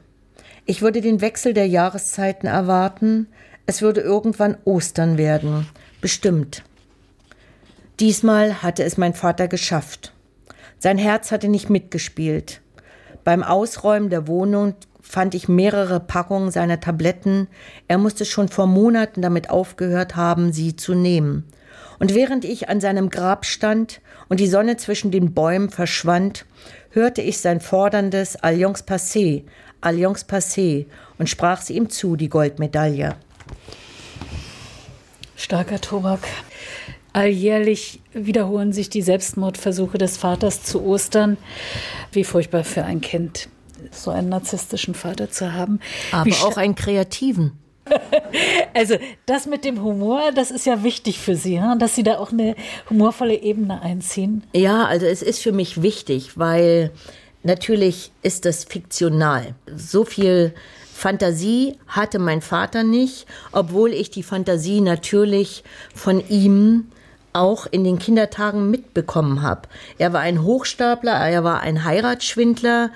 Ich 0.65 0.81
würde 0.81 1.01
den 1.01 1.21
Wechsel 1.21 1.53
der 1.53 1.67
Jahreszeiten 1.67 2.47
erwarten, 2.47 3.27
es 3.65 3.81
würde 3.81 4.01
irgendwann 4.01 4.57
Ostern 4.65 5.17
werden. 5.17 5.67
Bestimmt. 6.01 6.63
Diesmal 7.99 8.63
hatte 8.63 8.83
es 8.83 8.97
mein 8.97 9.13
Vater 9.13 9.47
geschafft. 9.47 10.13
Sein 10.79 10.97
Herz 10.97 11.31
hatte 11.31 11.47
nicht 11.47 11.69
mitgespielt. 11.69 12.61
Beim 13.23 13.43
Ausräumen 13.43 14.09
der 14.09 14.27
Wohnung 14.27 14.73
fand 15.01 15.35
ich 15.35 15.47
mehrere 15.47 15.99
Packungen 15.99 16.49
seiner 16.49 16.79
Tabletten. 16.79 17.47
Er 17.87 17.99
musste 17.99 18.25
schon 18.25 18.49
vor 18.49 18.65
Monaten 18.65 19.21
damit 19.21 19.51
aufgehört 19.51 20.15
haben, 20.15 20.51
sie 20.51 20.75
zu 20.75 20.95
nehmen. 20.95 21.45
Und 22.01 22.15
während 22.15 22.45
ich 22.45 22.67
an 22.67 22.81
seinem 22.81 23.11
Grab 23.11 23.45
stand 23.45 24.01
und 24.27 24.39
die 24.39 24.47
Sonne 24.47 24.75
zwischen 24.75 25.11
den 25.11 25.35
Bäumen 25.35 25.69
verschwand, 25.69 26.47
hörte 26.89 27.21
ich 27.21 27.37
sein 27.37 27.61
forderndes 27.61 28.37
Alliance 28.37 28.83
passé, 28.83 29.43
Alliance 29.81 30.25
passé 30.25 30.87
und 31.19 31.29
sprach 31.29 31.61
sie 31.61 31.75
ihm 31.75 31.91
zu, 31.91 32.15
die 32.15 32.27
Goldmedaille. 32.27 33.17
Starker 35.35 35.79
Tobak. 35.79 36.21
Alljährlich 37.13 38.01
wiederholen 38.13 38.73
sich 38.73 38.89
die 38.89 39.03
Selbstmordversuche 39.03 39.99
des 39.99 40.17
Vaters 40.17 40.63
zu 40.63 40.83
Ostern. 40.83 41.37
Wie 42.11 42.23
furchtbar 42.23 42.63
für 42.63 42.83
ein 42.83 43.01
Kind, 43.01 43.47
so 43.91 44.09
einen 44.09 44.29
narzisstischen 44.29 44.95
Vater 44.95 45.29
zu 45.29 45.53
haben. 45.53 45.79
Aber 46.11 46.31
auch 46.45 46.57
einen 46.57 46.73
kreativen. 46.73 47.59
Also 48.73 48.95
das 49.25 49.45
mit 49.45 49.65
dem 49.65 49.83
Humor, 49.83 50.31
das 50.33 50.51
ist 50.51 50.65
ja 50.65 50.83
wichtig 50.83 51.19
für 51.19 51.35
Sie, 51.35 51.61
dass 51.77 51.95
Sie 51.95 52.03
da 52.03 52.19
auch 52.19 52.31
eine 52.31 52.55
humorvolle 52.89 53.35
Ebene 53.35 53.81
einziehen. 53.81 54.43
Ja, 54.53 54.85
also 54.85 55.05
es 55.05 55.21
ist 55.21 55.39
für 55.39 55.51
mich 55.51 55.81
wichtig, 55.81 56.37
weil 56.37 56.91
natürlich 57.43 58.11
ist 58.21 58.45
das 58.45 58.63
fiktional. 58.63 59.55
So 59.75 60.05
viel 60.05 60.53
Fantasie 60.93 61.79
hatte 61.87 62.19
mein 62.19 62.41
Vater 62.41 62.83
nicht, 62.83 63.25
obwohl 63.51 63.91
ich 63.91 64.11
die 64.11 64.23
Fantasie 64.23 64.81
natürlich 64.81 65.63
von 65.95 66.23
ihm 66.29 66.91
auch 67.33 67.65
in 67.69 67.83
den 67.83 67.97
Kindertagen 67.97 68.69
mitbekommen 68.69 69.41
habe. 69.41 69.61
Er 69.97 70.13
war 70.13 70.21
ein 70.21 70.43
Hochstapler, 70.43 71.13
er 71.13 71.43
war 71.43 71.61
ein 71.61 71.83
Heiratsschwindler 71.83 72.91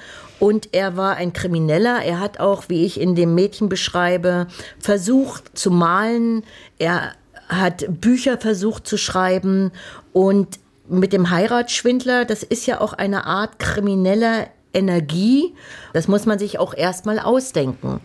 und 0.46 0.70
er 0.74 0.96
war 0.96 1.16
ein 1.16 1.34
Krimineller. 1.34 2.04
Er 2.04 2.20
hat 2.20 2.40
auch, 2.40 2.66
wie 2.68 2.86
ich 2.86 3.02
in 3.02 3.16
dem 3.16 3.34
Mädchen 3.34 3.68
beschreibe, 3.68 4.46
versucht 4.78 5.58
zu 5.58 5.72
malen. 5.72 6.44
Er 6.78 7.14
hat 7.50 7.86
Bücher 8.00 8.38
versucht 8.38 8.86
zu 8.86 8.96
schreiben 8.96 9.72
und 10.14 10.60
mit 10.88 11.14
dem 11.14 11.32
Heiratsschwindler, 11.32 12.26
das 12.26 12.44
ist 12.44 12.68
ja 12.68 12.80
auch 12.80 12.94
eine 12.94 13.26
Art 13.26 13.58
krimineller 13.58 14.46
Energie. 14.72 15.56
Das 15.94 16.08
muss 16.08 16.28
man 16.28 16.38
sich 16.38 16.60
auch 16.60 16.76
erstmal 16.76 17.18
ausdenken. 17.18 18.00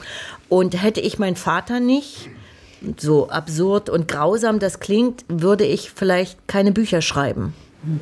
Und 0.49 0.83
hätte 0.83 1.03
ich 1.03 1.19
meinen 1.19 1.37
Vater 1.37 1.79
nicht, 1.79 2.31
so 2.97 3.29
absurd 3.29 3.91
und 3.91 4.09
grausam 4.09 4.61
das 4.61 4.81
klingt, 4.81 5.27
würde 5.29 5.67
ich 5.67 5.91
vielleicht 5.91 6.49
keine 6.49 6.73
Bücher 6.73 7.03
schreiben. 7.03 7.53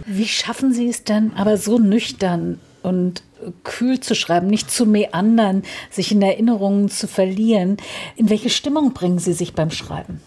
Wie 0.06 0.28
schaffen 0.28 0.72
Sie 0.72 0.88
es 0.88 1.02
dann 1.02 1.32
aber 1.34 1.56
so 1.56 1.80
nüchtern 1.80 2.60
und 2.82 3.22
kühl 3.64 4.00
zu 4.00 4.14
schreiben, 4.14 4.48
nicht 4.48 4.70
zu 4.70 4.86
meandern, 4.86 5.62
sich 5.90 6.12
in 6.12 6.22
Erinnerungen 6.22 6.88
zu 6.88 7.06
verlieren? 7.06 7.76
In 8.16 8.30
welche 8.30 8.50
Stimmung 8.50 8.92
bringen 8.92 9.18
Sie 9.18 9.32
sich 9.32 9.54
beim 9.54 9.70
Schreiben? 9.70 10.20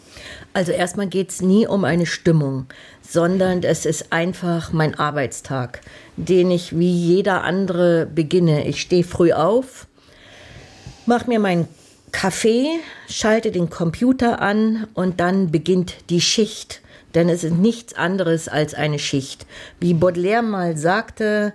Also 0.53 0.71
erstmal 0.71 1.07
geht 1.07 1.29
es 1.29 1.41
nie 1.41 1.65
um 1.65 1.85
eine 1.85 2.05
Stimmung, 2.05 2.65
sondern 3.07 3.63
es 3.63 3.85
ist 3.85 4.11
einfach 4.11 4.73
mein 4.73 4.95
Arbeitstag, 4.95 5.81
den 6.17 6.51
ich 6.51 6.77
wie 6.77 6.91
jeder 6.91 7.43
andere 7.43 8.05
beginne. 8.05 8.67
Ich 8.67 8.81
stehe 8.81 9.03
früh 9.03 9.31
auf, 9.31 9.87
mache 11.05 11.29
mir 11.29 11.39
meinen 11.39 11.67
Kaffee, 12.11 12.67
schalte 13.09 13.51
den 13.51 13.69
Computer 13.69 14.41
an 14.41 14.87
und 14.93 15.19
dann 15.19 15.51
beginnt 15.51 15.95
die 16.09 16.21
Schicht. 16.21 16.81
Denn 17.15 17.27
es 17.27 17.43
ist 17.43 17.53
nichts 17.53 17.93
anderes 17.93 18.47
als 18.47 18.73
eine 18.73 18.99
Schicht. 18.99 19.45
Wie 19.79 19.93
Baudelaire 19.93 20.41
mal 20.41 20.77
sagte, 20.77 21.53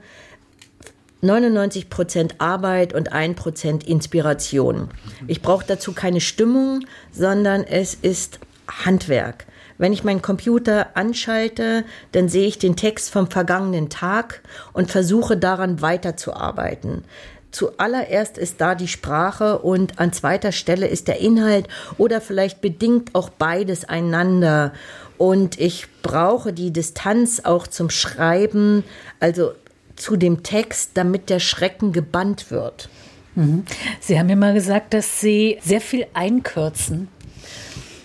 99% 1.23 2.33
Arbeit 2.39 2.93
und 2.93 3.12
1% 3.12 3.87
Inspiration. 3.87 4.89
Ich 5.27 5.43
brauche 5.43 5.64
dazu 5.67 5.93
keine 5.93 6.21
Stimmung, 6.21 6.87
sondern 7.12 7.64
es 7.64 7.95
ist 7.95 8.39
Handwerk. 8.85 9.47
Wenn 9.79 9.93
ich 9.93 10.05
meinen 10.05 10.23
Computer 10.23 10.97
anschalte, 10.97 11.85
dann 12.12 12.29
sehe 12.29 12.47
ich 12.47 12.59
den 12.59 12.77
Text 12.77 13.11
vom 13.11 13.31
vergangenen 13.31 13.91
Tag 13.91 14.43
und 14.73 14.91
versuche 14.91 15.37
daran 15.37 15.83
weiterzuarbeiten. 15.83 17.05
Zuallererst 17.51 18.37
ist 18.37 18.61
da 18.61 18.75
die 18.75 18.89
Sprache 18.89 19.59
und 19.59 19.99
an 19.99 20.12
zweiter 20.12 20.53
Stelle 20.53 20.89
ist 20.89 21.09
der 21.09 21.21
Inhalt 21.21 21.69
oder 21.97 22.21
vielleicht 22.21 22.61
bedingt 22.61 23.14
auch 23.14 23.31
beides 23.31 23.87
einander. 23.87 24.73
Und 25.17 25.59
ich 25.59 25.87
brauche 26.03 26.53
die 26.53 26.71
Distanz 26.71 27.41
auch 27.45 27.67
zum 27.67 27.89
Schreiben, 27.89 28.85
also 29.21 29.53
zu 29.97 30.16
dem 30.16 30.42
Text, 30.42 30.92
damit 30.94 31.30
der 31.30 31.40
Schrecken 31.40 31.92
gebannt 31.92 32.51
wird. 32.51 32.88
Mhm. 33.34 33.64
Sie 34.01 34.18
haben 34.18 34.26
mir 34.26 34.36
mal 34.36 34.55
gesagt, 34.55 34.94
dass 34.94 35.20
Sie 35.20 35.59
sehr 35.62 35.80
viel 35.80 36.07
einkürzen. 36.14 37.09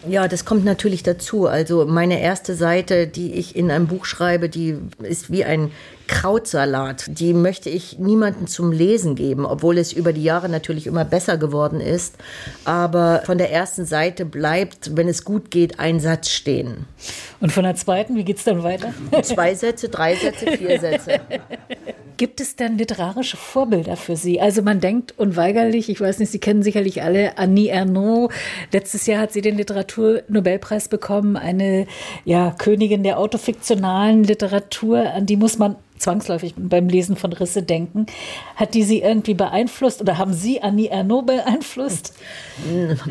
Ja, 0.08 0.28
das 0.28 0.46
kommt 0.46 0.66
natürlich 0.66 1.04
dazu. 1.04 1.48
Also 1.48 1.86
meine 1.86 2.22
erste 2.22 2.56
Seite, 2.56 3.06
die 3.08 3.34
ich 3.34 3.56
in 3.56 3.70
einem 3.70 3.88
Buch 3.88 4.06
schreibe, 4.06 4.50
die 4.50 4.78
ist 5.04 5.32
wie 5.32 5.46
ein 5.46 5.72
Krautsalat. 6.08 7.06
Die 7.20 7.34
möchte 7.34 7.70
ich 7.70 8.00
niemandem 8.00 8.48
zum 8.48 8.72
Lesen 8.72 9.16
geben, 9.16 9.46
obwohl 9.46 9.78
es 9.78 9.94
über 9.94 10.12
die 10.12 10.24
Jahre 10.24 10.50
natürlich 10.50 10.88
immer 10.88 11.06
besser 11.06 11.38
geworden 11.38 11.80
ist. 11.80 12.16
Aber 12.66 13.22
von 13.26 13.38
der 13.38 13.52
ersten 13.52 13.86
Seite 13.86 14.26
bleibt, 14.26 14.98
wenn 14.98 15.08
es 15.08 15.24
gut 15.24 15.52
geht, 15.52 15.80
ein 15.80 16.00
Satz 16.00 16.30
stehen. 16.30 16.86
Und 17.40 17.52
von 17.52 17.64
der 17.64 17.76
zweiten, 17.76 18.16
wie 18.16 18.24
geht 18.24 18.38
es 18.38 18.44
dann 18.44 18.64
weiter? 18.64 18.94
Zwei 19.22 19.54
Sätze, 19.54 19.90
drei 19.90 20.16
Sätze, 20.16 20.58
vier 20.58 20.80
Sätze. 20.80 21.22
Gibt 22.18 22.42
es 22.42 22.56
denn 22.56 22.78
literarische 22.78 23.38
Vorbilder 23.38 23.98
für 23.98 24.16
Sie? 24.16 24.40
Also 24.40 24.62
man 24.62 24.80
denkt 24.80 25.14
unweigerlich, 25.18 25.90
ich 25.90 26.00
weiß 26.00 26.20
nicht, 26.20 26.32
Sie 26.32 26.40
kennen 26.40 26.64
sicherlich 26.64 27.04
alle 27.04 27.38
Annie 27.38 27.70
Ernaux. 27.70 28.34
Letztes 28.72 29.08
Jahr 29.08 29.22
hat 29.22 29.34
sie 29.34 29.42
den 29.42 29.58
Literaturnobelpreis 29.58 30.88
bekommen, 30.88 31.38
eine 31.38 31.88
ja, 32.26 32.56
Königin 32.58 33.04
der 33.04 33.20
autofiktionalen 33.20 34.24
Literatur, 34.24 35.12
an 35.12 35.26
die 35.26 35.38
muss 35.38 35.58
man 35.58 35.76
zwangsläufig 36.02 36.54
beim 36.58 36.90
Lesen 36.90 37.16
von 37.16 37.32
Risse 37.34 37.64
denken. 37.64 38.06
Hat 38.56 38.74
die 38.74 38.84
Sie 38.84 39.02
irgendwie 39.02 39.34
beeinflusst 39.34 40.02
oder 40.02 40.18
haben 40.18 40.34
Sie 40.34 40.62
Annie 40.62 40.90
Ernaux 40.90 41.26
beeinflusst? 41.26 42.14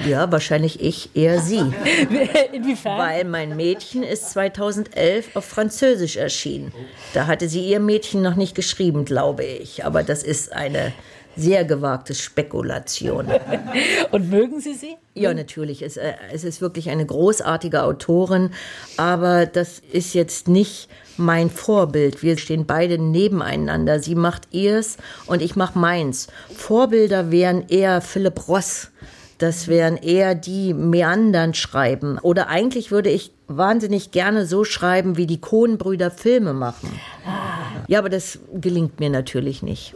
Ja, 0.06 0.30
wahrscheinlich 0.30 0.80
ich, 0.80 1.14
eher 1.14 1.40
Sie. 1.40 1.58
Inwiefern? 2.52 2.98
Weil 2.98 3.24
mein 3.24 3.56
Mädchen 3.56 4.02
ist 4.02 4.30
2011 4.30 5.36
auf 5.36 5.44
Französisch 5.44 6.16
erschienen. 6.16 6.72
Da 7.14 7.26
hatte 7.26 7.48
sie 7.48 7.66
ihr 7.66 7.80
Mädchen 7.80 8.22
noch 8.22 8.36
nicht 8.36 8.54
geschrieben, 8.54 9.04
glaube 9.04 9.44
ich. 9.44 9.84
Aber 9.84 10.02
das 10.02 10.22
ist 10.22 10.52
eine 10.52 10.92
sehr 11.36 11.64
gewagte 11.64 12.14
Spekulation. 12.14 13.28
Und 14.10 14.30
mögen 14.30 14.60
Sie 14.60 14.74
sie? 14.74 14.96
Ja, 15.14 15.32
natürlich. 15.32 15.82
Es, 15.82 15.96
äh, 15.96 16.12
es 16.32 16.44
ist 16.44 16.60
wirklich 16.60 16.90
eine 16.90 17.06
großartige 17.06 17.82
Autorin, 17.82 18.50
aber 18.96 19.46
das 19.46 19.80
ist 19.92 20.14
jetzt 20.14 20.48
nicht 20.48 20.88
mein 21.20 21.50
Vorbild. 21.50 22.22
Wir 22.22 22.36
stehen 22.38 22.66
beide 22.66 22.98
nebeneinander. 22.98 24.00
Sie 24.00 24.14
macht 24.14 24.48
ihrs 24.50 24.96
und 25.26 25.42
ich 25.42 25.54
mache 25.54 25.78
meins. 25.78 26.28
Vorbilder 26.54 27.30
wären 27.30 27.68
eher 27.68 28.00
Philipp 28.00 28.48
Ross. 28.48 28.90
Das 29.38 29.68
wären 29.68 29.96
eher 29.96 30.34
die 30.34 30.74
meandern 30.74 31.54
schreiben. 31.54 32.18
Oder 32.18 32.48
eigentlich 32.48 32.90
würde 32.90 33.08
ich 33.08 33.32
wahnsinnig 33.48 34.10
gerne 34.10 34.44
so 34.44 34.64
schreiben, 34.64 35.16
wie 35.16 35.26
die 35.26 35.40
Kohnbrüder 35.40 36.10
Filme 36.10 36.52
machen. 36.52 36.90
Ah. 37.26 37.50
Ja, 37.86 37.98
aber 37.98 38.08
das 38.08 38.38
gelingt 38.52 39.00
mir 39.00 39.10
natürlich 39.10 39.62
nicht. 39.62 39.94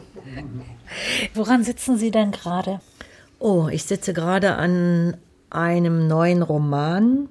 Woran 1.34 1.62
sitzen 1.62 1.98
Sie 1.98 2.10
denn 2.10 2.30
gerade? 2.30 2.80
Oh, 3.38 3.68
ich 3.70 3.84
sitze 3.84 4.12
gerade 4.14 4.54
an 4.56 5.16
einem 5.50 6.06
neuen 6.06 6.42
Roman. 6.42 7.28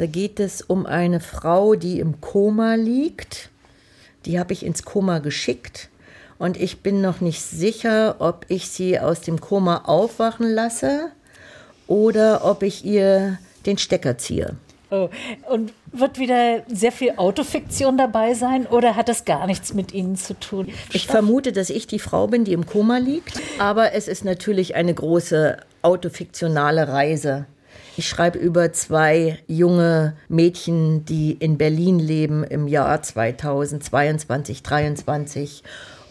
Da 0.00 0.06
geht 0.06 0.40
es 0.40 0.62
um 0.62 0.86
eine 0.86 1.20
Frau, 1.20 1.74
die 1.74 2.00
im 2.00 2.22
Koma 2.22 2.74
liegt. 2.74 3.50
Die 4.24 4.40
habe 4.40 4.54
ich 4.54 4.64
ins 4.64 4.82
Koma 4.82 5.18
geschickt. 5.18 5.90
Und 6.38 6.58
ich 6.58 6.80
bin 6.80 7.02
noch 7.02 7.20
nicht 7.20 7.42
sicher, 7.42 8.16
ob 8.18 8.46
ich 8.48 8.70
sie 8.70 8.98
aus 8.98 9.20
dem 9.20 9.42
Koma 9.42 9.82
aufwachen 9.84 10.48
lasse 10.48 11.12
oder 11.86 12.46
ob 12.46 12.62
ich 12.62 12.82
ihr 12.82 13.38
den 13.66 13.76
Stecker 13.76 14.16
ziehe. 14.16 14.56
Oh. 14.90 15.10
Und 15.50 15.74
wird 15.92 16.18
wieder 16.18 16.62
sehr 16.66 16.92
viel 16.92 17.12
Autofiktion 17.18 17.98
dabei 17.98 18.32
sein 18.32 18.66
oder 18.66 18.96
hat 18.96 19.10
das 19.10 19.26
gar 19.26 19.46
nichts 19.46 19.74
mit 19.74 19.92
Ihnen 19.92 20.16
zu 20.16 20.32
tun? 20.32 20.68
Ich 20.94 21.08
vermute, 21.08 21.52
dass 21.52 21.68
ich 21.68 21.86
die 21.86 21.98
Frau 21.98 22.26
bin, 22.26 22.44
die 22.46 22.54
im 22.54 22.64
Koma 22.64 22.96
liegt, 22.96 23.38
aber 23.58 23.92
es 23.92 24.08
ist 24.08 24.24
natürlich 24.24 24.76
eine 24.76 24.94
große 24.94 25.58
autofiktionale 25.82 26.88
Reise. 26.88 27.44
Ich 28.00 28.08
schreibe 28.08 28.38
über 28.38 28.72
zwei 28.72 29.40
junge 29.46 30.16
Mädchen, 30.30 31.04
die 31.04 31.32
in 31.32 31.58
Berlin 31.58 31.98
leben 31.98 32.44
im 32.44 32.66
Jahr 32.66 33.02
2022, 33.02 34.64
2023 34.64 35.62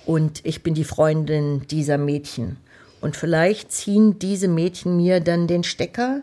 und 0.06 0.46
ich 0.46 0.62
bin 0.62 0.76
die 0.76 0.84
Freundin 0.84 1.66
dieser 1.66 1.98
Mädchen. 1.98 2.58
Und 3.02 3.16
vielleicht 3.16 3.72
ziehen 3.72 4.20
diese 4.20 4.48
Mädchen 4.48 4.98
mir 4.98 5.20
dann 5.20 5.48
den 5.48 5.64
Stecker 5.64 6.22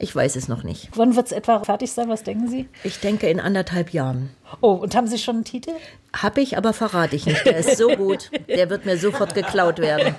ich 0.00 0.14
weiß 0.14 0.36
es 0.36 0.46
noch 0.46 0.62
nicht. 0.62 0.90
Wann 0.94 1.16
wird 1.16 1.26
es 1.26 1.32
etwa 1.32 1.64
fertig 1.64 1.90
sein? 1.90 2.08
Was 2.08 2.22
denken 2.22 2.48
Sie? 2.48 2.68
Ich 2.84 3.00
denke 3.00 3.28
in 3.28 3.40
anderthalb 3.40 3.92
Jahren. 3.92 4.30
Oh, 4.60 4.72
und 4.72 4.94
haben 4.94 5.08
Sie 5.08 5.18
schon 5.18 5.36
einen 5.36 5.44
Titel? 5.44 5.72
Habe 6.16 6.40
ich, 6.40 6.56
aber 6.56 6.72
verrate 6.72 7.16
ich 7.16 7.26
nicht. 7.26 7.44
Der 7.44 7.58
ist 7.58 7.76
so 7.76 7.88
gut, 7.88 8.30
der 8.48 8.70
wird 8.70 8.86
mir 8.86 8.96
sofort 8.96 9.34
geklaut 9.34 9.78
werden. 9.78 10.14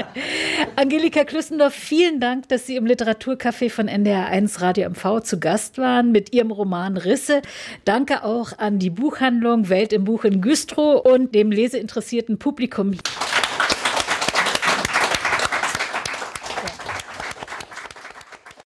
Angelika 0.76 1.24
Klüssendorf, 1.24 1.72
vielen 1.72 2.18
Dank, 2.18 2.48
dass 2.48 2.66
Sie 2.66 2.76
im 2.76 2.86
Literaturcafé 2.86 3.70
von 3.70 3.88
NDR1 3.88 4.60
Radio 4.60 4.90
MV 4.90 5.20
zu 5.22 5.38
Gast 5.38 5.78
waren 5.78 6.10
mit 6.10 6.34
Ihrem 6.34 6.50
Roman 6.50 6.96
Risse. 6.96 7.40
Danke 7.84 8.24
auch 8.24 8.58
an 8.58 8.80
die 8.80 8.90
Buchhandlung 8.90 9.68
Welt 9.68 9.92
im 9.92 10.04
Buch 10.04 10.24
in 10.24 10.40
Güstrow 10.40 11.00
und 11.04 11.34
dem 11.34 11.52
leseinteressierten 11.52 12.38
Publikum. 12.38 12.96